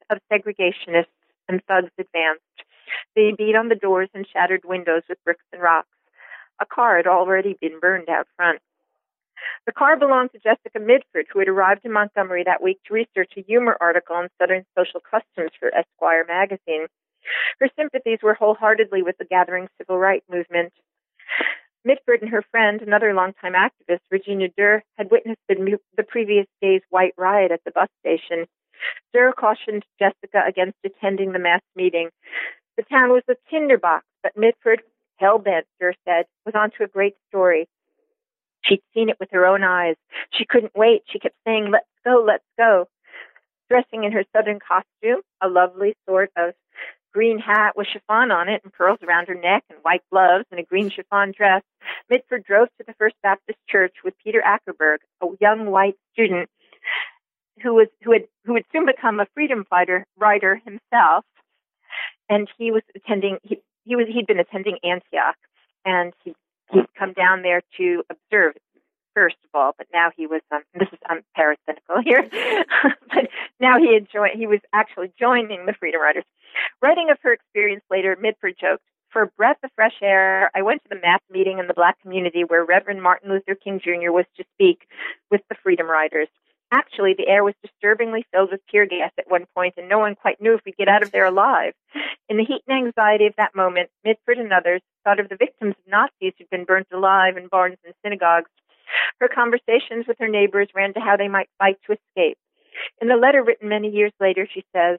of 0.08 0.18
segregationists 0.32 1.12
and 1.48 1.62
thugs 1.66 1.90
advanced. 1.98 2.42
They 3.14 3.32
beat 3.36 3.56
on 3.56 3.68
the 3.68 3.74
doors 3.74 4.08
and 4.14 4.26
shattered 4.26 4.64
windows 4.64 5.02
with 5.08 5.22
bricks 5.24 5.44
and 5.52 5.60
rocks. 5.60 5.88
A 6.60 6.66
car 6.66 6.96
had 6.96 7.06
already 7.06 7.56
been 7.60 7.78
burned 7.80 8.08
out 8.08 8.26
front. 8.36 8.60
The 9.66 9.72
car 9.72 9.96
belonged 9.96 10.32
to 10.32 10.38
Jessica 10.38 10.78
Mitford, 10.80 11.26
who 11.32 11.40
had 11.40 11.48
arrived 11.48 11.84
in 11.84 11.92
Montgomery 11.92 12.44
that 12.44 12.62
week 12.62 12.78
to 12.86 12.94
research 12.94 13.32
a 13.36 13.42
humor 13.42 13.76
article 13.80 14.16
on 14.16 14.28
Southern 14.38 14.64
social 14.78 15.00
customs 15.00 15.50
for 15.58 15.74
Esquire 15.74 16.24
magazine. 16.26 16.86
Her 17.60 17.68
sympathies 17.76 18.20
were 18.22 18.34
wholeheartedly 18.34 19.02
with 19.02 19.18
the 19.18 19.24
gathering 19.24 19.68
civil 19.78 19.98
rights 19.98 20.26
movement. 20.30 20.72
Mitford 21.84 22.20
and 22.20 22.30
her 22.30 22.42
friend, 22.50 22.82
another 22.82 23.14
longtime 23.14 23.54
activist, 23.54 24.00
Virginia 24.10 24.48
Durr, 24.56 24.82
had 24.98 25.10
witnessed 25.10 25.40
the, 25.48 25.78
the 25.96 26.02
previous 26.02 26.46
day's 26.60 26.82
white 26.90 27.14
riot 27.16 27.52
at 27.52 27.62
the 27.64 27.70
bus 27.70 27.88
station. 28.00 28.46
Durr 29.12 29.32
cautioned 29.32 29.84
Jessica 29.98 30.42
against 30.46 30.78
attending 30.84 31.32
the 31.32 31.38
mass 31.38 31.62
meeting. 31.74 32.10
The 32.76 32.82
town 32.84 33.10
was 33.10 33.22
a 33.28 33.36
tinderbox, 33.50 34.04
but 34.22 34.36
Mitford, 34.36 34.82
hell 35.16 35.38
bent, 35.38 35.66
Durr 35.80 35.94
said, 36.04 36.26
was 36.44 36.54
onto 36.54 36.82
a 36.82 36.88
great 36.88 37.14
story. 37.28 37.68
She'd 38.68 38.82
seen 38.94 39.08
it 39.08 39.16
with 39.20 39.30
her 39.32 39.46
own 39.46 39.62
eyes. 39.62 39.96
She 40.32 40.44
couldn't 40.44 40.72
wait. 40.74 41.02
She 41.06 41.18
kept 41.18 41.36
saying, 41.46 41.70
Let's 41.70 41.86
go, 42.04 42.24
let's 42.26 42.44
go. 42.58 42.86
Dressing 43.68 44.04
in 44.04 44.12
her 44.12 44.24
southern 44.34 44.58
costume, 44.60 45.22
a 45.42 45.48
lovely 45.48 45.96
sort 46.08 46.30
of 46.36 46.54
green 47.12 47.38
hat 47.38 47.72
with 47.76 47.86
chiffon 47.90 48.30
on 48.30 48.48
it 48.48 48.60
and 48.62 48.72
pearls 48.72 48.98
around 49.02 49.26
her 49.26 49.34
neck 49.34 49.64
and 49.70 49.78
white 49.80 50.02
gloves 50.12 50.44
and 50.50 50.60
a 50.60 50.62
green 50.62 50.90
chiffon 50.90 51.32
dress, 51.34 51.62
Mitford 52.10 52.44
drove 52.44 52.68
to 52.76 52.84
the 52.86 52.92
First 52.98 53.14
Baptist 53.22 53.58
Church 53.68 53.94
with 54.04 54.12
Peter 54.22 54.42
Ackerberg, 54.44 54.98
a 55.22 55.26
young 55.40 55.70
white 55.70 55.96
student 56.12 56.50
who 57.62 57.74
was 57.74 57.88
who 58.02 58.12
had 58.12 58.24
who 58.44 58.52
would 58.52 58.66
soon 58.70 58.84
become 58.86 59.18
a 59.18 59.26
freedom 59.34 59.64
fighter 59.68 60.04
writer 60.18 60.60
himself. 60.64 61.24
And 62.28 62.48
he 62.58 62.70
was 62.70 62.82
attending 62.94 63.38
he, 63.42 63.60
he 63.84 63.96
was 63.96 64.06
he'd 64.08 64.26
been 64.26 64.40
attending 64.40 64.78
Antioch 64.84 65.36
and 65.84 66.12
he 66.22 66.34
he'd 66.70 66.86
come 66.98 67.12
down 67.12 67.42
there 67.42 67.62
to 67.78 68.02
observe 68.10 68.54
first 69.16 69.36
of 69.44 69.50
all, 69.54 69.72
but 69.78 69.86
now 69.94 70.10
he 70.14 70.26
was 70.26 70.42
um, 70.52 70.60
this 70.74 70.88
is 70.92 70.98
I'm 71.08 71.22
parasitical 71.34 72.02
here, 72.04 72.28
but 73.08 73.28
now 73.58 73.78
he 73.78 73.98
joined 74.12 74.38
he 74.38 74.46
was 74.46 74.60
actually 74.72 75.10
joining 75.18 75.64
the 75.66 75.72
Freedom 75.72 76.00
Riders. 76.00 76.24
Writing 76.82 77.10
of 77.10 77.18
her 77.22 77.32
experience 77.32 77.82
later, 77.90 78.16
Mitford 78.20 78.54
joked, 78.60 78.84
For 79.10 79.22
a 79.22 79.26
breath 79.26 79.56
of 79.64 79.70
fresh 79.74 79.96
air, 80.02 80.50
I 80.54 80.62
went 80.62 80.82
to 80.84 80.88
the 80.90 81.00
mass 81.00 81.20
meeting 81.30 81.58
in 81.58 81.66
the 81.66 81.74
black 81.74 82.00
community 82.02 82.44
where 82.44 82.64
Reverend 82.64 83.02
Martin 83.02 83.30
Luther 83.30 83.54
King 83.54 83.80
Jr. 83.82 84.12
was 84.12 84.26
to 84.36 84.44
speak 84.54 84.86
with 85.30 85.40
the 85.48 85.56
Freedom 85.62 85.86
Riders. 85.86 86.28
Actually, 86.72 87.14
the 87.16 87.28
air 87.28 87.44
was 87.44 87.54
disturbingly 87.62 88.26
filled 88.32 88.50
with 88.50 88.60
tear 88.68 88.86
gas 88.86 89.12
at 89.18 89.30
one 89.30 89.46
point, 89.54 89.74
and 89.76 89.88
no 89.88 89.98
one 89.98 90.16
quite 90.16 90.40
knew 90.40 90.54
if 90.54 90.60
we'd 90.66 90.76
get 90.76 90.88
out 90.88 91.02
of 91.02 91.12
there 91.12 91.24
alive. 91.24 91.72
In 92.28 92.36
the 92.36 92.44
heat 92.44 92.62
and 92.66 92.86
anxiety 92.86 93.26
of 93.26 93.34
that 93.36 93.54
moment, 93.54 93.88
Mitford 94.04 94.38
and 94.38 94.52
others 94.52 94.82
thought 95.06 95.20
of 95.20 95.28
the 95.28 95.36
victims 95.36 95.76
of 95.78 95.90
Nazis 95.90 96.34
who'd 96.36 96.50
been 96.50 96.64
burnt 96.64 96.88
alive 96.92 97.36
in 97.36 97.46
barns 97.46 97.78
and 97.84 97.94
synagogues. 98.02 98.50
Her 99.20 99.28
conversations 99.28 100.06
with 100.08 100.18
her 100.18 100.28
neighbors 100.28 100.68
ran 100.74 100.94
to 100.94 101.00
how 101.00 101.16
they 101.16 101.28
might 101.28 101.48
fight 101.58 101.78
to 101.86 101.94
escape. 101.94 102.38
In 103.00 103.08
the 103.08 103.16
letter 103.16 103.42
written 103.42 103.68
many 103.68 103.88
years 103.88 104.12
later, 104.20 104.48
she 104.52 104.64
says, 104.74 104.98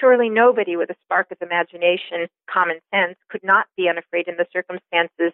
Surely 0.00 0.30
nobody 0.30 0.76
with 0.76 0.90
a 0.90 0.96
spark 1.04 1.30
of 1.30 1.38
imagination, 1.42 2.28
common 2.50 2.80
sense, 2.92 3.16
could 3.28 3.44
not 3.44 3.66
be 3.76 3.88
unafraid 3.88 4.26
in 4.26 4.36
the 4.36 4.46
circumstances. 4.52 5.32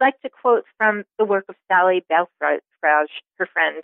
Like 0.00 0.20
to 0.20 0.30
quote 0.30 0.64
from 0.76 1.04
the 1.18 1.24
work 1.24 1.44
of 1.48 1.56
Sally 1.66 2.04
Belfrage, 2.08 2.60
her 2.82 3.46
friend, 3.52 3.82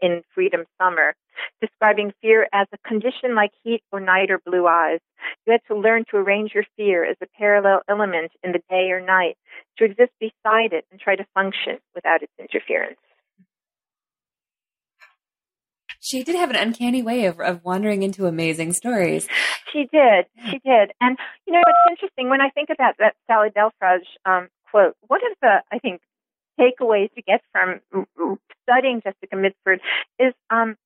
in 0.00 0.22
Freedom 0.34 0.64
Summer, 0.80 1.14
describing 1.60 2.12
fear 2.22 2.46
as 2.52 2.68
a 2.72 2.88
condition 2.88 3.34
like 3.34 3.50
heat 3.64 3.82
or 3.90 3.98
night 3.98 4.30
or 4.30 4.40
blue 4.46 4.66
eyes. 4.66 5.00
You 5.44 5.52
had 5.52 5.62
to 5.68 5.78
learn 5.78 6.04
to 6.10 6.18
arrange 6.18 6.52
your 6.54 6.64
fear 6.76 7.04
as 7.04 7.16
a 7.20 7.26
parallel 7.36 7.80
element 7.88 8.30
in 8.44 8.52
the 8.52 8.60
day 8.70 8.90
or 8.90 9.00
night, 9.00 9.36
to 9.78 9.84
exist 9.84 10.12
beside 10.20 10.72
it 10.72 10.84
and 10.90 11.00
try 11.00 11.16
to 11.16 11.26
function 11.34 11.78
without 11.94 12.22
its 12.22 12.32
interference. 12.38 12.98
She 16.00 16.22
did 16.22 16.36
have 16.36 16.50
an 16.50 16.56
uncanny 16.56 17.02
way 17.02 17.24
of, 17.24 17.40
of 17.40 17.64
wandering 17.64 18.04
into 18.04 18.26
amazing 18.26 18.72
stories. 18.74 19.26
She 19.72 19.88
did. 19.90 20.26
She 20.44 20.60
did. 20.64 20.92
And, 21.00 21.18
you 21.46 21.52
know, 21.52 21.62
it's 21.66 21.90
interesting 21.90 22.30
when 22.30 22.40
I 22.40 22.50
think 22.50 22.68
about 22.70 22.94
that 22.98 23.16
Sally 23.26 23.48
Belfrage 23.50 24.06
um, 24.24 24.48
quote, 24.76 24.96
one 25.06 25.20
of 25.30 25.38
the, 25.40 25.62
I 25.72 25.78
think, 25.78 26.02
takeaways 26.60 27.08
you 27.14 27.22
get 27.26 27.40
from 27.52 27.80
studying 28.62 29.00
Jessica 29.02 29.36
Mitford 29.36 29.80
is 30.18 30.34
um, 30.50 30.76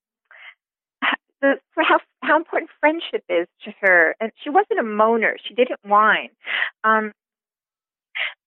the, 1.41 1.55
how 1.77 1.99
how 2.23 2.37
important 2.37 2.71
friendship 2.79 3.25
is 3.29 3.49
to 3.65 3.73
her. 3.81 4.15
And 4.21 4.31
she 4.43 4.51
wasn't 4.51 4.79
a 4.79 4.85
moaner; 4.85 5.35
she 5.45 5.55
didn't 5.55 5.81
whine. 5.83 6.31
Um, 6.85 7.13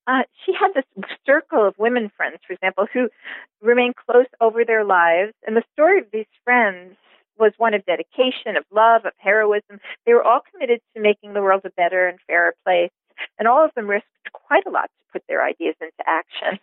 uh, 0.08 0.24
she 0.46 0.54
had 0.54 0.72
this 0.76 0.86
circle 1.26 1.68
of 1.68 1.76
women 1.78 2.12
friends, 2.16 2.38
for 2.46 2.54
example, 2.54 2.88
who 2.94 3.10
remained 3.62 3.96
close 3.96 4.28
over 4.40 4.64
their 4.66 4.86
lives. 4.86 5.34
And 5.46 5.58
the 5.58 5.64
story 5.74 6.00
of 6.00 6.08
these 6.14 6.26
friends 6.44 6.96
was 7.38 7.52
one 7.58 7.74
of 7.74 7.86
dedication, 7.86 8.56
of 8.58 8.64
love, 8.72 9.06
of 9.06 9.14
heroism. 9.18 9.80
They 10.06 10.14
were 10.14 10.24
all 10.24 10.42
committed 10.52 10.80
to 10.96 11.02
making 11.02 11.34
the 11.34 11.42
world 11.42 11.62
a 11.66 11.70
better 11.72 12.08
and 12.08 12.20
fairer 12.28 12.54
place. 12.66 12.92
And 13.40 13.48
all 13.48 13.64
of 13.66 13.72
them 13.76 13.88
risked 13.88 14.08
quite 14.32 14.66
a 14.68 14.70
lot 14.70 14.84
to 14.84 15.12
put 15.12 15.24
their 15.28 15.46
ideas 15.46 15.76
into 15.82 16.04
action. 16.06 16.60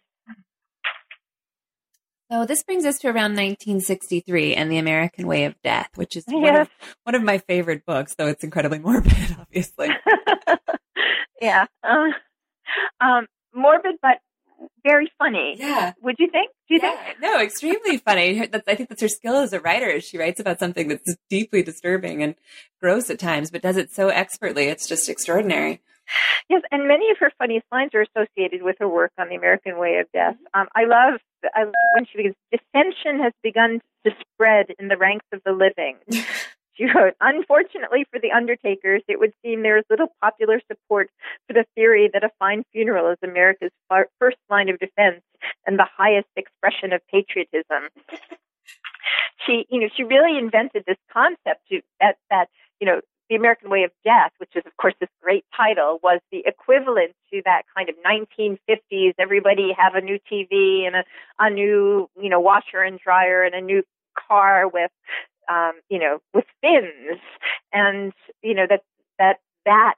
So 2.30 2.46
this 2.46 2.62
brings 2.62 2.84
us 2.84 2.98
to 3.01 3.09
around 3.09 3.34
1963 3.34 4.55
and 4.55 4.70
The 4.70 4.78
American 4.78 5.26
Way 5.26 5.46
of 5.46 5.61
Death, 5.64 5.88
which 5.96 6.16
is 6.16 6.24
yes. 6.28 6.36
one, 6.36 6.61
of, 6.61 6.68
one 7.03 7.14
of 7.16 7.22
my 7.24 7.38
favorite 7.38 7.84
books, 7.84 8.14
though 8.16 8.28
it's 8.28 8.44
incredibly 8.44 8.78
morbid, 8.80 9.36
obviously. 9.40 9.88
yeah. 11.40 11.66
Uh, 11.82 12.12
um, 13.01 13.26
morbid, 13.53 13.96
but 14.01 14.18
very 14.84 15.11
funny. 15.18 15.57
Yeah. 15.59 15.94
Would 16.03 16.16
you 16.20 16.28
think? 16.30 16.53
Do 16.68 16.74
you 16.74 16.80
yeah. 16.80 17.05
think? 17.05 17.20
No, 17.20 17.40
extremely 17.40 17.96
funny. 17.96 18.40
I 18.40 18.74
think 18.76 18.88
that's 18.88 19.03
her 19.03 19.09
skill 19.09 19.38
as 19.38 19.53
a 19.53 19.59
writer. 19.59 20.01
She 20.01 20.16
writes 20.16 20.38
about 20.38 20.61
something 20.61 20.86
that's 20.86 21.16
deeply 21.28 21.64
disturbing 21.64 22.22
and 22.22 22.36
gross 22.80 23.11
at 23.11 23.18
times, 23.18 23.51
but 23.51 23.62
does 23.62 23.76
it 23.76 23.92
so 23.92 24.09
expertly. 24.09 24.66
It's 24.66 24.88
just 24.88 25.09
extraordinary. 25.09 25.80
Yes, 26.48 26.62
and 26.72 26.88
many 26.88 27.11
of 27.11 27.18
her 27.18 27.30
funniest 27.38 27.66
lines 27.70 27.92
are 27.94 28.02
associated 28.02 28.62
with 28.62 28.76
her 28.80 28.88
work 28.88 29.12
on 29.18 29.28
the 29.28 29.36
American 29.36 29.78
Way 29.78 29.98
of 29.98 30.06
Death. 30.12 30.36
Um, 30.52 30.66
I 30.74 30.84
love 30.84 31.20
I, 31.54 31.64
when 31.94 32.06
she 32.06 32.16
begins. 32.16 32.34
Dissension 32.50 33.22
has 33.22 33.32
begun 33.42 33.80
to 34.04 34.12
spread 34.20 34.66
in 34.78 34.88
the 34.88 34.96
ranks 34.96 35.26
of 35.32 35.40
the 35.44 35.52
living. 35.52 35.96
She 36.80 36.86
wrote, 36.86 37.14
Unfortunately 37.20 38.06
for 38.11 38.18
the 38.18 38.32
undertakers, 38.32 39.02
it 39.06 39.18
would 39.18 39.32
seem 39.44 39.62
there 39.62 39.76
is 39.76 39.84
little 39.90 40.08
popular 40.22 40.62
support 40.66 41.11
for 41.46 41.52
the 41.52 41.66
theory 41.74 42.08
that 42.12 42.24
a 42.24 42.30
fine 42.38 42.64
funeral 42.72 43.11
is 43.11 43.18
America's 43.22 43.70
first 44.18 44.38
line 44.48 44.70
of 44.70 44.78
defense 44.78 45.20
and 45.66 45.78
the 45.78 45.86
highest 45.96 46.28
expression 46.36 46.94
of 46.94 47.02
patriotism. 47.11 47.90
she, 49.46 49.66
you 49.68 49.80
know, 49.80 49.88
she 49.94 50.04
really 50.04 50.38
invented 50.38 50.84
this 50.86 50.96
concept 51.12 51.61
to, 51.70 51.82
that, 52.00 52.16
that, 52.30 52.48
you 52.80 52.86
know, 52.86 53.00
the 53.31 53.37
American 53.37 53.70
Way 53.70 53.85
of 53.85 53.93
Death, 54.05 54.33
which 54.39 54.51
is, 54.57 54.64
of 54.66 54.76
course, 54.76 54.95
this 55.01 55.09
great 55.22 55.45
title, 55.57 56.01
was 56.03 56.20
the 56.31 56.43
equivalent 56.45 57.12
to 57.33 57.41
that 57.47 57.62
kind 57.74 57.89
of 57.89 57.95
1950s, 58.05 59.14
everybody 59.18 59.72
have 59.78 59.95
a 59.95 60.03
new 60.03 60.18
TV 60.31 60.87
and 60.87 60.97
a, 60.97 61.05
a 61.39 61.49
new, 61.49 62.11
you 62.20 62.28
know, 62.28 62.41
washer 62.41 62.83
and 62.83 62.99
dryer 62.99 63.43
and 63.43 63.55
a 63.55 63.61
new 63.61 63.83
car 64.28 64.68
with 64.68 64.91
um, 65.51 65.72
you 65.89 65.99
know, 65.99 66.18
with 66.33 66.45
fins, 66.61 67.20
and 67.72 68.12
you 68.43 68.55
know 68.55 68.66
that 68.68 68.83
that 69.18 69.39
that 69.66 69.95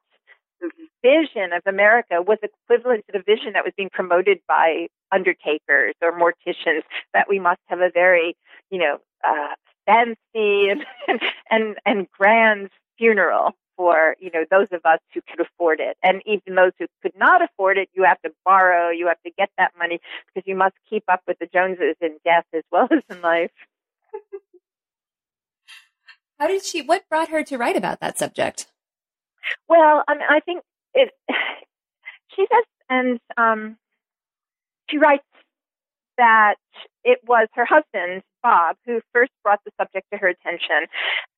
vision 1.03 1.53
of 1.53 1.63
America 1.67 2.23
was 2.23 2.39
equivalent 2.43 3.05
to 3.07 3.13
the 3.13 3.23
vision 3.25 3.55
that 3.55 3.65
was 3.65 3.73
being 3.77 3.91
promoted 3.93 4.39
by 4.47 4.87
undertakers 5.13 5.95
or 6.01 6.13
morticians 6.13 6.83
that 7.13 7.27
we 7.29 7.41
must 7.41 7.61
have 7.67 7.81
a 7.81 7.91
very, 7.93 8.37
you 8.71 8.79
know, 8.79 8.99
uh, 9.25 9.55
fancy 9.85 10.71
and, 10.71 10.85
and 11.51 11.77
and 11.85 12.11
grand 12.11 12.71
funeral 13.03 13.51
for 13.77 14.15
you 14.21 14.31
know 14.31 14.45
those 14.51 14.69
of 14.71 14.81
us 14.85 15.01
who 15.13 15.21
could 15.29 15.41
afford 15.41 15.81
it 15.81 15.97
and 16.03 16.23
even 16.25 16.55
those 16.55 16.73
who 16.79 16.87
could 17.03 17.17
not 17.17 17.43
afford 17.43 17.79
it 17.79 17.89
you 17.95 18.05
have 18.05 18.21
to 18.23 18.31
borrow 18.45 18.91
you 18.91 19.09
have 19.09 19.21
to 19.25 19.31
get 19.37 19.51
that 19.59 19.73
money 19.77 19.99
because 20.27 20.47
you 20.47 20.55
must 20.55 20.75
keep 20.89 21.03
up 21.09 21.21
with 21.27 21.37
the 21.41 21.49
joneses 21.53 21.97
in 22.01 22.17
death 22.25 22.45
as 22.55 22.63
well 22.71 22.87
as 22.93 23.03
in 23.11 23.21
life 23.23 23.51
how 26.43 26.49
did 26.49 26.65
she? 26.65 26.83
What 26.83 27.09
brought 27.09 27.29
her 27.29 27.45
to 27.45 27.57
write 27.57 27.77
about 27.77 28.01
that 28.01 28.19
subject? 28.19 28.67
Well, 29.69 30.03
I, 30.09 30.15
mean, 30.15 30.27
I 30.29 30.41
think 30.41 30.65
it. 30.93 31.11
She 32.35 32.47
says, 32.51 32.65
and 32.89 33.21
um, 33.37 33.77
she 34.89 34.97
writes 34.97 35.23
that 36.19 36.57
it 37.05 37.19
was 37.27 37.49
her 37.55 37.65
husband, 37.65 38.23
Bob, 38.43 38.77
who 38.87 39.01
first 39.13 39.33
brought 39.43 39.61
the 39.65 39.73
subject 39.81 40.07
to 40.13 40.19
her 40.19 40.29
attention, 40.29 40.87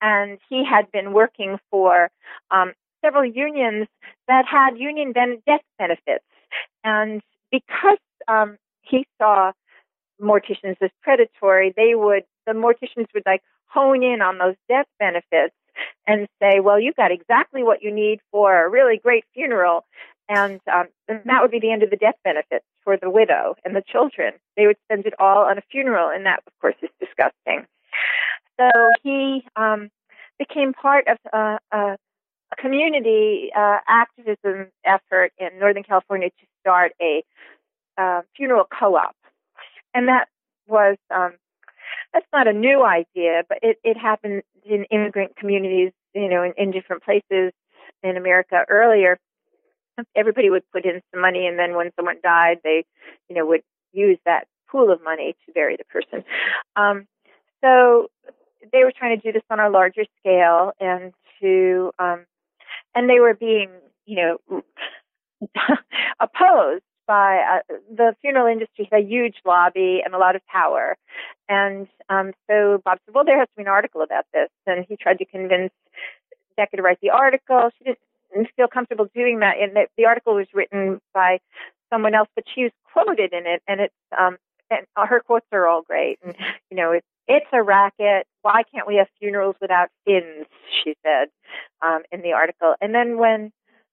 and 0.00 0.38
he 0.48 0.64
had 0.64 0.90
been 0.92 1.12
working 1.12 1.58
for 1.70 2.10
um, 2.50 2.72
several 3.04 3.24
unions 3.24 3.86
that 4.28 4.44
had 4.46 4.78
union 4.78 5.12
ben- 5.12 5.42
death 5.46 5.64
benefits, 5.78 6.24
and 6.82 7.22
because 7.50 7.98
um, 8.28 8.56
he 8.82 9.06
saw 9.20 9.52
morticians 10.20 10.76
as 10.80 10.90
predatory, 11.02 11.72
they 11.76 11.94
would 11.94 12.24
the 12.46 12.52
morticians 12.52 13.06
would 13.14 13.24
like 13.26 13.42
hone 13.66 14.02
in 14.02 14.22
on 14.22 14.38
those 14.38 14.54
death 14.68 14.86
benefits 14.98 15.54
and 16.06 16.28
say, 16.40 16.60
well, 16.60 16.78
you've 16.78 16.96
got 16.96 17.10
exactly 17.10 17.62
what 17.62 17.82
you 17.82 17.92
need 17.92 18.20
for 18.30 18.64
a 18.64 18.68
really 18.68 18.98
great 18.98 19.24
funeral. 19.34 19.84
And, 20.28 20.60
um, 20.72 20.86
and 21.08 21.20
that 21.24 21.42
would 21.42 21.50
be 21.50 21.60
the 21.60 21.72
end 21.72 21.82
of 21.82 21.90
the 21.90 21.96
death 21.96 22.14
benefits 22.22 22.64
for 22.84 22.96
the 22.96 23.10
widow 23.10 23.56
and 23.64 23.74
the 23.74 23.82
children. 23.86 24.34
They 24.56 24.66
would 24.66 24.76
spend 24.84 25.06
it 25.06 25.14
all 25.18 25.44
on 25.44 25.58
a 25.58 25.62
funeral, 25.70 26.10
and 26.10 26.26
that, 26.26 26.42
of 26.46 26.52
course, 26.60 26.76
is 26.82 26.90
disgusting. 27.00 27.66
So 28.58 28.70
he 29.02 29.44
um, 29.56 29.90
became 30.38 30.72
part 30.72 31.08
of 31.08 31.18
uh, 31.32 31.58
uh, 31.72 31.96
a 32.52 32.56
community 32.62 33.50
uh, 33.56 33.78
activism 33.88 34.68
effort 34.84 35.32
in 35.38 35.58
Northern 35.58 35.82
California 35.82 36.30
to 36.30 36.46
start 36.60 36.92
a 37.00 37.24
uh, 37.98 38.22
funeral 38.36 38.64
co-op, 38.64 39.16
and 39.92 40.08
that 40.08 40.28
was 40.66 40.96
um, 41.14 41.32
that's 42.12 42.26
not 42.32 42.46
a 42.46 42.52
new 42.52 42.84
idea, 42.84 43.42
but 43.48 43.58
it, 43.62 43.78
it 43.82 43.96
happened 43.96 44.42
in 44.64 44.84
immigrant 44.90 45.36
communities, 45.36 45.92
you 46.14 46.28
know, 46.28 46.42
in, 46.42 46.52
in 46.56 46.70
different 46.70 47.02
places 47.02 47.52
in 48.02 48.16
America 48.16 48.64
earlier. 48.68 49.18
Everybody 50.16 50.50
would 50.50 50.62
put 50.72 50.84
in 50.84 51.02
some 51.12 51.20
money, 51.20 51.46
and 51.46 51.58
then 51.58 51.74
when 51.74 51.90
someone 51.96 52.16
died, 52.22 52.58
they, 52.64 52.84
you 53.28 53.36
know, 53.36 53.46
would 53.46 53.62
use 53.92 54.18
that 54.24 54.46
pool 54.68 54.90
of 54.90 55.02
money 55.02 55.36
to 55.46 55.52
bury 55.52 55.76
the 55.76 55.84
person. 55.84 56.24
Um, 56.76 57.06
so 57.62 58.08
they 58.72 58.84
were 58.84 58.92
trying 58.96 59.18
to 59.18 59.22
do 59.22 59.32
this 59.32 59.44
on 59.50 59.60
a 59.60 59.70
larger 59.70 60.04
scale, 60.20 60.72
and 60.80 61.12
to, 61.40 61.92
um, 61.98 62.26
and 62.94 63.08
they 63.08 63.20
were 63.20 63.34
being, 63.34 63.70
you 64.06 64.38
know, 64.48 64.62
opposed 66.20 66.82
by 67.06 67.60
uh, 67.70 67.74
the 67.94 68.14
funeral 68.20 68.46
industry 68.46 68.88
has 68.90 69.02
a 69.02 69.06
huge 69.06 69.36
lobby 69.44 70.00
and 70.04 70.14
a 70.14 70.18
lot 70.18 70.36
of 70.36 70.46
power. 70.46 70.96
And 71.48 71.86
um, 72.08 72.32
so 72.48 72.80
Bob 72.84 72.98
said, 73.04 73.14
well, 73.14 73.24
there 73.24 73.38
has 73.38 73.48
to 73.48 73.56
be 73.56 73.62
an 73.62 73.68
article 73.68 74.02
about 74.02 74.24
this. 74.32 74.48
And 74.66 74.86
he 74.88 74.96
tried 74.96 75.18
to 75.18 75.24
convince 75.24 75.72
Decca 76.56 76.76
to 76.76 76.82
write 76.82 77.00
the 77.02 77.10
article. 77.10 77.70
She 77.78 77.84
didn't 77.84 77.98
feel 78.56 78.68
comfortable 78.68 79.08
doing 79.14 79.40
that. 79.40 79.58
And 79.60 79.74
the, 79.74 79.86
the 79.96 80.06
article 80.06 80.34
was 80.34 80.46
written 80.52 81.00
by 81.12 81.38
someone 81.90 82.14
else, 82.14 82.28
but 82.34 82.44
she 82.52 82.64
was 82.64 82.72
quoted 82.92 83.32
in 83.32 83.46
it. 83.46 83.62
And 83.68 83.80
it's, 83.80 83.94
um, 84.18 84.36
and 84.70 84.86
her 84.96 85.20
quotes 85.20 85.46
are 85.52 85.66
all 85.66 85.82
great. 85.82 86.18
And, 86.22 86.34
you 86.70 86.76
know, 86.76 86.92
it's, 86.92 87.06
it's 87.26 87.46
a 87.52 87.62
racket. 87.62 88.26
Why 88.42 88.62
can't 88.72 88.86
we 88.86 88.96
have 88.96 89.08
funerals 89.18 89.56
without 89.60 89.88
fins? 90.04 90.46
She 90.82 90.94
said 91.04 91.28
um, 91.82 92.02
in 92.10 92.22
the 92.22 92.32
article. 92.32 92.74
And 92.80 92.94
then 92.94 93.18
when 93.18 93.52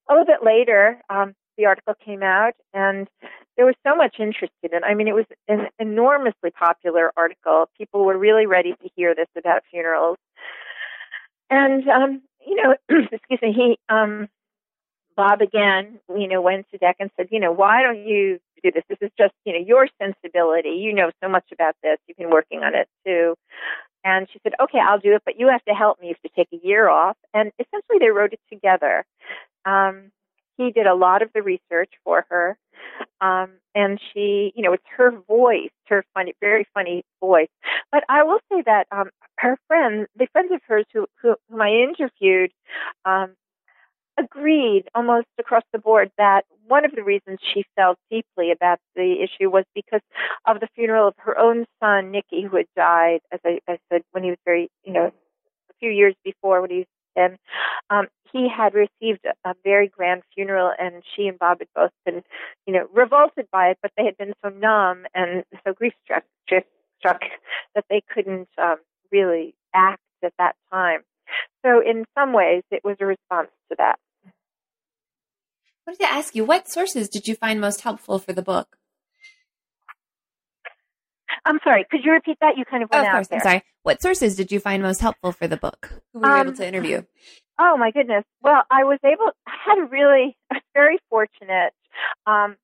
a 0.10 0.14
little 0.14 0.26
bit 0.26 0.44
later, 0.44 1.00
um, 1.10 1.34
the 1.58 1.66
article 1.66 1.94
came 2.04 2.24
out, 2.24 2.54
and 2.74 3.08
there 3.56 3.66
was 3.66 3.76
so 3.86 3.96
much 3.96 4.16
interest 4.20 4.54
in 4.64 4.74
it. 4.74 4.84
I 4.86 4.94
mean, 4.96 5.08
it 5.08 5.14
was 5.16 5.26
an 5.48 5.68
enormously 5.80 6.50
popular 6.50 7.12
article. 7.16 7.70
People 7.78 8.06
were 8.06 8.18
really 8.18 8.46
ready 8.46 8.72
to 8.72 8.90
hear 8.96 9.14
this 9.14 9.28
about 9.38 9.64
funerals. 9.70 10.18
And, 11.50 11.88
um, 11.90 12.22
you 12.46 12.56
know, 12.56 12.76
excuse 13.12 13.42
me, 13.42 13.54
he, 13.54 13.80
um, 13.90 14.30
Bob 15.16 15.42
again, 15.42 16.00
you 16.10 16.28
know, 16.28 16.42
went 16.42 16.68
to 16.72 16.78
Deck 16.78 16.98
and 17.00 17.12
said, 17.18 17.28
you 17.32 17.40
know, 17.40 17.52
why 17.52 17.84
don't 17.84 18.06
you 18.06 18.40
do 18.64 18.72
this? 18.72 18.84
This 18.90 18.98
is 19.02 19.12
just, 19.18 19.34
you 19.46 19.54
know, 19.54 19.60
your 19.60 19.88
sensibility. 20.02 20.70
You 20.70 20.94
know 20.94 21.12
so 21.22 21.30
much 21.30 21.46
about 21.52 21.76
this. 21.84 21.98
You've 22.08 22.18
been 22.18 22.30
working 22.30 22.64
on 22.64 22.76
it 22.76 22.88
too. 23.06 23.36
And 24.04 24.28
she 24.32 24.40
said, 24.42 24.54
okay, 24.60 24.80
I'll 24.80 25.00
do 25.00 25.16
it, 25.16 25.22
but 25.26 25.38
you 25.38 25.50
have 25.50 25.64
to 25.66 25.74
help 25.74 26.00
me. 26.00 26.08
You 26.08 26.16
have 26.16 26.32
to 26.32 26.36
take 26.36 26.48
a 26.60 26.66
year 26.66 26.90
off. 26.90 27.18
And 27.34 27.52
essentially 27.60 28.00
they 28.00 28.10
wrote 28.10 28.34
it 28.34 28.40
together. 28.52 29.06
Um, 29.66 30.12
he 30.66 30.72
did 30.72 30.88
a 30.88 30.96
lot 30.96 31.22
of 31.22 31.30
the 31.34 31.42
research 31.42 31.92
for 32.04 32.26
her. 32.30 32.58
Um, 33.20 33.52
and 33.76 34.00
she, 34.14 34.52
you 34.56 34.64
know, 34.64 34.74
it's 34.74 34.84
her 34.98 35.12
voice, 35.12 35.70
her 35.88 36.04
funny, 36.14 36.34
very 36.42 36.68
funny 36.74 37.04
voice. 37.20 37.50
But 37.92 38.04
I 38.10 38.24
will 38.24 38.40
say 38.52 38.64
that 38.66 38.88
um, 38.92 39.10
her 39.38 39.58
friends, 39.68 40.08
the 40.16 40.28
friends 40.32 40.52
of 40.52 40.62
hers 40.68 40.86
who, 40.94 41.08
who 41.22 41.36
whom 41.50 41.62
I 41.62 41.70
interviewed, 41.70 42.52
um, 43.06 43.36
agreed 44.18 44.84
almost 44.94 45.28
across 45.40 45.64
the 45.72 45.80
board 45.80 46.12
that 46.18 46.46
one 46.68 46.86
of 46.86 46.92
the 46.92 47.04
reasons 47.04 47.40
she 47.54 47.66
felt 47.76 47.98
deeply 48.10 48.52
about 48.52 48.80
the 48.96 49.18
issue 49.24 49.50
was 49.50 49.66
because 49.74 50.02
of 50.46 50.60
the 50.60 50.68
funeral 50.76 51.08
of 51.08 51.14
her 51.18 51.38
own 51.38 51.66
son, 51.82 52.12
Nicky, 52.12 52.44
who 52.44 52.58
had 52.58 52.68
died, 52.76 53.22
as 53.32 53.40
I, 53.46 53.60
I 53.68 53.78
said, 53.92 54.04
when 54.12 54.24
he 54.24 54.30
was 54.30 54.40
very, 54.46 54.70
you 54.84 54.94
know, 54.94 55.08
a 55.08 55.74
few 55.80 55.90
years 55.90 56.16
before 56.24 56.62
when 56.62 56.70
he 56.70 56.78
was 56.78 56.88
10. 57.18 57.38
Um, 57.90 58.08
he 58.32 58.48
had 58.50 58.74
received 58.74 59.26
a, 59.46 59.54
very 59.64 59.88
grand 59.88 60.24
funeral, 60.34 60.72
and 60.78 61.04
she 61.16 61.28
and 61.28 61.38
Bob 61.38 61.60
had 61.60 61.68
both 61.76 61.92
been, 62.06 62.24
you 62.66 62.74
know, 62.74 62.88
revolted 62.94 63.48
by 63.52 63.70
it, 63.70 63.78
but 63.82 63.92
they 63.98 64.06
had 64.06 64.18
been 64.18 64.34
so 64.44 64.50
numb 64.50 65.06
and 65.14 65.44
so 65.66 65.74
grief 65.74 65.94
struck, 66.04 66.24
struck 67.00 67.22
that 67.76 67.86
they 67.90 68.02
couldn't 68.14 68.50
um, 68.58 68.78
really 69.12 69.56
act 69.74 70.02
at 70.24 70.34
that 70.38 70.56
time. 70.72 71.02
So, 71.66 71.82
in 71.82 72.06
some 72.18 72.34
ways, 72.34 72.64
it 72.72 72.82
was 72.84 72.98
a 73.00 73.06
response 73.06 73.50
to 73.70 73.76
that. 73.78 74.00
I 74.26 74.32
wanted 75.88 76.00
to 76.00 76.12
ask 76.12 76.36
you, 76.36 76.46
what 76.46 76.70
sources 76.70 77.10
did 77.10 77.28
you 77.28 77.36
find 77.36 77.60
most 77.60 77.82
helpful 77.82 78.20
for 78.20 78.34
the 78.34 78.42
book? 78.42 78.78
I'm 81.46 81.60
sorry, 81.64 81.86
could 81.90 82.02
you 82.04 82.12
repeat 82.12 82.38
that? 82.42 82.58
You 82.58 82.66
kind 82.66 82.84
of 82.84 82.90
went 82.92 83.04
oh, 83.04 83.08
of 83.08 83.10
out 83.10 83.14
course. 83.16 83.28
there. 83.30 83.40
I'm 83.40 83.44
sorry. 83.44 83.64
What 83.84 84.02
sources 84.02 84.36
did 84.36 84.52
you 84.52 84.60
find 84.60 84.84
most 84.84 85.02
helpful 85.02 85.32
for 85.32 85.48
the 85.48 85.58
book? 85.58 86.02
Who 86.14 86.20
were 86.20 86.28
you 86.28 86.34
Um, 86.34 86.48
able 86.48 86.58
to 86.58 86.68
interview? 86.68 87.04
Oh 87.60 87.78
my 87.78 87.92
goodness. 87.92 88.24
Well, 88.42 88.64
I 88.72 88.84
was 88.84 89.00
able. 89.04 89.32
I 89.48 89.56
had 89.66 89.78
a 89.80 89.86
really, 89.86 90.36
very 90.74 91.00
fortunate. 91.10 91.74
Um, 92.26 92.58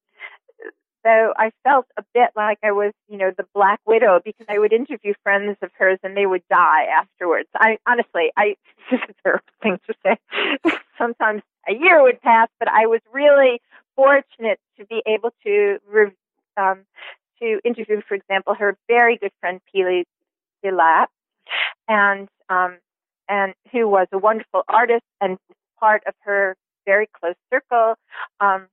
though 1.03 1.33
I 1.37 1.51
felt 1.63 1.85
a 1.97 2.03
bit 2.13 2.31
like 2.35 2.59
I 2.63 2.71
was, 2.71 2.91
you 3.07 3.17
know, 3.17 3.31
the 3.35 3.45
Black 3.53 3.79
Widow 3.85 4.19
because 4.23 4.45
I 4.49 4.59
would 4.59 4.73
interview 4.73 5.13
friends 5.23 5.57
of 5.61 5.69
hers 5.77 5.99
and 6.03 6.17
they 6.17 6.25
would 6.25 6.43
die 6.49 6.85
afterwards. 6.85 7.47
I 7.55 7.77
honestly, 7.87 8.31
I 8.35 8.55
this 8.91 8.99
is 9.01 9.09
a 9.09 9.23
terrible 9.23 9.45
thing 9.61 9.79
to 9.87 9.93
say. 10.03 10.17
Sometimes 10.97 11.43
a 11.69 11.73
year 11.73 12.01
would 12.03 12.21
pass, 12.21 12.49
but 12.59 12.67
I 12.67 12.87
was 12.87 13.01
really 13.13 13.61
fortunate 13.95 14.59
to 14.79 14.85
be 14.85 15.01
able 15.05 15.31
to 15.45 15.77
um, 16.57 16.79
to 17.41 17.59
interview, 17.63 18.01
for 18.07 18.15
example, 18.15 18.55
her 18.55 18.77
very 18.87 19.17
good 19.17 19.31
friend 19.39 19.61
Pele 19.73 20.03
deLappe, 20.65 21.07
and 21.87 22.27
um, 22.49 22.77
and 23.29 23.53
who 23.71 23.87
was 23.87 24.07
a 24.11 24.17
wonderful 24.17 24.63
artist 24.67 25.03
and 25.21 25.37
part 25.79 26.03
of 26.07 26.13
her 26.21 26.55
very 26.85 27.07
close 27.19 27.35
circle. 27.51 27.95
Um, 28.39 28.67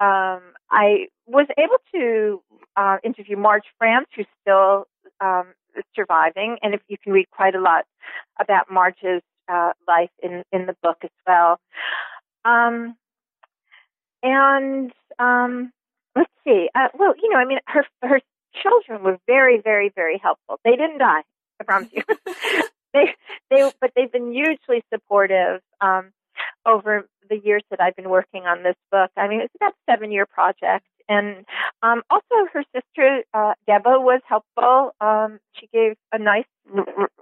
um, 0.00 0.40
I 0.70 1.06
was 1.26 1.46
able 1.58 1.78
to 1.94 2.42
uh, 2.76 2.96
interview 3.04 3.36
Marge 3.36 3.64
Frantz, 3.78 4.10
who's 4.16 4.26
still 4.40 4.86
um, 5.20 5.52
surviving, 5.94 6.56
and 6.62 6.74
if 6.74 6.80
you 6.88 6.96
can 7.02 7.12
read 7.12 7.30
quite 7.30 7.54
a 7.54 7.60
lot 7.60 7.84
about 8.40 8.70
Marge's 8.70 9.22
uh, 9.48 9.72
life 9.86 10.10
in 10.22 10.42
in 10.52 10.66
the 10.66 10.74
book 10.82 10.98
as 11.02 11.10
well. 11.26 11.60
Um, 12.44 12.96
and 14.22 14.92
um, 15.18 15.72
let's 16.16 16.30
see. 16.44 16.68
Uh, 16.74 16.88
well, 16.98 17.14
you 17.20 17.28
know, 17.30 17.38
I 17.38 17.44
mean, 17.44 17.58
her 17.66 17.84
her 18.02 18.20
children 18.62 19.02
were 19.04 19.18
very, 19.26 19.60
very, 19.60 19.90
very 19.94 20.18
helpful. 20.18 20.58
They 20.64 20.76
didn't 20.76 20.98
die. 20.98 21.22
I 21.60 21.64
promise 21.64 21.90
you. 21.92 22.02
they 22.94 23.14
they 23.50 23.70
but 23.80 23.92
they've 23.96 24.12
been 24.12 24.32
hugely 24.32 24.84
supportive 24.92 25.60
um, 25.80 26.12
over 26.66 27.06
the 27.28 27.38
years 27.38 27.62
that 27.70 27.80
I've 27.80 27.96
been 27.96 28.10
working 28.10 28.46
on 28.46 28.62
this 28.62 28.76
book. 28.90 29.10
I 29.16 29.28
mean, 29.28 29.40
it's 29.40 29.54
about 29.56 29.72
a 29.72 29.92
seven 29.92 30.12
year 30.12 30.26
project. 30.26 30.86
And 31.08 31.44
um, 31.82 32.02
also, 32.10 32.48
her 32.52 32.62
sister 32.74 33.22
uh, 33.34 33.54
Debo 33.68 34.02
was 34.02 34.20
helpful. 34.26 34.94
Um, 35.00 35.40
she 35.54 35.68
gave 35.72 35.96
a 36.12 36.18
nice, 36.18 36.46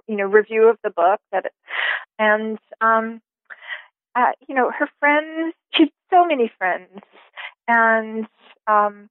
you 0.07 0.15
know, 0.15 0.25
review 0.25 0.69
of 0.69 0.77
the 0.83 0.91
book. 0.91 1.19
That, 1.31 1.45
it, 1.45 1.51
and 2.19 2.59
um, 2.79 3.21
uh, 4.15 4.31
you 4.47 4.55
know, 4.55 4.71
her 4.71 4.87
friends. 4.99 5.55
She 5.73 5.83
had 5.83 5.91
so 6.11 6.25
many 6.25 6.51
friends, 6.57 7.01
and 7.67 8.27
um, 8.67 9.09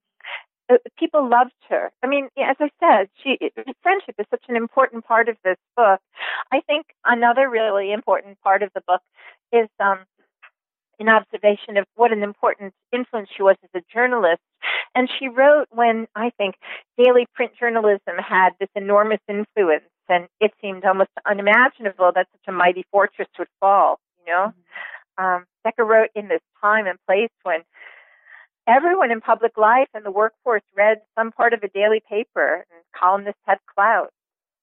uh, 0.70 0.76
people 0.98 1.28
loved 1.28 1.52
her. 1.68 1.90
I 2.02 2.06
mean, 2.06 2.28
as 2.38 2.56
I 2.60 2.70
said, 2.80 3.08
she 3.22 3.38
friendship 3.82 4.14
is 4.18 4.26
such 4.30 4.44
an 4.48 4.56
important 4.56 5.04
part 5.04 5.28
of 5.28 5.36
this 5.44 5.56
book. 5.76 6.00
I 6.52 6.60
think 6.60 6.86
another 7.04 7.48
really 7.48 7.92
important 7.92 8.40
part 8.42 8.62
of 8.62 8.70
the 8.74 8.82
book 8.86 9.00
is 9.52 9.68
um, 9.80 10.00
an 11.00 11.08
observation 11.08 11.76
of 11.76 11.86
what 11.96 12.12
an 12.12 12.22
important 12.22 12.74
influence 12.92 13.28
she 13.34 13.42
was 13.42 13.56
as 13.64 13.70
a 13.74 13.92
journalist. 13.92 14.40
And 14.94 15.08
she 15.18 15.28
wrote 15.28 15.66
when 15.70 16.06
I 16.14 16.30
think 16.36 16.56
daily 16.98 17.26
print 17.34 17.52
journalism 17.58 18.16
had 18.18 18.50
this 18.60 18.68
enormous 18.74 19.20
influence, 19.28 19.84
and 20.08 20.26
it 20.40 20.52
seemed 20.60 20.84
almost 20.84 21.10
unimaginable 21.28 22.12
that 22.14 22.26
such 22.32 22.48
a 22.48 22.52
mighty 22.52 22.84
fortress 22.90 23.28
would 23.38 23.48
fall. 23.60 23.98
You 24.26 24.32
know, 24.32 24.46
mm-hmm. 24.48 25.24
um, 25.24 25.44
Decca 25.64 25.84
wrote 25.84 26.10
in 26.14 26.28
this 26.28 26.42
time 26.60 26.86
and 26.86 26.98
place 27.06 27.30
when 27.42 27.60
everyone 28.70 29.10
in 29.10 29.20
public 29.20 29.56
life 29.56 29.88
and 29.94 30.04
the 30.04 30.10
workforce 30.10 30.62
read 30.76 30.98
some 31.18 31.32
part 31.32 31.52
of 31.52 31.62
a 31.62 31.68
daily 31.68 32.02
paper 32.08 32.64
and 32.70 32.82
columnists 32.98 33.40
had 33.44 33.58
clout. 33.74 34.12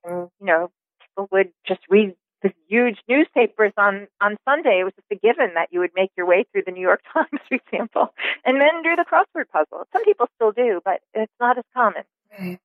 And, 0.03 0.29
you 0.39 0.45
know, 0.45 0.71
people 1.01 1.27
would 1.31 1.51
just 1.67 1.81
read 1.89 2.15
the 2.41 2.51
huge 2.67 2.97
newspapers 3.09 3.73
on, 3.77 4.07
on 4.21 4.37
Sunday. 4.45 4.79
It 4.81 4.83
was 4.83 4.93
just 4.95 5.07
a 5.11 5.15
given 5.15 5.55
that 5.55 5.69
you 5.71 5.79
would 5.79 5.91
make 5.95 6.11
your 6.15 6.27
way 6.27 6.45
through 6.51 6.63
the 6.65 6.71
New 6.71 6.81
York 6.81 7.01
Times, 7.13 7.41
for 7.49 7.55
example, 7.55 8.13
and 8.45 8.61
then 8.61 8.83
do 8.83 8.95
the 8.95 9.05
crossword 9.05 9.49
puzzle. 9.51 9.85
Some 9.91 10.03
people 10.03 10.27
still 10.35 10.51
do, 10.51 10.81
but 10.85 11.01
it's 11.13 11.33
not 11.39 11.57
as 11.57 11.65
common. 11.73 12.03
Right. 12.39 12.59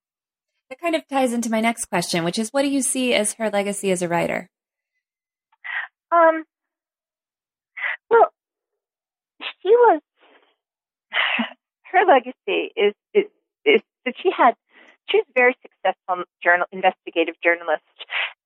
That 0.69 0.79
kind 0.79 0.95
of 0.95 1.07
ties 1.07 1.33
into 1.33 1.49
my 1.49 1.59
next 1.59 1.85
question, 1.85 2.23
which 2.23 2.39
is 2.39 2.49
what 2.49 2.61
do 2.61 2.69
you 2.69 2.81
see 2.81 3.13
as 3.13 3.33
her 3.33 3.49
legacy 3.49 3.91
as 3.91 4.01
a 4.01 4.07
writer? 4.07 4.49
Um, 6.11 6.43
well, 8.09 8.31
she 9.61 9.69
was 9.69 10.01
her 11.91 12.05
legacy 12.05 12.71
is, 12.75 12.93
is 13.13 13.25
is 13.65 13.81
that 14.05 14.15
she 14.21 14.29
had 14.35 14.55
she 15.09 15.17
was 15.17 15.25
a 15.29 15.33
very 15.39 15.55
successful 15.61 16.23
journal 16.43 16.65
investigative 16.71 17.35
journalist, 17.43 17.83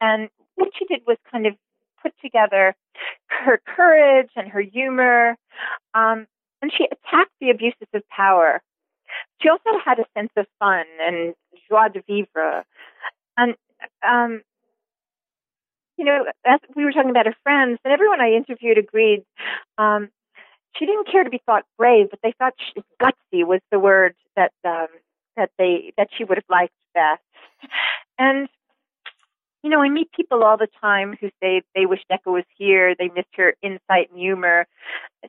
and 0.01 0.29
what 0.55 0.69
she 0.77 0.85
did 0.85 1.01
was 1.07 1.17
kind 1.31 1.45
of 1.45 1.53
put 2.01 2.13
together 2.21 2.75
her 3.27 3.61
courage 3.65 4.29
and 4.35 4.49
her 4.49 4.61
humor, 4.61 5.35
um, 5.93 6.27
and 6.61 6.71
she 6.75 6.85
attacked 6.85 7.31
the 7.39 7.49
abuses 7.49 7.87
of 7.93 8.01
power. 8.09 8.61
She 9.41 9.49
also 9.49 9.79
had 9.83 9.99
a 9.99 10.05
sense 10.17 10.31
of 10.35 10.45
fun 10.59 10.85
and 10.99 11.33
joie 11.69 11.89
de 11.89 12.01
vivre, 12.07 12.65
and 13.37 13.55
um, 14.07 14.41
you 15.97 16.05
know, 16.05 16.25
as 16.45 16.59
we 16.75 16.85
were 16.85 16.91
talking 16.91 17.09
about 17.09 17.25
her 17.25 17.35
friends, 17.43 17.79
and 17.83 17.91
everyone 17.91 18.21
I 18.21 18.33
interviewed 18.33 18.77
agreed 18.77 19.23
um, 19.77 20.09
she 20.75 20.85
didn't 20.85 21.11
care 21.11 21.23
to 21.23 21.29
be 21.29 21.41
thought 21.45 21.63
brave, 21.77 22.09
but 22.09 22.19
they 22.23 22.33
thought 22.37 22.53
she, 22.57 22.81
gutsy 23.01 23.45
was 23.45 23.61
the 23.71 23.79
word 23.79 24.15
that 24.35 24.51
um, 24.65 24.87
that 25.35 25.51
they 25.57 25.93
that 25.97 26.09
she 26.17 26.23
would 26.23 26.37
have 26.37 26.49
liked 26.49 26.73
best. 26.93 27.21
And 28.17 28.47
you 29.63 29.71
know, 29.71 29.81
I 29.81 29.89
meet 29.89 30.11
people 30.11 30.43
all 30.43 30.57
the 30.57 30.69
time 30.79 31.17
who 31.19 31.29
say 31.41 31.61
they 31.75 31.85
wish 31.85 31.99
Decca 32.09 32.29
was 32.29 32.45
here. 32.57 32.95
They 32.97 33.09
missed 33.09 33.35
her 33.35 33.55
insight 33.61 34.09
and 34.11 34.19
humor. 34.19 34.67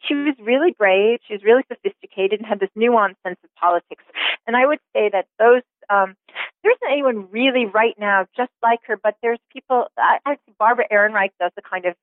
She 0.04 0.14
was 0.14 0.34
really 0.40 0.72
brave. 0.78 1.20
She 1.26 1.34
was 1.34 1.42
really 1.42 1.64
sophisticated 1.66 2.38
and 2.38 2.46
had 2.46 2.60
this 2.60 2.70
nuanced 2.76 3.16
sense 3.26 3.38
of 3.42 3.50
politics. 3.58 4.04
And 4.46 4.56
I 4.56 4.66
would 4.66 4.80
say 4.94 5.10
that 5.12 5.26
those 5.38 5.62
um, 5.90 6.14
there 6.62 6.72
isn't 6.72 6.92
anyone 6.92 7.28
really 7.30 7.64
right 7.66 7.94
now 7.98 8.26
just 8.36 8.52
like 8.62 8.80
her, 8.86 8.98
but 9.02 9.16
there's 9.22 9.40
people. 9.52 9.86
I, 9.96 10.18
I 10.24 10.36
Barbara 10.58 10.84
Ehrenreich 10.92 11.30
does 11.40 11.52
a 11.56 11.62
kind 11.62 11.86
of 11.86 11.94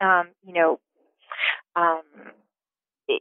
um, 0.00 0.28
you 0.46 0.54
know 0.54 0.78
um, 1.74 2.02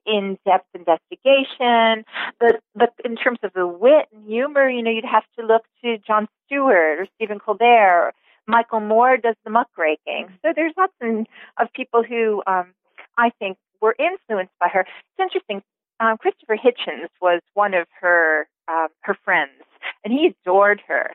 in-depth 0.05 0.67
investigation. 0.73 2.05
But 2.39 2.61
but 2.75 2.93
in 3.03 3.15
terms 3.15 3.39
of 3.43 3.51
the 3.53 3.67
wit 3.67 4.07
and 4.13 4.27
humor, 4.27 4.69
you 4.69 4.83
know, 4.83 4.91
you'd 4.91 5.05
have 5.05 5.25
to 5.39 5.45
look 5.45 5.63
to 5.83 5.97
Jon 6.05 6.27
Stewart 6.45 6.99
or 6.99 7.07
Stephen 7.15 7.39
Colbert. 7.39 8.13
Michael 8.47 8.79
Moore 8.79 9.17
does 9.17 9.35
the 9.43 9.51
muckraking. 9.51 10.29
So 10.41 10.53
there's 10.55 10.73
lots 10.77 10.93
of 11.01 11.73
people 11.73 12.01
who 12.01 12.41
um, 12.47 12.73
I 13.17 13.31
think 13.39 13.57
were 13.81 13.95
influenced 13.99 14.53
by 14.59 14.69
her. 14.69 14.81
It's 14.81 15.19
interesting. 15.19 15.61
Um, 15.99 16.17
Christopher 16.17 16.55
Hitchens 16.55 17.09
was 17.21 17.41
one 17.53 17.73
of 17.73 17.87
her 17.99 18.47
um, 18.67 18.87
her 19.01 19.17
friends, 19.25 19.63
and 20.03 20.13
he 20.13 20.27
adored 20.27 20.81
her. 20.87 21.11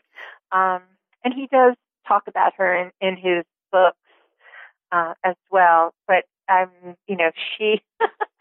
Um, 0.50 0.82
and 1.24 1.32
he 1.32 1.46
does 1.46 1.74
talk 2.06 2.24
about 2.26 2.52
her 2.56 2.74
in, 2.74 2.90
in 3.00 3.16
his 3.16 3.44
books 3.70 3.96
uh, 4.90 5.14
as 5.24 5.36
well. 5.50 5.94
But 6.06 6.24
um, 6.48 6.70
you 7.06 7.16
know, 7.16 7.30
she 7.56 7.82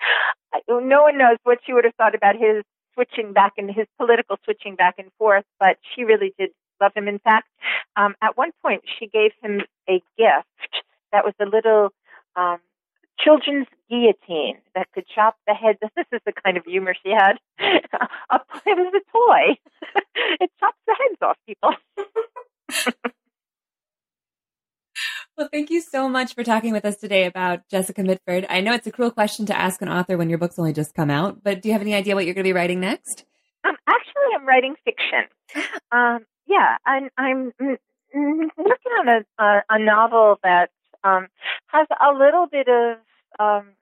no 0.67 1.03
one 1.03 1.17
knows 1.17 1.37
what 1.43 1.59
she 1.65 1.73
would 1.73 1.85
have 1.85 1.95
thought 1.95 2.15
about 2.15 2.35
his 2.35 2.63
switching 2.93 3.33
back 3.33 3.53
and 3.57 3.69
his 3.69 3.87
political 3.97 4.37
switching 4.43 4.75
back 4.75 4.95
and 4.97 5.09
forth, 5.17 5.45
but 5.59 5.77
she 5.95 6.03
really 6.03 6.33
did 6.37 6.51
love 6.81 6.91
him. 6.95 7.07
In 7.07 7.19
fact, 7.19 7.47
um, 7.95 8.15
at 8.21 8.37
one 8.37 8.51
point 8.61 8.83
she 8.99 9.07
gave 9.07 9.31
him 9.41 9.61
a 9.89 10.01
gift 10.17 10.83
that 11.11 11.23
was 11.23 11.33
a 11.39 11.45
little 11.45 11.89
um, 12.35 12.59
children's 13.19 13.67
guillotine 13.89 14.57
that 14.75 14.87
could 14.93 15.05
chop 15.13 15.37
the 15.47 15.53
heads. 15.53 15.79
This 15.95 16.05
is 16.11 16.21
the 16.25 16.33
kind 16.33 16.57
of 16.57 16.65
humor 16.65 16.95
she 17.03 17.11
had. 17.11 17.33
it 17.59 17.89
was 18.65 18.93
a 18.93 19.11
toy. 19.11 19.57
it 20.39 20.51
chops 20.59 20.77
the 20.87 20.95
heads 20.99 21.21
off 21.21 21.37
people. 21.45 23.11
Well, 25.41 25.49
thank 25.51 25.71
you 25.71 25.81
so 25.81 26.07
much 26.07 26.35
for 26.35 26.43
talking 26.43 26.71
with 26.71 26.85
us 26.85 26.97
today 26.97 27.25
about 27.25 27.67
Jessica 27.67 28.03
Mitford. 28.03 28.45
I 28.47 28.61
know 28.61 28.75
it's 28.75 28.85
a 28.85 28.91
cruel 28.91 29.09
question 29.09 29.47
to 29.47 29.57
ask 29.57 29.81
an 29.81 29.89
author 29.89 30.15
when 30.15 30.29
your 30.29 30.37
book's 30.37 30.59
only 30.59 30.71
just 30.71 30.93
come 30.93 31.09
out, 31.09 31.43
but 31.43 31.63
do 31.63 31.69
you 31.69 31.73
have 31.73 31.81
any 31.81 31.95
idea 31.95 32.13
what 32.13 32.25
you're 32.25 32.35
going 32.35 32.43
to 32.43 32.47
be 32.47 32.53
writing 32.53 32.79
next? 32.79 33.25
Um, 33.63 33.75
actually, 33.87 34.21
I'm 34.35 34.47
writing 34.47 34.75
fiction. 34.85 35.25
Um, 35.93 36.19
yeah, 36.47 36.77
I'm, 36.85 37.09
I'm 37.17 37.51
working 37.57 38.91
on 38.99 39.07
a, 39.09 39.43
a, 39.43 39.63
a 39.71 39.79
novel 39.79 40.39
that 40.41 40.69
um, 41.03 41.27
has 41.67 41.85
a 41.89 42.13
little 42.17 42.47
bit 42.49 42.69
of 42.69 42.97
um, 43.39 43.73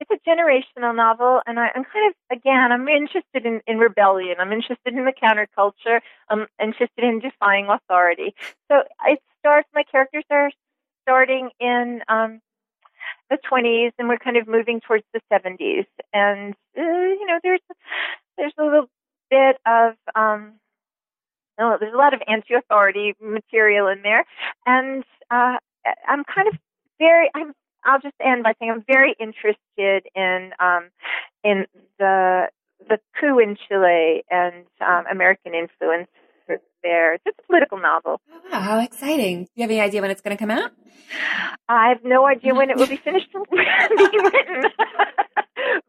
it's 0.00 0.10
a 0.10 0.28
generational 0.28 0.94
novel, 0.94 1.40
and 1.46 1.58
I, 1.58 1.68
am 1.74 1.84
kind 1.84 2.10
of 2.10 2.36
again 2.36 2.72
I'm 2.72 2.86
interested 2.88 3.46
in, 3.46 3.62
in 3.66 3.78
rebellion. 3.78 4.36
I'm 4.38 4.52
interested 4.52 4.92
in 4.92 5.06
the 5.06 5.14
counterculture. 5.14 6.00
I'm 6.28 6.46
interested 6.60 7.04
in 7.04 7.20
defying 7.20 7.68
authority. 7.68 8.34
So 8.70 8.82
it 9.06 9.22
starts. 9.38 9.68
My 9.74 9.84
characters 9.90 10.24
are 10.30 10.50
starting 11.04 11.50
in 11.60 12.00
um, 12.08 12.40
the 13.30 13.38
20s, 13.50 13.92
and 13.98 14.08
we're 14.08 14.18
kind 14.18 14.36
of 14.36 14.48
moving 14.48 14.80
towards 14.80 15.04
the 15.12 15.20
70s. 15.32 15.86
And 16.12 16.54
uh, 16.76 16.82
you 16.82 17.26
know, 17.26 17.38
there's 17.42 17.60
there's 18.36 18.52
a 18.58 18.64
little 18.64 18.86
bit 19.30 19.56
of 19.66 19.94
um, 20.14 20.54
no, 21.58 21.76
there's 21.78 21.94
a 21.94 21.96
lot 21.96 22.14
of 22.14 22.22
anti-authority 22.26 23.14
material 23.20 23.86
in 23.88 24.02
there, 24.02 24.24
and 24.66 25.04
uh, 25.30 25.56
I'm 26.08 26.24
kind 26.24 26.48
of 26.48 26.54
very. 26.98 27.30
I'm. 27.34 27.52
I'll 27.86 28.00
just 28.00 28.14
end 28.18 28.42
by 28.42 28.54
saying 28.58 28.72
I'm 28.72 28.84
very 28.86 29.14
interested 29.20 30.08
in 30.14 30.52
um, 30.58 30.88
in 31.44 31.66
the 31.98 32.48
the 32.88 32.98
coup 33.20 33.38
in 33.38 33.56
Chile 33.68 34.24
and 34.30 34.64
um, 34.80 35.04
American 35.10 35.54
influence 35.54 36.08
there. 36.84 37.14
It's 37.14 37.24
a 37.26 37.42
political 37.48 37.78
novel. 37.78 38.20
Oh, 38.52 38.60
how 38.60 38.78
exciting! 38.78 39.44
Do 39.44 39.50
you 39.56 39.62
have 39.62 39.70
any 39.70 39.80
idea 39.80 40.00
when 40.00 40.12
it's 40.12 40.20
going 40.20 40.36
to 40.36 40.40
come 40.40 40.52
out? 40.52 40.70
I 41.68 41.88
have 41.88 42.04
no 42.04 42.26
idea 42.26 42.54
when 42.54 42.70
it 42.70 42.76
will 42.76 42.86
be 42.86 42.96
finished 42.96 43.26
being 43.32 43.44
written. 43.50 44.70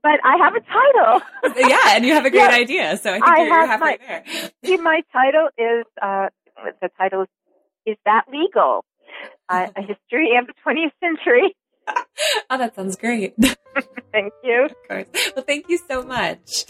but 0.01 0.19
I 0.23 0.37
have 0.37 0.55
a 0.55 0.61
title. 0.61 1.21
yeah, 1.69 1.95
and 1.95 2.05
you 2.05 2.13
have 2.13 2.25
a 2.25 2.31
great 2.31 2.49
yeah. 2.49 2.55
idea. 2.55 2.97
So 2.97 3.11
I 3.11 3.13
think 3.13 3.27
I 3.27 3.43
you're, 3.43 3.67
halfway 3.67 3.77
my, 3.77 3.97
there. 4.63 4.81
my 4.81 5.01
title 5.11 5.49
is 5.57 5.85
uh, 6.01 6.27
the 6.81 6.89
title 6.97 7.23
is 7.23 7.27
Is 7.85 7.97
That 8.05 8.25
Legal? 8.31 8.83
Uh, 9.47 9.67
a 9.75 9.81
history 9.81 10.31
of 10.39 10.47
the 10.47 10.53
20th 10.65 10.91
century. 10.99 11.55
oh, 12.49 12.57
that 12.57 12.75
sounds 12.75 12.95
great. 12.95 13.35
thank 14.11 14.33
you. 14.43 14.65
Of 14.65 14.87
course. 14.87 15.07
Well, 15.35 15.45
thank 15.45 15.69
you 15.69 15.77
so 15.89 16.03
much. 16.03 16.65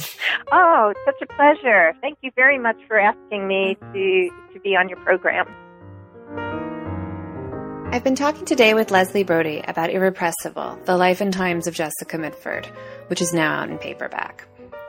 Oh, 0.51 0.93
such 1.05 1.21
a 1.21 1.33
pleasure. 1.33 1.93
Thank 2.01 2.19
you 2.21 2.31
very 2.35 2.59
much 2.59 2.77
for 2.87 2.99
asking 2.99 3.47
me 3.47 3.77
to, 3.93 4.29
to 4.53 4.59
be 4.59 4.75
on 4.75 4.89
your 4.89 4.99
program. 4.99 5.47
I've 7.93 8.03
been 8.03 8.15
talking 8.15 8.45
today 8.45 8.73
with 8.73 8.91
Leslie 8.91 9.23
Brody 9.23 9.63
about 9.65 9.89
Irrepressible, 9.89 10.79
The 10.83 10.97
Life 10.97 11.21
and 11.21 11.31
Times 11.31 11.67
of 11.67 11.75
Jessica 11.75 12.17
Mitford, 12.17 12.65
which 13.07 13.21
is 13.21 13.33
now 13.33 13.61
out 13.61 13.69
in 13.69 13.77
paperback. 13.77 14.47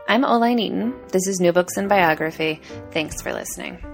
I'm 0.08 0.24
Oline 0.24 0.58
Eaton. 0.58 0.94
This 1.12 1.28
is 1.28 1.40
New 1.40 1.52
Books 1.52 1.76
in 1.76 1.88
Biography. 1.88 2.60
Thanks 2.90 3.22
for 3.22 3.32
listening. 3.32 3.84